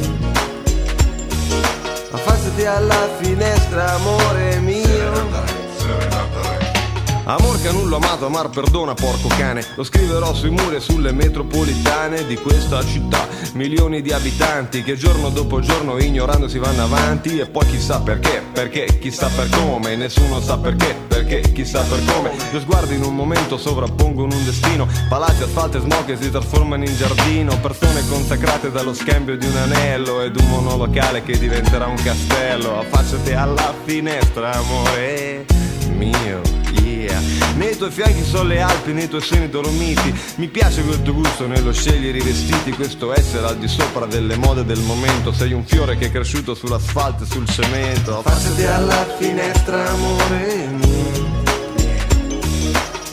Affacciati 2.11 2.65
alla 2.65 3.09
finestra, 3.19 3.93
amore 3.95 4.59
mio. 4.61 5.61
Amor 7.25 7.61
che 7.61 7.71
nullo 7.71 7.97
amato, 7.97 8.25
amar 8.25 8.49
perdona 8.49 8.93
porco 8.93 9.27
cane. 9.27 9.65
Lo 9.75 9.83
scriverò 9.83 10.33
sui 10.33 10.49
muri 10.49 10.75
e 10.75 10.79
sulle 10.79 11.11
metropolitane 11.11 12.25
di 12.25 12.35
questa 12.35 12.81
città. 12.85 13.27
Milioni 13.53 14.01
di 14.01 14.13
abitanti 14.13 14.81
che 14.81 14.95
giorno 14.95 15.29
dopo 15.29 15.59
giorno 15.59 15.97
ignorando 15.97 16.47
si 16.47 16.57
vanno 16.57 16.83
avanti. 16.83 17.37
E 17.37 17.47
poi 17.47 17.65
chissà 17.65 17.99
perché, 17.99 18.43
perché, 18.53 18.97
chissà 18.99 19.27
per 19.27 19.49
come 19.49 19.95
Nessuno 19.95 20.39
sa 20.39 20.57
perché, 20.57 20.95
perché, 21.23 21.51
chissà 21.53 21.81
per 21.81 22.03
come. 22.05 22.31
Due 22.51 22.59
sguardi 22.59 22.95
in 22.95 23.03
un 23.03 23.15
momento 23.15 23.57
sovrappongono 23.57 24.35
un 24.35 24.43
destino. 24.43 24.87
Palazzi, 25.09 25.43
asfalto 25.43 25.77
e 25.77 25.81
smog 25.81 26.05
che 26.05 26.17
si 26.17 26.29
trasformano 26.29 26.83
in 26.83 26.95
giardino. 26.95 27.57
Persone 27.59 28.05
consacrate 28.07 28.71
dallo 28.71 28.93
scambio 28.93 29.37
di 29.37 29.45
un 29.45 29.55
anello 29.55 30.21
Ed 30.21 30.35
un 30.35 30.49
monolocale 30.49 31.23
che 31.23 31.37
diventerà 31.37 31.87
un 31.87 31.95
castello. 31.95 32.79
Affacciati 32.79 33.33
alla 33.33 33.73
finestra, 33.83 34.51
amore 34.51 35.45
mio, 35.95 36.41
Nei 37.55 37.77
tuoi 37.77 37.91
fianchi 37.91 38.23
sono 38.23 38.43
le 38.43 38.61
Alpi, 38.61 38.93
nei 38.93 39.07
tuoi 39.07 39.21
seni 39.21 39.47
dolomiti. 39.49 40.13
Mi 40.35 40.47
piace 40.47 40.83
quel 40.83 41.01
tuo 41.01 41.13
gusto 41.13 41.45
nello 41.45 41.71
scegliere 41.71 42.17
i 42.17 42.21
vestiti. 42.21 42.71
Questo 42.71 43.13
essere 43.13 43.45
al 43.45 43.57
di 43.57 43.67
sopra 43.67 44.05
delle 44.05 44.35
mode 44.37 44.65
del 44.65 44.79
momento. 44.79 45.31
Sei 45.31 45.53
un 45.53 45.63
fiore 45.63 45.97
che 45.97 46.07
è 46.07 46.11
cresciuto 46.11 46.55
sull'asfalto 46.55 47.23
e 47.23 47.27
sul 47.27 47.47
cemento. 47.47 48.19
Affacciati 48.19 48.63
alla 48.65 49.05
finestra, 49.17 49.89
amore 49.89 50.67
mio. 50.79 51.41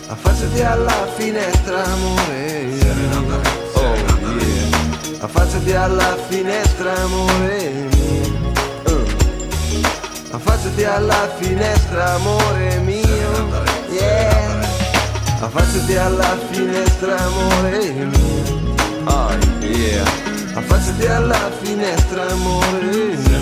Affacciati 0.07 0.63
alla 0.63 1.09
finestra, 1.17 1.85
amore 1.85 2.65
mio. 2.65 3.41
Oh 3.75 3.95
yeah. 3.95 4.69
Affacciati 5.21 5.73
alla 5.73 6.17
finestra, 6.29 7.03
amore 7.03 7.73
mio. 7.73 8.49
Affacciati 10.31 10.85
alla 10.85 11.31
finestra, 11.39 12.15
amore 12.15 12.79
mio 12.79 13.00
Yeah. 13.91 14.69
Affacciati 15.41 15.97
alla 15.97 16.39
finestra, 16.51 17.17
amore 17.19 17.93
mio. 17.93 18.75
Oh 19.05 19.31
yeah. 19.61 20.05
Affacciati 20.55 21.07
alla 21.07 21.51
finestra, 21.63 22.31
amore 22.31 22.81
mio. 22.81 23.39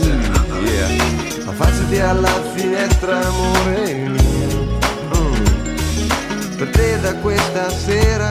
Mm, 0.00 0.34
Yeah 0.66 1.48
Affacciati 1.48 1.98
alla 1.98 2.42
finestra, 2.54 3.26
amore 3.26 3.94
mio. 3.94 4.78
Mm. 5.16 6.56
Per 6.56 6.70
te 6.70 7.00
da 7.00 7.14
questa 7.14 7.70
sera 7.70 8.30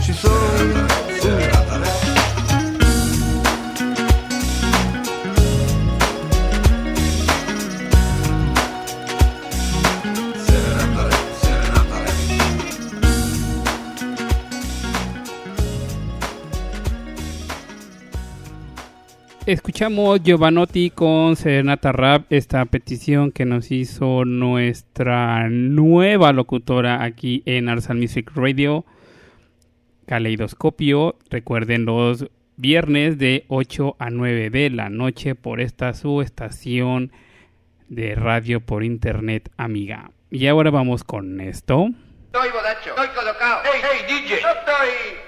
ci 0.00 0.12
sono 0.12 0.56
io 0.56 2.07
Escuchamos 19.48 20.22
Giovanotti 20.22 20.90
con 20.90 21.34
Serenata 21.34 21.90
Rap, 21.90 22.26
esta 22.28 22.62
petición 22.66 23.32
que 23.32 23.46
nos 23.46 23.70
hizo 23.70 24.26
nuestra 24.26 25.48
nueva 25.48 26.34
locutora 26.34 27.02
aquí 27.02 27.42
en 27.46 27.70
Arsal 27.70 27.96
Music 27.96 28.30
Radio, 28.34 28.84
Caleidoscopio. 30.06 31.16
Recuerden 31.30 31.86
los 31.86 32.26
viernes 32.56 33.16
de 33.16 33.46
8 33.48 33.96
a 33.98 34.10
9 34.10 34.50
de 34.50 34.68
la 34.68 34.90
noche 34.90 35.34
por 35.34 35.62
esta 35.62 35.94
su 35.94 36.20
estación 36.20 37.10
de 37.88 38.16
radio 38.16 38.60
por 38.60 38.84
internet 38.84 39.50
amiga. 39.56 40.10
Y 40.30 40.46
ahora 40.48 40.70
vamos 40.70 41.04
con 41.04 41.40
esto. 41.40 41.88
Estoy 42.26 42.50
bodacho, 42.50 42.90
estoy 42.90 43.08
colocado. 43.16 43.62
Hey, 43.64 43.80
hey, 43.82 44.14
DJ. 44.14 44.42
Yo 44.42 44.48
estoy. 44.48 45.27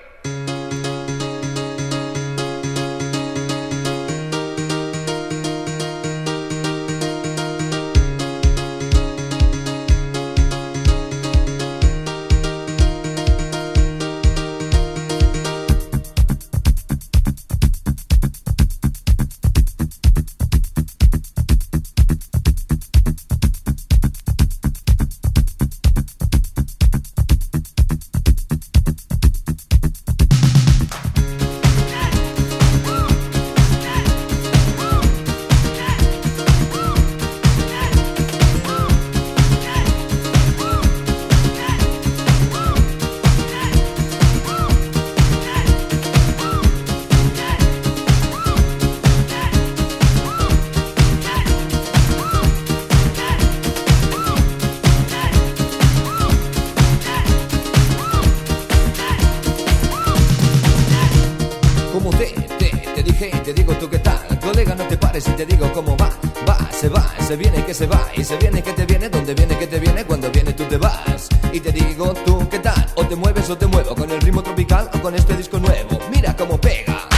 Te 73.58 73.66
muevo 73.66 73.96
con 73.96 74.08
el 74.08 74.20
ritmo 74.20 74.44
tropical 74.44 74.88
o 74.94 75.02
con 75.02 75.12
este 75.12 75.36
disco 75.36 75.58
nuevo. 75.58 75.98
Mira 76.12 76.36
cómo 76.36 76.56
pega, 76.56 77.08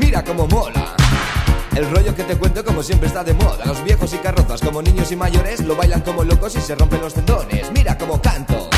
mira 0.00 0.24
cómo 0.24 0.46
mola. 0.46 0.96
El 1.76 1.90
rollo 1.90 2.14
que 2.14 2.24
te 2.24 2.36
cuento 2.36 2.64
como 2.64 2.82
siempre 2.82 3.08
está 3.08 3.22
de 3.22 3.34
moda. 3.34 3.66
Los 3.66 3.84
viejos 3.84 4.14
y 4.14 4.16
carrozas 4.18 4.62
como 4.62 4.80
niños 4.80 5.12
y 5.12 5.16
mayores 5.16 5.60
Lo 5.60 5.76
bailan 5.76 6.00
como 6.00 6.24
locos 6.24 6.56
y 6.56 6.62
se 6.62 6.74
rompen 6.74 7.02
los 7.02 7.12
tendones. 7.12 7.70
Mira 7.72 7.98
cómo 7.98 8.22
canto, 8.22 8.70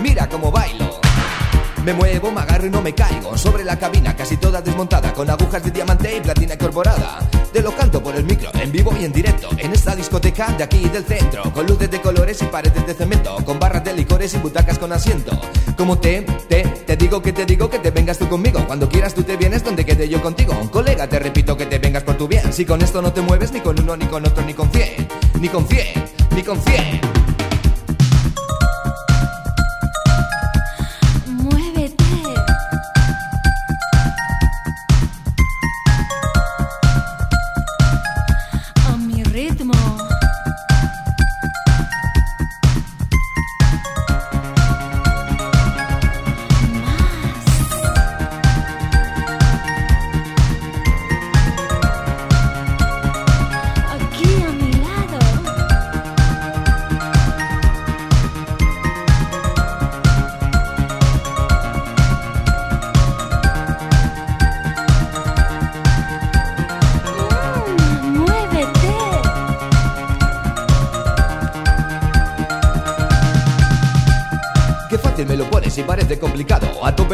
mira 0.00 0.28
cómo 0.28 0.52
bailo. 0.52 1.00
Me 1.84 1.92
muevo, 1.92 2.30
me 2.30 2.42
agarro 2.42 2.66
y 2.66 2.70
no 2.70 2.80
me 2.80 2.94
caigo. 2.94 3.36
Sobre 3.36 3.64
la 3.64 3.76
cabina 3.76 4.14
casi 4.14 4.36
toda 4.36 4.62
desmontada 4.62 5.12
Con 5.12 5.28
agujas 5.28 5.64
de 5.64 5.72
diamante 5.72 6.16
y 6.16 6.20
platina 6.20 6.54
incorporada 6.54 7.18
Te 7.52 7.60
lo 7.60 7.76
canto 7.76 8.02
por 8.02 8.16
el 8.16 8.24
micro, 8.24 8.50
en 8.54 8.72
vivo 8.72 8.94
y 8.98 9.04
en 9.04 9.12
directo 9.12 9.50
En 9.58 9.72
esta 9.72 9.94
discoteca 9.94 10.46
de 10.56 10.64
aquí 10.64 10.88
del 10.88 11.04
centro 11.04 11.52
Con 11.52 11.66
luces 11.66 11.90
de 11.90 12.00
colores 12.00 12.40
y 12.40 12.46
paredes 12.46 12.86
de 12.86 12.94
cemento 12.94 13.36
Con 13.44 13.58
barras 13.58 13.84
de 13.84 13.92
licores 13.92 14.32
y 14.32 14.38
butacas 14.38 14.78
con 14.78 14.90
asiento. 14.90 15.38
Como 15.76 15.98
te, 15.98 16.22
te, 16.48 16.62
te 16.62 16.96
digo 16.96 17.20
que 17.20 17.32
te 17.32 17.44
digo 17.44 17.68
que 17.68 17.78
te 17.78 17.90
vengas 17.90 18.18
tú 18.18 18.26
conmigo 18.26 18.64
Cuando 18.66 18.88
quieras 18.88 19.12
tú 19.12 19.22
te 19.22 19.36
vienes 19.36 19.62
donde 19.62 19.84
quede 19.84 20.08
yo 20.08 20.22
contigo. 20.22 20.54
Un 20.60 20.68
colega 20.68 21.06
te 21.06 21.18
repito 21.18 21.54
que 21.56 21.66
te 21.66 21.78
vengas 21.78 22.04
por 22.04 22.16
tu 22.16 22.26
bien 22.26 22.52
Si 22.54 22.64
con 22.64 22.80
esto 22.80 23.02
no 23.02 23.12
te 23.12 23.20
mueves 23.20 23.52
ni 23.52 23.60
con 23.60 23.78
uno, 23.78 23.96
ni 23.98 24.06
con 24.06 24.26
otro, 24.26 24.42
ni 24.44 24.54
con 24.54 24.70
cien 24.70 25.06
Ni 25.38 25.48
con 25.50 25.68
cien, 25.68 25.92
ni 26.34 26.42
con 26.42 26.58
cien 26.62 27.11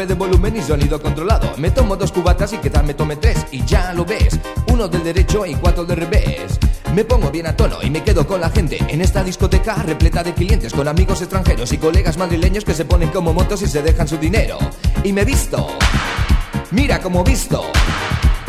de 0.05 0.13
volumen 0.13 0.55
y 0.55 0.61
sonido 0.61 1.01
controlado. 1.01 1.53
Me 1.57 1.71
tomo 1.71 1.95
dos 1.95 2.11
cubatas 2.11 2.53
y 2.53 2.57
quizás 2.57 2.83
me 2.83 2.93
tome 2.93 3.15
tres 3.15 3.45
Y 3.51 3.65
ya 3.65 3.93
lo 3.93 4.05
ves, 4.05 4.39
uno 4.71 4.87
del 4.87 5.03
derecho 5.03 5.45
y 5.45 5.55
cuatro 5.55 5.85
del 5.85 5.97
revés. 5.97 6.59
Me 6.93 7.05
pongo 7.05 7.29
bien 7.29 7.47
a 7.47 7.55
tono 7.55 7.77
y 7.83 7.89
me 7.89 8.03
quedo 8.03 8.25
con 8.25 8.41
la 8.41 8.49
gente 8.49 8.79
En 8.89 9.01
esta 9.01 9.23
discoteca 9.23 9.75
repleta 9.75 10.23
de 10.23 10.33
clientes 10.33 10.73
Con 10.73 10.87
amigos 10.87 11.21
extranjeros 11.21 11.71
y 11.71 11.77
colegas 11.77 12.17
madrileños 12.17 12.65
Que 12.65 12.73
se 12.73 12.83
ponen 12.83 13.09
como 13.09 13.31
motos 13.31 13.61
y 13.61 13.67
se 13.67 13.83
dejan 13.83 14.07
su 14.07 14.17
dinero. 14.17 14.57
Y 15.03 15.13
me 15.13 15.25
visto, 15.25 15.67
mira 16.71 16.99
como 16.99 17.23
visto. 17.23 17.63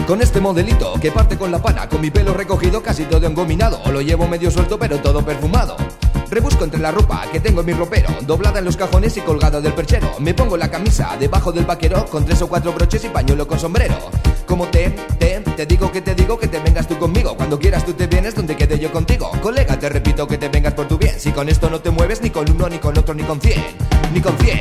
Con 0.07 0.23
este 0.23 0.41
modelito 0.41 0.95
que 1.01 1.13
parte 1.13 1.37
con 1.37 1.53
la 1.53 1.63
pana, 1.63 1.89
con 1.89 2.01
mi 2.01 2.11
pelo 2.11 2.35
recogido 2.35 2.83
casi 2.83 3.05
todo 3.05 3.27
engominado. 3.27 3.81
Lo 3.93 4.01
llevo 4.01 4.27
medio 4.27 4.51
suelto 4.51 4.79
pero 4.79 4.99
todo 4.99 5.25
perfumado. 5.25 5.77
Rebusco 6.31 6.63
entre 6.63 6.79
la 6.79 6.93
ropa 6.93 7.27
que 7.33 7.41
tengo 7.41 7.61
en 7.61 7.67
mi 7.67 7.73
ropero, 7.73 8.09
doblada 8.23 8.61
en 8.61 8.65
los 8.65 8.77
cajones 8.77 9.17
y 9.17 9.21
colgada 9.21 9.61
del 9.61 9.75
perchero. 9.75 10.15
Me 10.21 10.33
pongo 10.33 10.57
la 10.57 10.71
camisa 10.71 11.17
debajo 11.19 11.51
del 11.51 11.65
vaquero 11.65 12.07
con 12.07 12.25
tres 12.25 12.41
o 12.43 12.49
cuatro 12.49 12.73
broches 12.73 13.05
y 13.05 13.09
pañuelo 13.09 13.49
con 13.49 13.59
sombrero. 13.59 13.97
Como 14.47 14.69
te, 14.69 14.91
te, 15.19 15.41
te 15.41 15.67
digo 15.67 15.91
que 15.91 16.01
te 16.01 16.15
digo 16.15 16.39
que 16.39 16.47
te 16.47 16.61
vengas 16.61 16.87
tú 16.87 16.97
conmigo. 16.99 17.37
Cuando 17.37 17.59
quieras 17.59 17.85
tú 17.85 17.95
te 17.95 18.07
vienes 18.07 18.37
donde 18.37 18.55
quede 18.55 18.79
yo 18.79 18.93
contigo. 18.93 19.33
Colega, 19.43 19.77
te 19.77 19.89
repito 19.89 20.29
que 20.29 20.39
te 20.39 20.49
vengas 20.49 20.75
por 20.75 20.87
tu 20.87 20.99
bien. 20.99 21.19
Si 21.19 21.33
con 21.33 21.49
esto 21.49 21.69
no 21.69 21.81
te 21.81 21.91
mueves 21.91 22.23
ni 22.23 22.31
con 22.31 22.49
uno, 22.49 22.69
ni 22.69 22.79
con 22.79 22.97
otro, 22.97 23.13
ni 23.13 23.25
con 23.25 23.41
cien, 23.41 23.61
ni 24.15 24.21
con 24.21 24.39
cien. 24.39 24.61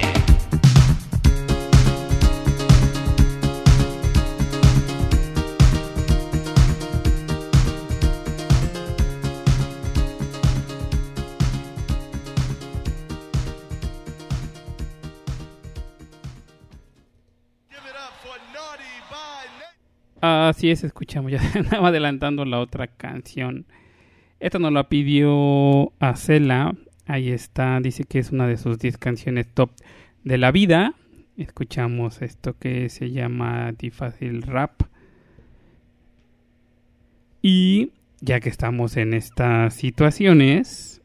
Así 20.60 20.72
es, 20.72 20.84
escuchamos. 20.84 21.31
Ya 21.31 21.40
andaba 21.56 21.88
adelantando 21.88 22.44
la 22.44 22.60
otra 22.60 22.88
canción. 22.88 23.65
Esta 24.41 24.60
nos 24.60 24.73
la 24.73 24.90
pidió 24.90 25.94
Acela. 26.02 26.76
Ahí 27.06 27.30
está. 27.30 27.80
Dice 27.80 28.03
que 28.03 28.19
es 28.19 28.34
una 28.34 28.45
de 28.45 28.57
sus 28.57 28.77
10 28.77 28.98
canciones 28.98 29.48
top 29.53 29.72
de 30.26 30.38
la 30.38 30.52
vida. 30.52 30.95
Escuchamos 31.38 32.22
esto 32.22 32.57
que 32.60 32.90
se 32.90 33.11
llama 33.11 33.72
Difácil 33.72 34.41
Rap. 34.41 34.81
Y 37.41 37.94
ya 38.19 38.41
que 38.41 38.49
estamos 38.49 38.98
en 38.98 39.14
estas 39.14 39.73
situaciones, 39.73 40.98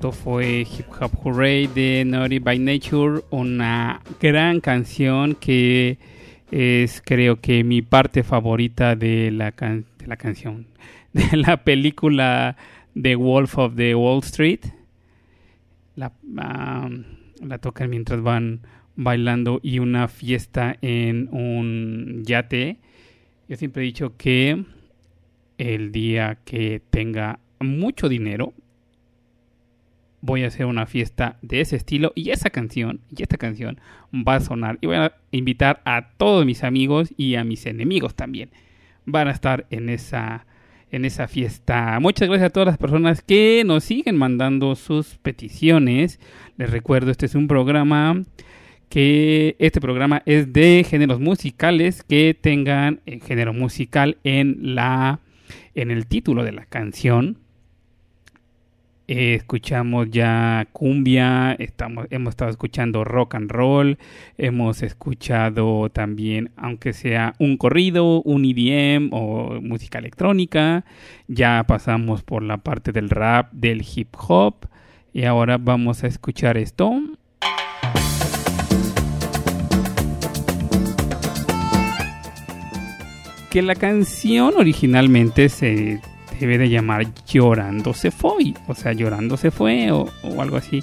Esto 0.00 0.12
fue 0.12 0.60
Hip 0.62 0.86
Hop 0.98 1.12
Hooray 1.22 1.66
de 1.66 2.04
Naughty 2.06 2.38
by 2.38 2.58
Nature, 2.58 3.20
una 3.28 4.00
gran 4.18 4.62
canción 4.62 5.34
que 5.34 5.98
es 6.50 7.02
creo 7.04 7.38
que 7.42 7.64
mi 7.64 7.82
parte 7.82 8.22
favorita 8.22 8.96
de 8.96 9.30
la, 9.30 9.52
can- 9.52 9.84
de 9.98 10.06
la 10.06 10.16
canción, 10.16 10.68
de 11.12 11.36
la 11.36 11.58
película 11.64 12.56
The 12.98 13.14
Wolf 13.14 13.58
of 13.58 13.76
the 13.76 13.94
Wall 13.94 14.20
Street. 14.20 14.60
La, 15.96 16.12
la 16.32 17.58
tocan 17.58 17.90
mientras 17.90 18.22
van 18.22 18.60
bailando 18.96 19.60
y 19.62 19.80
una 19.80 20.08
fiesta 20.08 20.78
en 20.80 21.28
un 21.30 22.22
yate. 22.24 22.78
Yo 23.50 23.56
siempre 23.56 23.82
he 23.82 23.84
dicho 23.84 24.16
que 24.16 24.64
el 25.58 25.92
día 25.92 26.38
que 26.46 26.80
tenga 26.88 27.38
mucho 27.60 28.08
dinero, 28.08 28.54
voy 30.20 30.44
a 30.44 30.48
hacer 30.48 30.66
una 30.66 30.86
fiesta 30.86 31.36
de 31.42 31.60
ese 31.60 31.76
estilo 31.76 32.12
y 32.14 32.30
esa 32.30 32.50
canción, 32.50 33.00
y 33.14 33.22
esta 33.22 33.38
canción 33.38 33.80
va 34.14 34.36
a 34.36 34.40
sonar. 34.40 34.78
Y 34.80 34.86
voy 34.86 34.96
a 34.96 35.14
invitar 35.30 35.80
a 35.84 36.10
todos 36.16 36.44
mis 36.46 36.64
amigos 36.64 37.12
y 37.16 37.34
a 37.36 37.44
mis 37.44 37.66
enemigos 37.66 38.14
también. 38.14 38.50
Van 39.06 39.28
a 39.28 39.32
estar 39.32 39.66
en 39.70 39.88
esa, 39.88 40.46
en 40.90 41.04
esa 41.04 41.28
fiesta. 41.28 41.98
Muchas 42.00 42.28
gracias 42.28 42.48
a 42.48 42.52
todas 42.52 42.66
las 42.66 42.78
personas 42.78 43.22
que 43.22 43.62
nos 43.64 43.84
siguen 43.84 44.16
mandando 44.16 44.74
sus 44.74 45.16
peticiones. 45.18 46.20
Les 46.56 46.70
recuerdo, 46.70 47.10
este 47.10 47.26
es 47.26 47.34
un 47.34 47.48
programa 47.48 48.22
que 48.88 49.54
este 49.60 49.80
programa 49.80 50.22
es 50.26 50.52
de 50.52 50.84
géneros 50.86 51.20
musicales 51.20 52.02
que 52.02 52.36
tengan 52.38 53.00
el 53.06 53.22
género 53.22 53.52
musical 53.52 54.18
en 54.24 54.74
la 54.74 55.20
en 55.74 55.90
el 55.90 56.06
título 56.06 56.44
de 56.44 56.52
la 56.52 56.66
canción. 56.66 57.38
Escuchamos 59.12 60.08
ya 60.08 60.68
cumbia, 60.70 61.56
estamos, 61.58 62.06
hemos 62.10 62.30
estado 62.30 62.52
escuchando 62.52 63.02
rock 63.02 63.34
and 63.34 63.50
roll, 63.50 63.98
hemos 64.38 64.84
escuchado 64.84 65.90
también, 65.90 66.52
aunque 66.56 66.92
sea 66.92 67.34
un 67.40 67.56
corrido, 67.56 68.22
un 68.22 68.44
EDM 68.44 69.12
o 69.12 69.60
música 69.60 69.98
electrónica, 69.98 70.84
ya 71.26 71.64
pasamos 71.66 72.22
por 72.22 72.44
la 72.44 72.58
parte 72.58 72.92
del 72.92 73.10
rap, 73.10 73.50
del 73.50 73.82
hip 73.82 74.14
hop, 74.28 74.68
y 75.12 75.24
ahora 75.24 75.58
vamos 75.58 76.04
a 76.04 76.06
escuchar 76.06 76.56
esto. 76.56 76.92
que 83.50 83.62
la 83.62 83.74
canción 83.74 84.54
originalmente 84.56 85.48
se 85.48 86.00
debe 86.40 86.58
de 86.58 86.70
llamar 86.70 87.06
Llorando 87.26 87.92
se 87.94 88.10
fue, 88.10 88.54
o 88.66 88.74
sea, 88.74 88.92
Llorando 88.92 89.36
se 89.36 89.50
fue 89.50 89.92
o, 89.92 90.10
algo 90.40 90.56
así. 90.56 90.82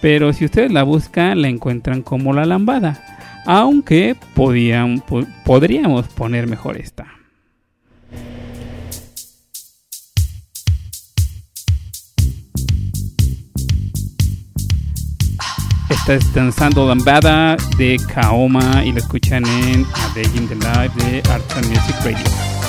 Pero 0.00 0.32
si 0.32 0.44
ustedes 0.44 0.70
la 0.70 0.82
buscan, 0.82 1.42
la 1.42 1.48
encuentran 1.48 2.02
como 2.02 2.32
La 2.32 2.44
Lambada. 2.44 3.02
Aunque 3.46 4.16
podríamos 4.34 6.08
poner 6.08 6.46
mejor 6.46 6.76
esta. 6.76 7.06
Esta 15.88 16.14
es 16.14 16.34
Danzando 16.34 16.86
Lambada 16.86 17.56
de 17.76 17.98
Kaoma 18.14 18.84
y 18.84 18.92
la 18.92 19.00
escuchan 19.00 19.44
en 19.44 19.84
A 19.94 20.14
Day 20.14 20.24
in 20.36 20.48
the 20.48 20.54
Life 20.54 20.92
de 21.04 21.22
Arts 21.30 21.56
and 21.56 21.66
Music 21.66 21.96
Radio. 22.04 22.59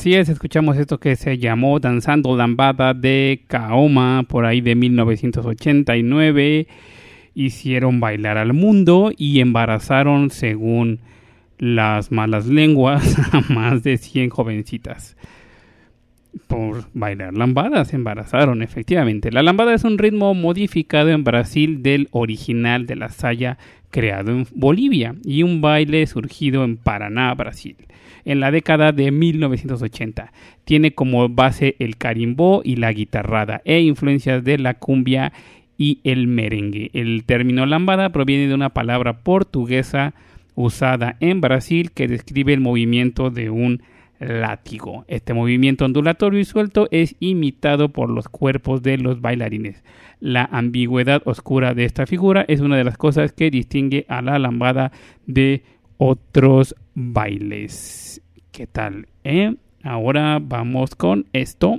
Así 0.00 0.14
es, 0.14 0.30
escuchamos 0.30 0.78
esto 0.78 0.98
que 0.98 1.14
se 1.14 1.36
llamó 1.36 1.78
Danzando 1.78 2.34
Lambada 2.34 2.94
de 2.94 3.42
Kaoma 3.48 4.24
por 4.26 4.46
ahí 4.46 4.62
de 4.62 4.74
1989. 4.74 6.66
Hicieron 7.34 8.00
bailar 8.00 8.38
al 8.38 8.54
mundo 8.54 9.12
y 9.14 9.40
embarazaron, 9.40 10.30
según 10.30 11.00
las 11.58 12.12
malas 12.12 12.46
lenguas, 12.46 13.14
a 13.34 13.42
más 13.52 13.82
de 13.82 13.98
100 13.98 14.30
jovencitas. 14.30 15.18
Por 16.46 16.86
bailar 16.94 17.34
lambada 17.34 17.84
se 17.84 17.96
embarazaron, 17.96 18.62
efectivamente. 18.62 19.30
La 19.30 19.42
lambada 19.42 19.74
es 19.74 19.84
un 19.84 19.98
ritmo 19.98 20.32
modificado 20.32 21.10
en 21.10 21.24
Brasil 21.24 21.82
del 21.82 22.08
original 22.12 22.86
de 22.86 22.96
la 22.96 23.10
saya 23.10 23.58
creado 23.90 24.32
en 24.32 24.46
Bolivia 24.54 25.14
y 25.24 25.42
un 25.42 25.60
baile 25.60 26.06
surgido 26.06 26.64
en 26.64 26.78
Paraná, 26.78 27.34
Brasil 27.34 27.76
en 28.24 28.40
la 28.40 28.50
década 28.50 28.92
de 28.92 29.10
1980. 29.10 30.32
Tiene 30.64 30.94
como 30.94 31.28
base 31.28 31.76
el 31.78 31.96
carimbó 31.96 32.62
y 32.64 32.76
la 32.76 32.92
guitarrada 32.92 33.62
e 33.64 33.80
influencias 33.80 34.44
de 34.44 34.58
la 34.58 34.74
cumbia 34.74 35.32
y 35.76 36.00
el 36.04 36.26
merengue. 36.26 36.90
El 36.92 37.24
término 37.24 37.64
lambada 37.66 38.10
proviene 38.10 38.48
de 38.48 38.54
una 38.54 38.70
palabra 38.70 39.22
portuguesa 39.22 40.14
usada 40.54 41.16
en 41.20 41.40
Brasil 41.40 41.92
que 41.92 42.06
describe 42.06 42.52
el 42.52 42.60
movimiento 42.60 43.30
de 43.30 43.50
un 43.50 43.82
látigo. 44.20 45.04
Este 45.08 45.32
movimiento 45.32 45.86
ondulatorio 45.86 46.38
y 46.38 46.44
suelto 46.44 46.88
es 46.90 47.16
imitado 47.20 47.88
por 47.88 48.10
los 48.10 48.28
cuerpos 48.28 48.82
de 48.82 48.98
los 48.98 49.20
bailarines. 49.20 49.82
La 50.20 50.44
ambigüedad 50.52 51.22
oscura 51.24 51.72
de 51.72 51.86
esta 51.86 52.06
figura 52.06 52.44
es 52.46 52.60
una 52.60 52.76
de 52.76 52.84
las 52.84 52.98
cosas 52.98 53.32
que 53.32 53.50
distingue 53.50 54.04
a 54.08 54.20
la 54.20 54.38
lambada 54.38 54.92
de 55.26 55.62
otros 56.00 56.74
bailes. 56.94 58.22
¿Qué 58.50 58.66
tal? 58.66 59.06
eh? 59.22 59.54
Ahora 59.82 60.38
vamos 60.40 60.94
con 60.94 61.26
esto. 61.34 61.78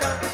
Jamaica, 0.00 0.33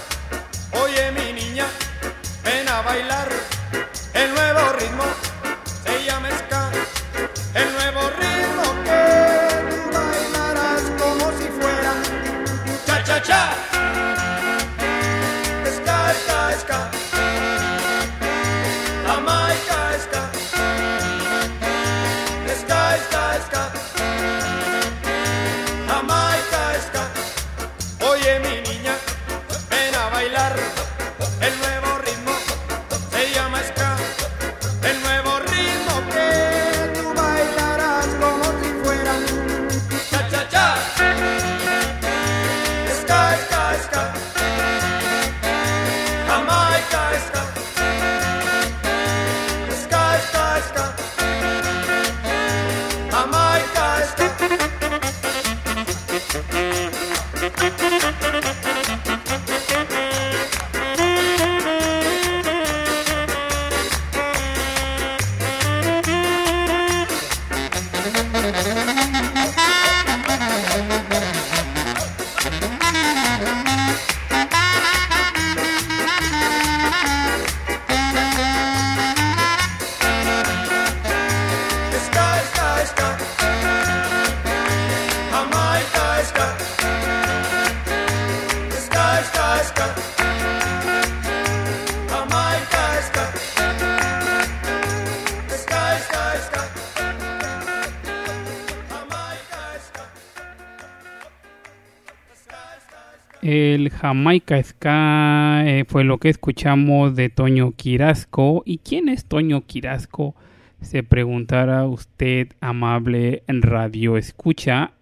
Jamaica 104.01 104.63
Ska 104.63 105.63
eh, 105.67 105.85
fue 105.87 106.05
lo 106.05 106.17
que 106.17 106.31
escuchamos 106.31 107.15
de 107.17 107.29
Toño 107.29 107.73
Quirasco. 107.73 108.63
¿Y 108.65 108.79
quién 108.79 109.11
es 109.11 109.27
Toño 109.27 109.67
Quirasco? 109.67 110.35
Se 110.81 111.03
preguntará 111.03 111.85
usted, 111.85 112.49
amable 112.63 113.43
radio 113.47 114.17
escucha. 114.17 114.93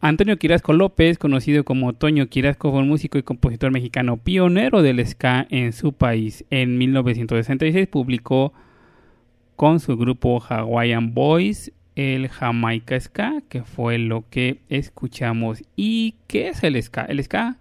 Antonio 0.00 0.38
Quirasco 0.38 0.72
López, 0.72 1.18
conocido 1.18 1.64
como 1.64 1.92
Toño 1.92 2.28
Quirasco, 2.28 2.70
fue 2.70 2.80
un 2.80 2.88
músico 2.88 3.18
y 3.18 3.22
compositor 3.22 3.70
mexicano 3.70 4.16
pionero 4.16 4.80
del 4.80 5.06
ska 5.06 5.46
en 5.50 5.74
su 5.74 5.92
país. 5.92 6.46
En 6.48 6.78
1966 6.78 7.88
publicó 7.88 8.54
con 9.54 9.80
su 9.80 9.98
grupo 9.98 10.42
Hawaiian 10.48 11.12
Boys 11.12 11.72
el 11.96 12.28
Jamaica 12.28 12.98
Ska, 12.98 13.42
que 13.48 13.62
fue 13.62 13.98
lo 13.98 14.24
que 14.28 14.58
escuchamos. 14.68 15.62
¿Y 15.76 16.14
qué 16.26 16.48
es 16.48 16.62
el 16.64 16.80
Ska? 16.82 17.04
El 17.04 17.22
Ska 17.22 17.58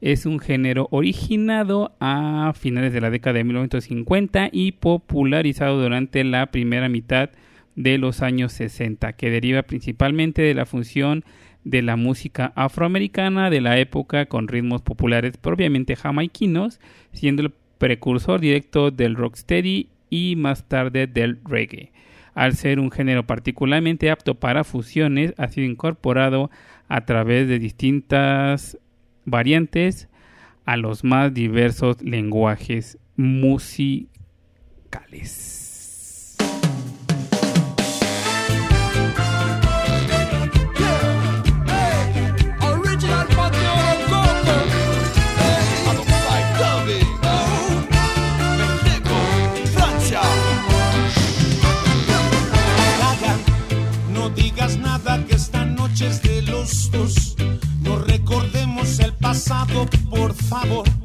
es 0.00 0.26
un 0.26 0.38
género 0.38 0.88
originado 0.90 1.92
a 2.00 2.52
finales 2.56 2.92
de 2.92 3.00
la 3.00 3.10
década 3.10 3.38
de 3.38 3.44
1950 3.44 4.50
y 4.52 4.72
popularizado 4.72 5.80
durante 5.80 6.22
la 6.24 6.46
primera 6.46 6.88
mitad 6.88 7.30
de 7.74 7.98
los 7.98 8.22
años 8.22 8.52
60, 8.52 9.12
que 9.14 9.30
deriva 9.30 9.62
principalmente 9.62 10.42
de 10.42 10.54
la 10.54 10.66
función 10.66 11.24
de 11.64 11.82
la 11.82 11.96
música 11.96 12.52
afroamericana 12.54 13.50
de 13.50 13.60
la 13.60 13.78
época 13.78 14.26
con 14.26 14.48
ritmos 14.48 14.82
populares 14.82 15.36
propiamente 15.36 15.96
jamaiquinos, 15.96 16.80
siendo 17.12 17.42
el 17.42 17.52
precursor 17.78 18.40
directo 18.40 18.90
del 18.90 19.14
rocksteady 19.14 19.88
y 20.10 20.34
más 20.36 20.64
tarde 20.66 21.06
del 21.06 21.38
reggae 21.44 21.92
al 22.38 22.54
ser 22.54 22.78
un 22.78 22.92
género 22.92 23.26
particularmente 23.26 24.12
apto 24.12 24.36
para 24.36 24.62
fusiones, 24.62 25.34
ha 25.38 25.48
sido 25.48 25.66
incorporado 25.66 26.52
a 26.86 27.04
través 27.04 27.48
de 27.48 27.58
distintas 27.58 28.78
variantes 29.24 30.08
a 30.64 30.76
los 30.76 31.02
más 31.02 31.34
diversos 31.34 32.00
lenguajes 32.00 32.96
musicales. 33.16 34.08
amor. 60.62 60.97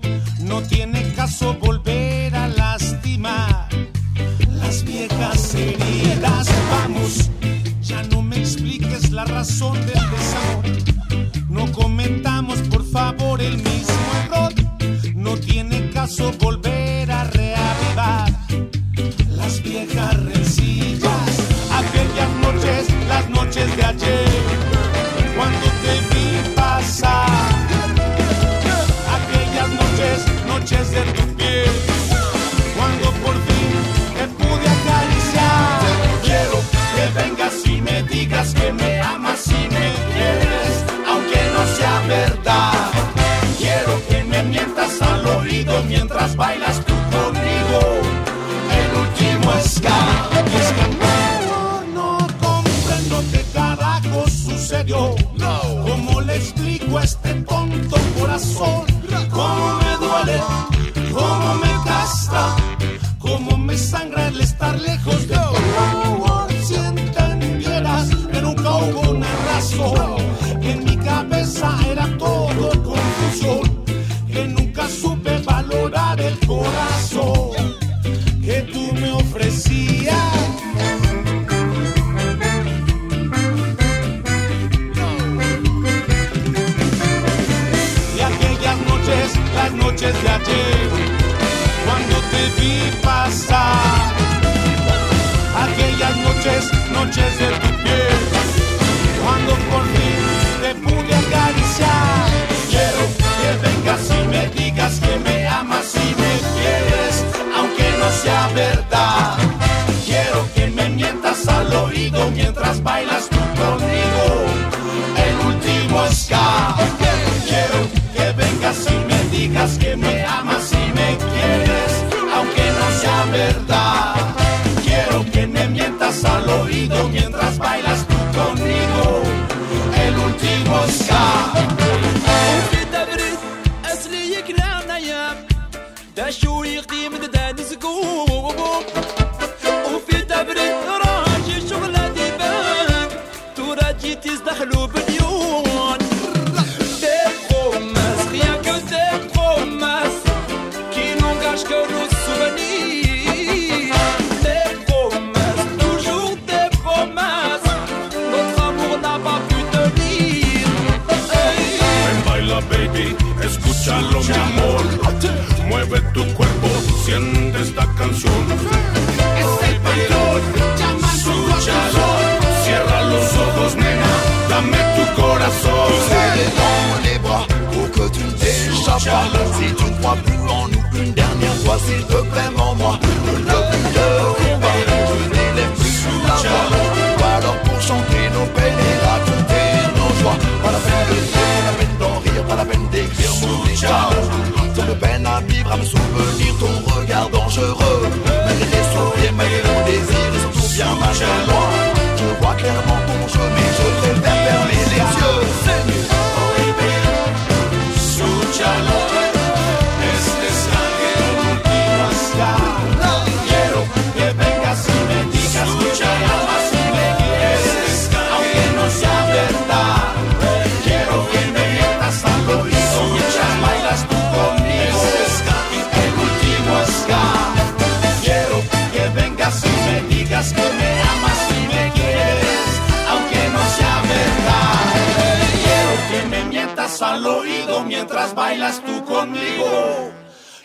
Bailas 238.32 238.82
tú 238.84 239.04
conmigo. 239.04 240.12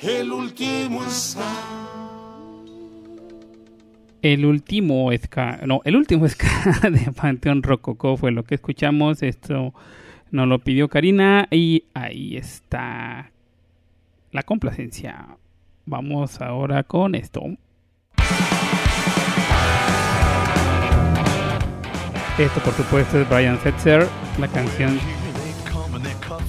El 0.01 0.30
último 0.30 1.02
ska. 1.10 1.40
El 4.22 4.44
último 4.44 5.10
ska, 5.16 5.60
no, 5.66 5.80
el 5.85 5.97
último 5.97 6.28
ska 6.28 6.48
de 6.90 7.12
Panteón 7.12 7.62
Rococó 7.62 8.16
fue 8.16 8.30
lo 8.30 8.44
que 8.44 8.55
escuchamos. 8.55 9.22
Esto 9.22 9.74
nos 10.30 10.47
lo 10.47 10.60
pidió 10.60 10.89
Karina 10.89 11.48
y 11.51 11.85
ahí 11.94 12.36
está 12.36 13.32
la 14.30 14.43
complacencia. 14.43 15.36
Vamos 15.86 16.40
ahora 16.40 16.85
con 16.85 17.14
esto. 17.14 17.43
Esto 22.39 22.60
por 22.60 22.72
supuesto 22.74 23.20
es 23.20 23.28
Brian 23.28 23.59
Setzer, 23.59 24.06
la 24.39 24.47
canción 24.47 25.01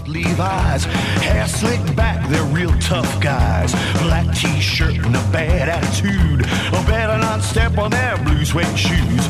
Levi's, 0.09 0.85
hair 1.23 1.47
slicked 1.47 1.95
back, 1.95 2.27
they're 2.29 2.43
real 2.45 2.73
tough 2.79 3.21
guys. 3.21 3.71
Black 4.01 4.25
t-shirt 4.35 4.97
and 4.97 5.15
a 5.15 5.23
bad 5.31 5.69
attitude. 5.69 6.41
Oh, 6.73 6.83
better 6.87 7.17
not 7.17 7.41
step 7.41 7.77
on 7.77 7.91
their 7.91 8.17
blue 8.23 8.43
suede 8.45 8.77
shoes. 8.77 9.27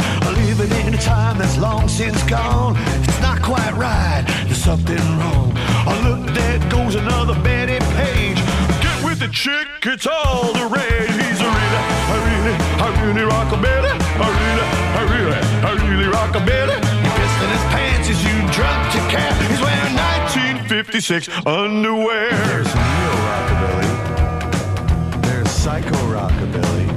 Living 0.60 0.88
in 0.88 0.94
a 0.94 0.98
time 0.98 1.38
that's 1.38 1.58
long 1.58 1.88
since 1.88 2.22
gone. 2.24 2.76
It's 3.04 3.22
not 3.22 3.42
quite 3.42 3.74
right. 3.76 4.24
There's 4.46 4.58
something 4.58 4.98
wrong. 5.20 5.54
Oh, 5.88 6.00
look, 6.04 6.34
there 6.34 6.60
goes 6.70 6.96
another 6.96 7.36
Betty 7.44 7.80
Page. 7.96 8.38
Get 8.82 9.04
with 9.04 9.20
the 9.20 9.30
chick, 9.30 9.68
it's 9.84 10.08
all 10.08 10.52
the 10.54 10.66
rage. 10.68 11.12
He's 11.12 11.40
a 11.40 11.50
really, 11.60 11.84
a 12.12 12.18
really, 12.28 12.56
a 12.80 12.88
really 13.04 13.26
rockabilly. 13.32 13.94
A 14.20 14.28
really, 14.42 14.66
a 15.00 15.04
really, 15.14 15.40
a 15.64 15.72
really 15.90 16.12
rockabilly. 16.12 16.78
He 16.80 16.89
pissed 16.89 16.89
1956 21.00 21.46
underwear. 21.46 22.30
There's 22.30 22.76
neo 22.76 23.14
rockabilly. 23.24 25.22
There's 25.22 25.50
psycho 25.50 25.96
rockabilly. 26.12 26.88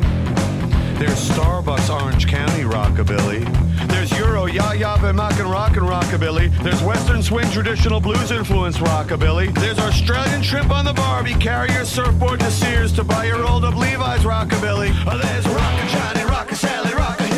There's 0.98 1.30
Starbucks 1.30 1.88
Orange 1.88 2.26
County 2.26 2.64
rockabilly. 2.64 3.46
There's 3.88 4.10
Euro 4.18 4.46
ya 4.46 4.72
ya 4.72 4.96
and 4.96 5.20
and 5.20 5.50
rock 5.50 5.76
and 5.76 5.86
rockabilly. 5.86 6.50
There's 6.64 6.82
Western 6.82 7.22
swing 7.22 7.48
traditional 7.52 8.00
blues 8.00 8.32
influence 8.32 8.78
rockabilly. 8.78 9.54
There's 9.54 9.78
Australian 9.78 10.42
shrimp 10.42 10.72
on 10.72 10.84
the 10.84 10.94
Barbie. 10.94 11.34
Carry 11.34 11.72
your 11.72 11.84
surfboard 11.84 12.40
to 12.40 12.50
Sears 12.50 12.92
to 12.94 13.04
buy 13.04 13.26
your 13.26 13.38
rolled 13.38 13.64
up 13.64 13.76
Levi's 13.76 14.24
rockabilly. 14.24 14.90
There's 15.04 15.46
Rockin' 15.46 15.88
Johnny, 15.88 16.24
Rockin' 16.24 16.56
Sally, 16.56 16.92
Rockin' 16.94 17.31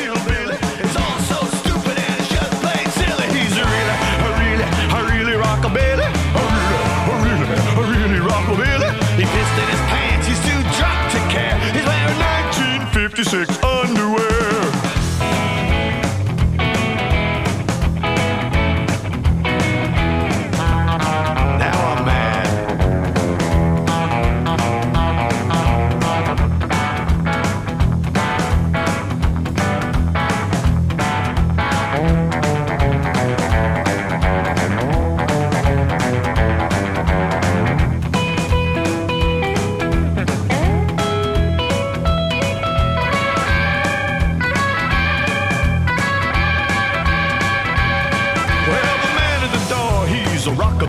in 9.59 9.69
his 9.69 9.81
pants, 9.91 10.27
he's 10.27 10.41
too 10.41 10.61
drunk 10.79 11.01
to 11.13 11.21
care. 11.33 11.59
He's 11.73 11.85
wearing 11.85 12.19
1956 12.19 13.64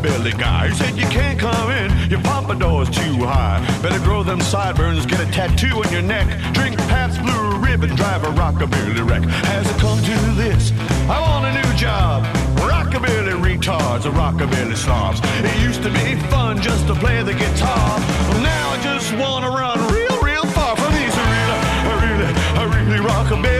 rockabilly 0.05 0.37
guy. 0.37 0.67
He 0.67 0.75
said 0.75 0.97
you 0.97 1.07
can't 1.07 1.39
come 1.39 1.71
in, 1.71 2.09
your 2.09 2.21
pompadour's 2.21 2.89
too 2.89 3.25
high. 3.25 3.59
Better 3.81 3.99
grow 4.03 4.23
them 4.23 4.41
sideburns, 4.41 5.05
get 5.05 5.19
a 5.19 5.31
tattoo 5.31 5.83
on 5.83 5.91
your 5.91 6.01
neck. 6.01 6.27
Drink 6.53 6.77
Pabst 6.89 7.21
Blue 7.21 7.57
Ribbon, 7.57 7.95
drive 7.95 8.23
a 8.23 8.27
rockabilly 8.27 9.07
wreck. 9.07 9.23
Has 9.23 9.69
it 9.69 9.77
come 9.77 9.97
to 9.99 10.17
this? 10.35 10.71
I 11.09 11.19
want 11.21 11.45
a 11.45 11.53
new 11.53 11.77
job. 11.77 12.23
Rockabilly 12.57 13.35
retards, 13.41 14.05
a 14.05 14.11
rockabilly 14.11 14.75
slobs. 14.75 15.19
It 15.43 15.57
used 15.61 15.83
to 15.83 15.89
be 15.89 16.15
fun 16.29 16.61
just 16.61 16.87
to 16.87 16.95
play 16.95 17.23
the 17.23 17.33
guitar. 17.33 17.99
Now 18.41 18.69
I 18.71 18.79
just 18.83 19.13
wanna 19.15 19.49
run 19.49 19.77
real, 19.93 20.17
real 20.21 20.45
far 20.45 20.75
from 20.75 20.93
these 20.93 21.15
really, 21.15 21.59
really, 22.01 22.97
really 22.97 23.09
rockabilly. 23.09 23.54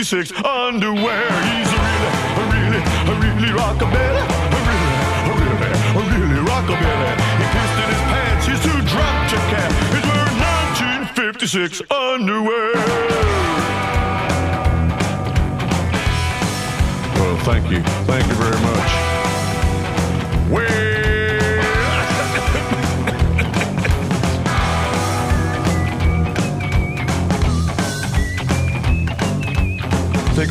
1956 0.00 0.32
underwear. 0.46 1.28
He's 1.44 1.68
a 1.68 1.76
really, 1.76 2.08
a 2.32 2.48
really, 2.48 2.80
a 2.80 3.20
really 3.20 3.52
rockabilly. 3.52 4.24
A 4.24 4.56
really, 4.64 4.96
a 5.12 5.36
really, 5.36 5.76
a 5.92 6.08
really 6.08 6.40
rockabilly. 6.40 7.12
He 7.36 7.44
pissed 7.52 7.76
in 7.76 7.84
his 7.92 8.00
pants, 8.08 8.44
he's 8.48 8.62
too 8.64 8.80
drunk 8.88 9.28
to 9.28 9.36
care. 9.52 9.68
He's 9.92 10.06
wearing 10.08 10.40
1956 10.40 11.82
underwear. 11.90 12.72
Well, 17.16 17.36
thank 17.44 17.70
you. 17.70 17.82
Thank 18.08 18.26
you 18.26 18.34
very 18.40 18.60
much. 18.62 18.90
Well, 20.50 20.89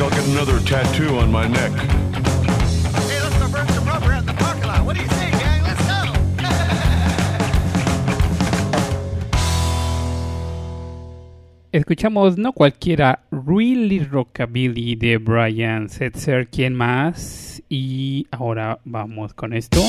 think 0.00 0.12
I'll 0.12 0.18
get 0.18 0.28
another 0.28 0.60
tattoo 0.64 1.18
on 1.18 1.30
my 1.30 1.46
neck. 1.46 1.72
Hey, 1.72 3.20
let's 3.22 3.36
go 3.38 3.48
burn 3.48 3.68
some 3.68 3.86
rubber 3.86 4.12
at 4.12 4.26
the 4.26 4.32
parking 4.34 4.64
lot. 4.64 4.84
What 4.84 4.96
do 4.96 5.02
you 5.02 5.08
think, 5.08 5.32
gang? 5.32 5.62
Let's 5.62 5.86
go. 5.86 6.12
Escuchamos 11.72 12.36
no 12.38 12.52
cualquiera, 12.52 13.24
Really 13.30 14.00
Rockabilly 14.00 14.96
de 14.96 15.18
Brian 15.18 15.88
Setzer, 15.88 16.48
¿quién 16.48 16.74
más? 16.74 17.62
Y 17.68 18.26
ahora 18.32 18.80
vamos 18.84 19.34
con 19.34 19.52
esto. 19.52 19.80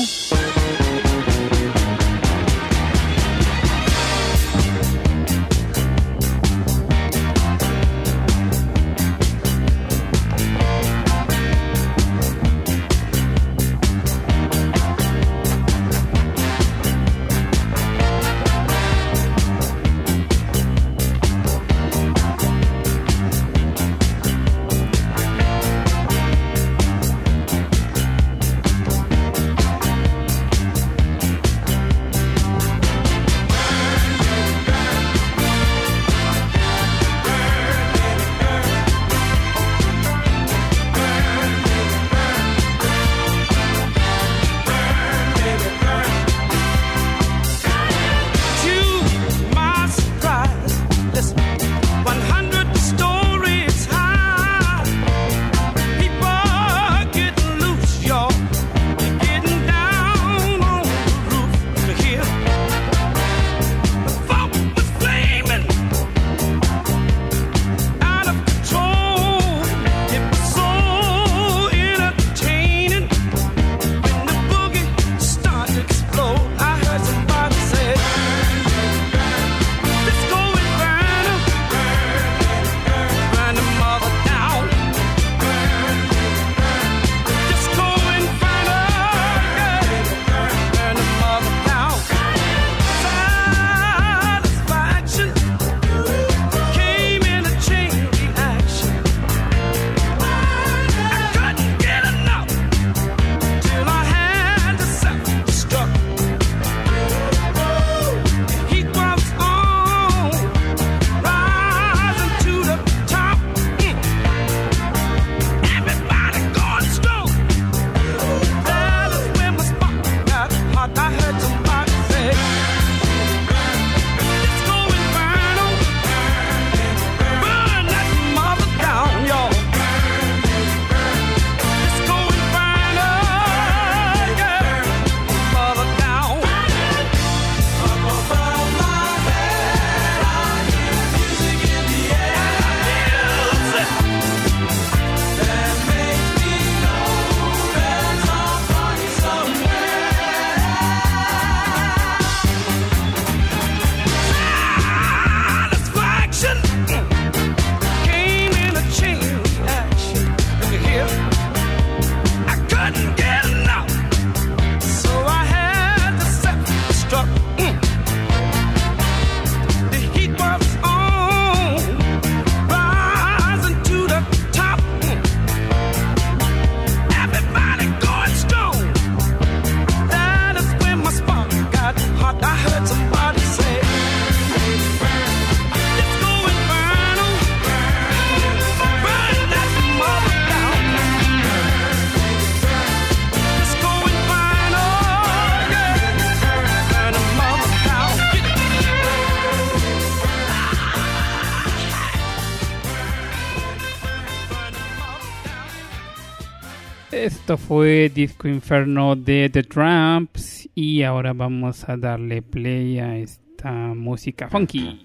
Esto 207.52 207.66
fue 207.66 208.10
Disco 208.14 208.48
Inferno 208.48 209.14
de 209.14 209.50
The 209.52 209.64
Tramps 209.64 210.70
y 210.74 211.02
ahora 211.02 211.34
vamos 211.34 211.86
a 211.86 211.98
darle 211.98 212.40
play 212.40 212.98
a 212.98 213.18
esta 213.18 213.70
música 213.94 214.48
funky. 214.48 215.01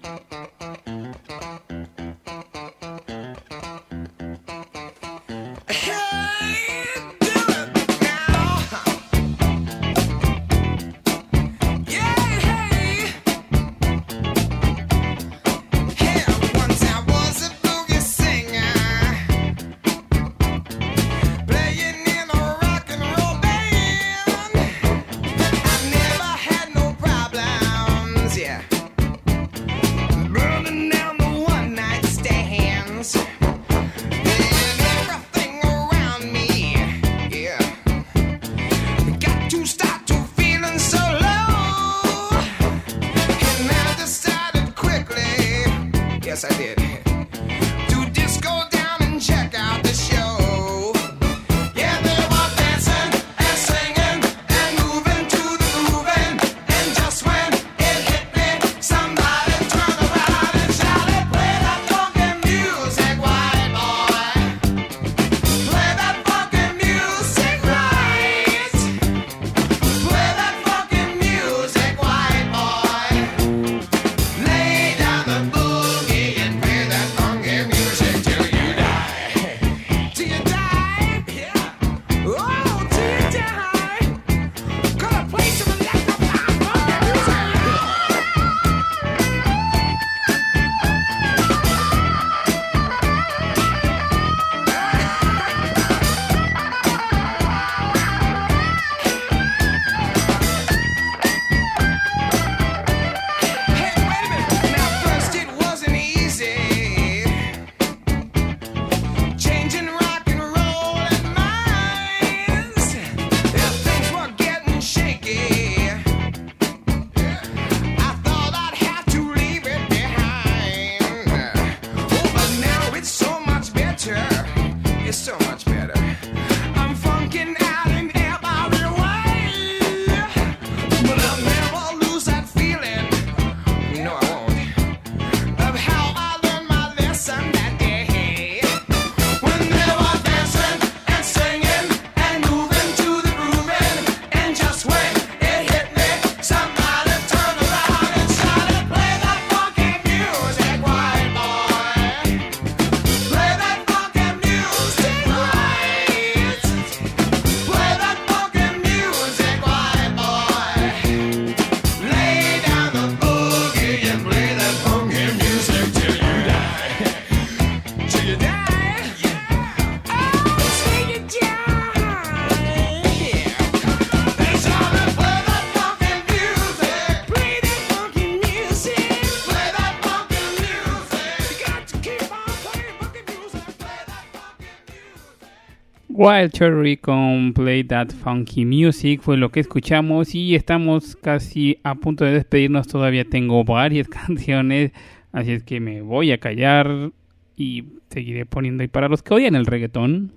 Wild 186.20 186.50
Cherry 186.50 186.96
con 186.96 187.52
Play 187.52 187.84
That 187.84 188.08
Funky 188.08 188.64
Music 188.64 189.20
fue 189.22 189.36
lo 189.36 189.52
que 189.52 189.60
escuchamos 189.60 190.34
y 190.34 190.56
estamos 190.56 191.14
casi 191.14 191.78
a 191.84 191.94
punto 191.94 192.24
de 192.24 192.32
despedirnos. 192.32 192.88
Todavía 192.88 193.24
tengo 193.24 193.62
varias 193.62 194.08
canciones, 194.26 194.90
así 195.30 195.52
es 195.52 195.62
que 195.62 195.78
me 195.78 196.02
voy 196.02 196.32
a 196.32 196.38
callar 196.38 197.12
y 197.56 197.84
seguiré 198.10 198.46
poniendo. 198.46 198.82
Y 198.82 198.88
para 198.88 199.08
los 199.08 199.22
que 199.22 199.32
odian 199.32 199.54
el 199.54 199.64
reggaetón, 199.64 200.32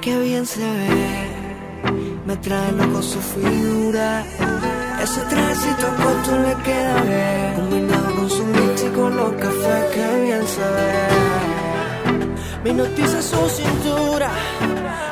Qué 0.00 0.18
bien 0.20 0.46
se 0.46 0.62
ve, 0.62 1.28
me 2.26 2.36
trae 2.38 2.72
loco 2.72 3.00
su 3.00 3.20
figura. 3.20 4.24
Ese 5.02 5.20
trajecito 5.22 5.86
corto 6.00 6.38
le 6.38 6.54
queda 6.62 7.02
bien, 7.02 7.54
combinado 7.56 8.14
con 8.14 8.30
su 8.30 8.44
con 8.94 9.16
los 9.16 9.32
cafés, 9.32 9.84
qué 9.94 10.20
bien 10.22 10.46
se 10.46 10.60
ve. 10.76 10.92
Me 12.62 12.70
hipnotiza 12.70 13.20
su 13.20 13.48
cintura, 13.48 14.30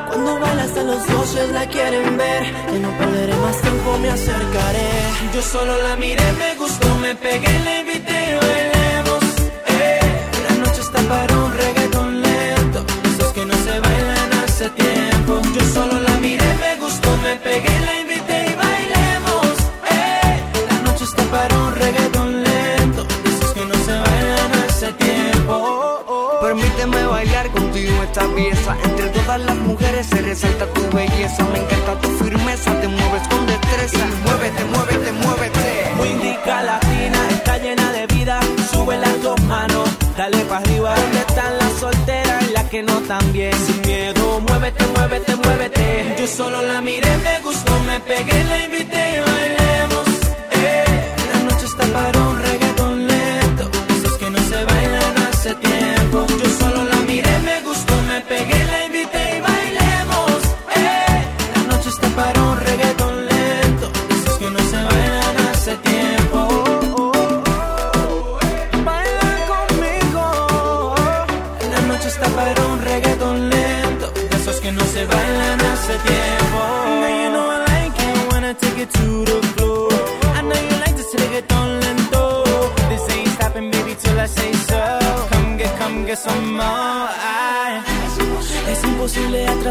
cuando 0.07 0.39
baila 0.39 0.62
hasta 0.62 0.83
los 0.85 1.05
dioses 1.09 1.51
la 1.51 1.67
quieren 1.67 2.17
ver. 2.17 2.43
Que 2.71 2.79
no 2.79 2.91
perderé 2.99 3.35
más 3.35 3.61
tiempo, 3.62 3.99
me 3.99 4.11
acercaré. 4.11 4.91
Yo 5.35 5.43
solo 5.43 5.73
la 5.83 5.97
miré, 5.97 6.33
me 6.35 6.55
gustó, 6.55 6.95
me 6.99 7.17
pegué, 7.17 7.59
la 7.65 7.81
invité, 7.81 8.39
bailemos. 8.41 9.25
Eh. 9.67 10.01
La 10.49 10.55
noche 10.62 10.83
está 10.83 11.01
para 11.03 11.37
un 11.37 11.53
reggaeton 11.53 12.23
lento, 12.23 12.85
esos 13.11 13.33
que 13.33 13.45
no 13.45 13.55
se 13.55 13.81
bailan 13.81 14.33
hace 14.45 14.71
tiempo. 14.71 15.41
Yo 15.53 15.62
solo 15.75 16.01
la 16.01 16.15
miré, 16.19 16.47
me 16.65 16.77
gustó, 16.77 17.11
me 17.25 17.35
pegué, 17.37 17.81
la 17.87 18.01
invité 18.01 18.10
para 21.31 21.57
un 21.59 21.74
reggaeton 21.74 22.43
lento, 22.43 23.07
esos 23.24 23.52
que 23.55 23.65
no 23.65 23.74
se 23.74 23.93
bailan 23.93 24.52
hace 24.69 24.93
tiempo. 24.94 26.39
Permíteme 26.43 27.05
bailar 27.05 27.51
contigo 27.51 28.02
esta 28.02 28.27
pieza. 28.35 28.77
Entre 28.85 29.09
todas 29.11 29.40
las 29.40 29.57
mujeres 29.57 30.07
se 30.07 30.20
resalta 30.23 30.66
tu 30.66 30.82
belleza. 30.97 31.44
Me 31.52 31.59
encanta 31.61 32.01
tu 32.01 32.09
firmeza, 32.24 32.73
te 32.81 32.89
mueves 32.89 33.28
con 33.28 33.47
destreza. 33.47 34.05
Muévete, 34.24 34.65
muévete, 34.65 35.12
muévete. 35.12 35.93
Muy 35.97 36.09
indica 36.09 36.62
latina, 36.62 37.19
está 37.31 37.59
llena 37.59 37.93
de 37.93 38.07
vida. 38.07 38.40
Sube 38.73 38.97
las 38.98 39.23
dos 39.23 39.40
manos, 39.43 39.89
dale 40.16 40.39
para 40.47 40.61
arriba. 40.62 40.94
¿Dónde 40.97 41.19
están 41.19 41.59
las 41.59 41.73
solteras 41.78 42.43
y 42.48 42.52
las 42.52 42.65
que 42.65 42.82
no 42.82 42.97
tan 43.02 43.32
bien? 43.32 43.55
Sin 43.66 43.81
miedo, 43.82 44.40
muévete, 44.48 44.85
muévete, 44.97 45.36
muévete. 45.36 46.16
Yo 46.19 46.27
solo 46.27 46.62
la 46.62 46.81
miré, 46.81 47.16
me 47.19 47.40
gustó, 47.40 47.78
me 47.81 48.01
pegué, 48.01 48.44
la 48.44 48.65
invité 48.65 49.16
y 49.16 49.20
bailemos. 49.31 50.10
Noche 51.93 52.30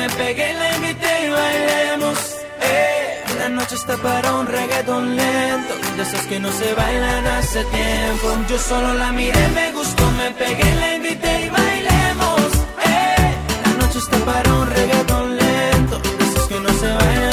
me 0.00 0.08
pegué, 0.20 0.48
la 0.54 0.68
invité 0.76 1.10
y 1.26 1.28
bailemos. 1.30 2.18
Eh, 2.62 3.24
la 3.38 3.48
noche 3.48 3.74
está 3.74 3.96
para 3.98 4.28
un 4.40 4.46
reggaeton 4.46 5.16
lento. 5.16 5.74
De 5.96 6.02
esos 6.02 6.22
que 6.30 6.38
no 6.40 6.50
se 6.60 6.68
bailan 6.74 7.26
hace 7.36 7.60
tiempo. 7.78 8.26
Yo 8.50 8.58
solo 8.58 8.94
la 8.94 9.12
miré, 9.12 9.44
me 9.60 9.72
gustó, 9.72 10.04
me 10.20 10.28
pegué, 10.42 10.68
la 10.82 10.88
invité 10.98 11.32
y 11.46 11.48
bailemos. 11.58 12.50
Eh, 12.90 13.30
la 13.64 13.72
noche 13.80 13.98
está 14.04 14.18
para 14.30 14.48
un 14.60 14.66
reggaeton 14.76 15.26
lento. 15.36 15.96
De 16.18 16.24
esos 16.28 16.44
que 16.50 16.58
no 16.66 16.72
se 16.82 16.90
bailan 17.00 17.29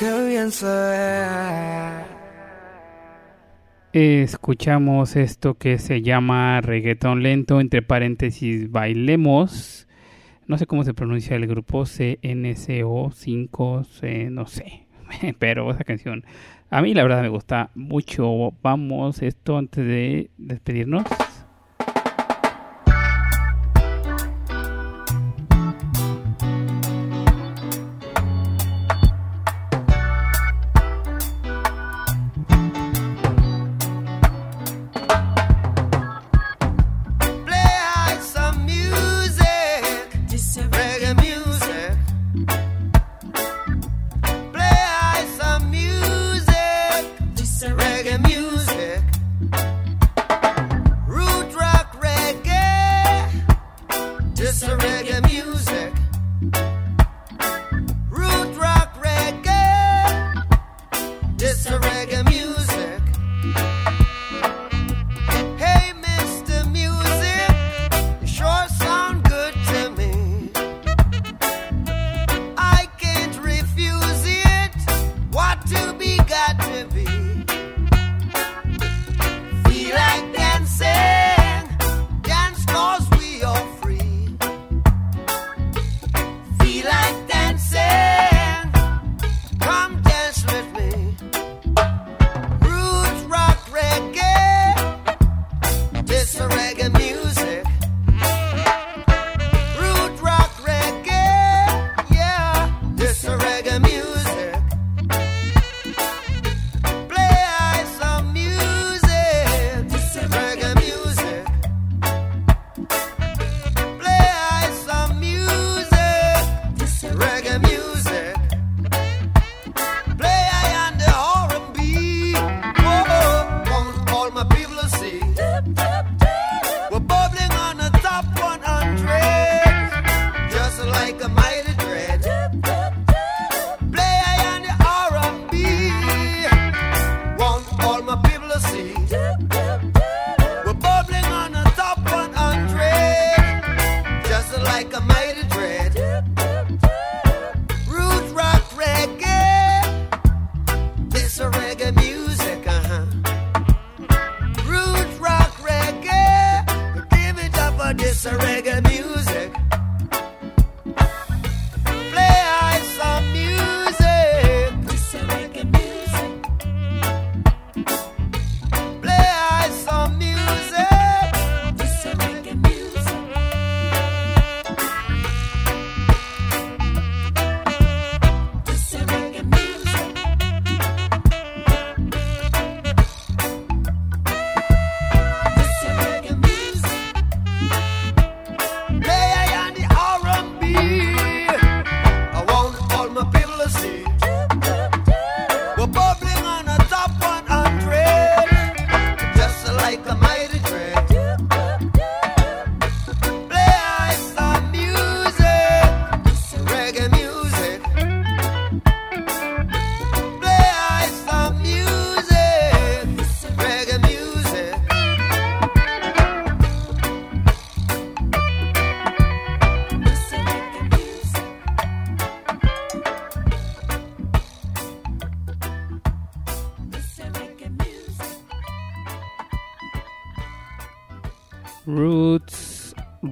bien. 0.00 0.50
Escuchamos 3.92 5.16
esto 5.16 5.54
que 5.54 5.78
se 5.78 6.02
llama 6.02 6.60
reggaetón 6.60 7.22
lento, 7.22 7.60
entre 7.60 7.82
paréntesis, 7.82 8.70
bailemos. 8.70 9.86
No 10.46 10.58
sé 10.58 10.66
cómo 10.66 10.84
se 10.84 10.94
pronuncia 10.94 11.36
el 11.36 11.46
grupo 11.46 11.84
CNCO 11.84 13.12
5, 13.12 13.84
C, 13.84 14.30
no 14.30 14.46
sé. 14.46 14.86
Pero 15.38 15.70
esa 15.70 15.84
canción 15.84 16.24
a 16.70 16.82
mí 16.82 16.92
la 16.92 17.04
verdad 17.04 17.22
me 17.22 17.28
gusta 17.28 17.70
mucho. 17.74 18.52
Vamos 18.62 19.22
esto 19.22 19.58
antes 19.58 19.86
de 19.86 20.30
despedirnos. 20.38 21.04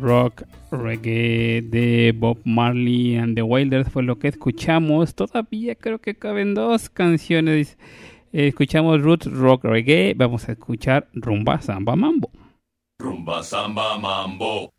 Rock 0.03 0.43
Reggae 0.71 1.63
de 1.63 2.13
Bob 2.15 2.39
Marley 2.45 3.17
and 3.17 3.37
the 3.37 3.43
Wailers 3.43 3.89
fue 3.89 4.03
lo 4.03 4.19
que 4.19 4.29
escuchamos. 4.29 5.15
Todavía 5.15 5.75
creo 5.77 6.01
que 6.01 6.15
caben 6.15 6.55
dos 6.55 6.91
canciones. 6.91 7.79
Escuchamos 8.33 9.01
Roots 9.01 9.27
Rock 9.27 9.65
Reggae. 9.65 10.15
Vamos 10.15 10.49
a 10.49 10.53
escuchar 10.53 11.09
Rumba 11.15 11.61
Samba 11.63 11.97
Mambo. 11.97 12.31
Rumba 12.99 13.43
samba 13.43 13.99
mambo. 13.99 14.73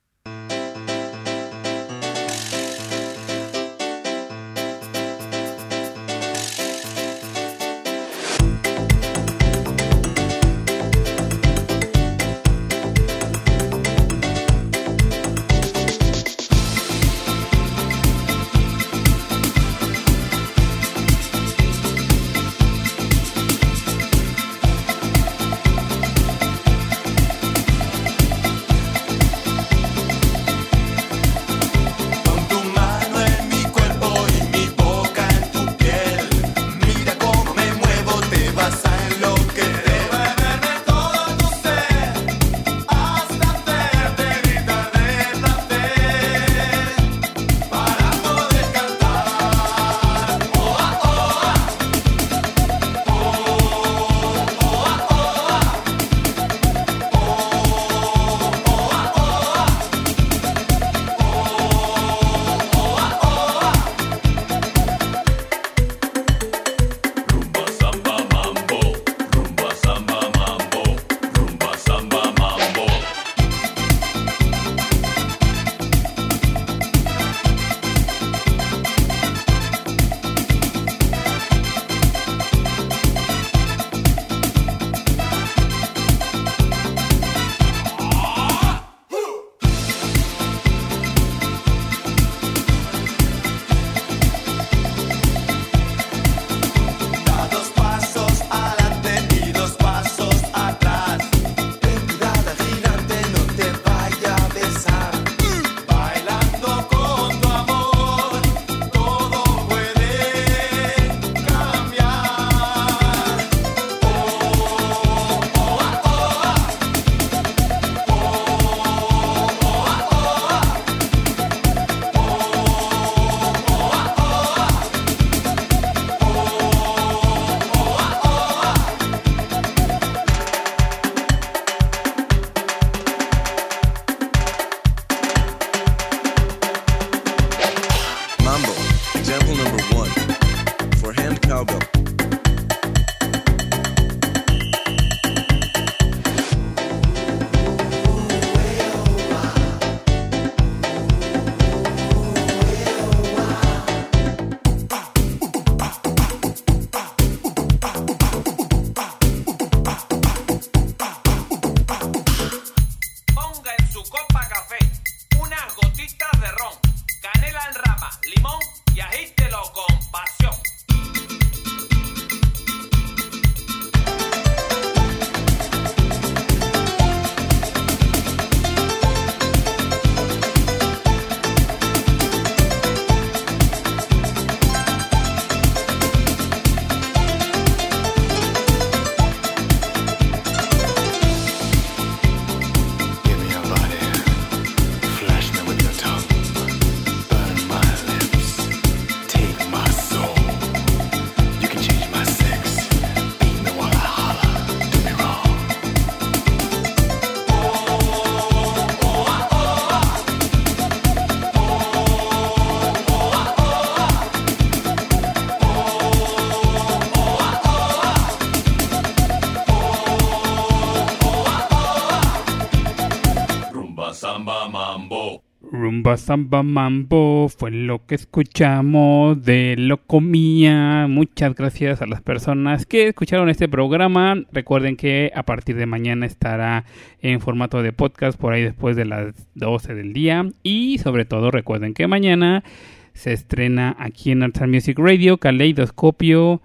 Rumba 226.04 226.18
Samba 226.18 226.64
Mambo 226.64 227.48
fue 227.48 227.72
lo 227.72 228.06
que 228.06 228.16
escuchamos 228.16 229.42
de 229.46 229.76
Locomía. 229.78 231.08
Muchas 231.08 231.56
gracias 231.56 232.02
a 232.02 232.08
las 232.08 232.22
personas 232.22 232.86
que 232.86 233.08
escucharon 233.08 233.48
este 233.48 233.70
programa. 233.70 234.36
Recuerden 234.52 234.98
que 234.98 235.32
a 235.34 235.44
partir 235.44 235.78
de 235.78 235.86
mañana 235.86 236.26
estará 236.26 236.84
en 237.22 237.40
formato 237.40 237.82
de 237.82 237.94
podcast 237.94 238.38
por 238.38 238.52
ahí 238.52 238.64
después 238.64 238.98
de 238.98 239.06
las 239.06 239.48
12 239.56 239.96
del 239.96 240.12
día. 240.12 240.46
Y 240.62 240.98
sobre 240.98 241.24
todo 241.24 241.52
recuerden 241.52 241.94
que 241.94 242.06
mañana 242.06 242.66
se 243.14 243.32
estrena 243.32 243.96
aquí 243.98 244.32
en 244.32 244.44
Arts 244.44 244.68
Music 244.68 245.00
Radio 245.00 245.38
Caleidoscopio 245.38 246.62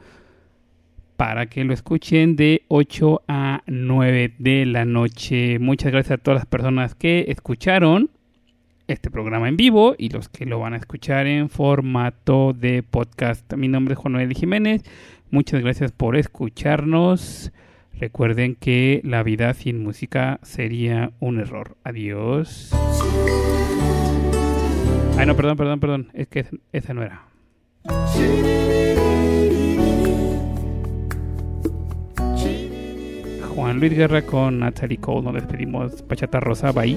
para 1.16 1.46
que 1.46 1.62
lo 1.62 1.74
escuchen 1.74 2.34
de 2.34 2.62
8 2.66 3.22
a 3.28 3.62
9 3.68 4.34
de 4.38 4.66
la 4.66 4.84
noche. 4.84 5.60
Muchas 5.60 5.92
gracias 5.92 6.18
a 6.18 6.20
todas 6.20 6.40
las 6.40 6.46
personas 6.46 6.96
que 6.96 7.26
escucharon 7.28 8.10
este 8.88 9.10
programa 9.10 9.48
en 9.48 9.56
vivo 9.56 9.94
y 9.96 10.08
los 10.08 10.28
que 10.28 10.46
lo 10.46 10.58
van 10.58 10.72
a 10.72 10.78
escuchar 10.78 11.26
en 11.26 11.50
formato 11.50 12.54
de 12.54 12.82
podcast. 12.82 13.52
Mi 13.54 13.68
nombre 13.68 13.92
es 13.92 13.98
Juan 13.98 14.14
Noel 14.14 14.32
Jiménez. 14.32 14.82
Muchas 15.30 15.60
gracias 15.60 15.92
por 15.92 16.16
escucharnos. 16.16 17.52
Recuerden 17.92 18.54
que 18.54 19.00
la 19.04 19.22
vida 19.22 19.52
sin 19.52 19.82
música 19.82 20.40
sería 20.42 21.12
un 21.20 21.38
error. 21.38 21.76
Adiós. 21.84 22.70
Ay, 25.18 25.26
no, 25.26 25.36
perdón, 25.36 25.56
perdón, 25.56 25.80
perdón. 25.80 26.08
Es 26.14 26.28
que 26.28 26.46
esa 26.72 26.94
no 26.94 27.02
era. 27.02 27.24
Juan 33.54 33.80
Luis 33.80 33.92
Guerra 33.92 34.22
con 34.22 34.60
Natalie 34.60 34.98
Cole. 34.98 35.22
Nos 35.22 35.34
despedimos. 35.34 36.02
Pachata 36.02 36.40
Rosa, 36.40 36.72
bye. 36.72 36.96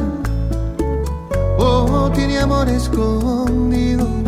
no 2.01 2.11
tiene 2.11 2.39
amor 2.39 2.67
escondido. 2.67 4.20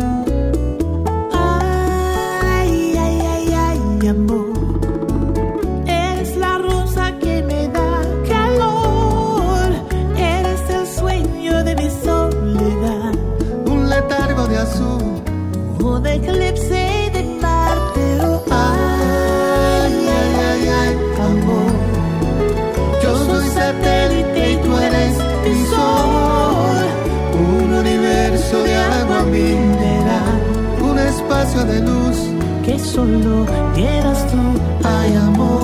solo 32.84 33.46
quieras 33.74 34.26
tú, 34.30 34.86
hay 34.86 35.14
amor. 35.14 35.63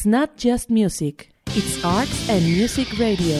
It's 0.00 0.06
not 0.06 0.38
just 0.38 0.70
music, 0.70 1.28
it's 1.48 1.84
arts 1.84 2.30
and 2.30 2.42
music 2.42 2.98
radio. 2.98 3.36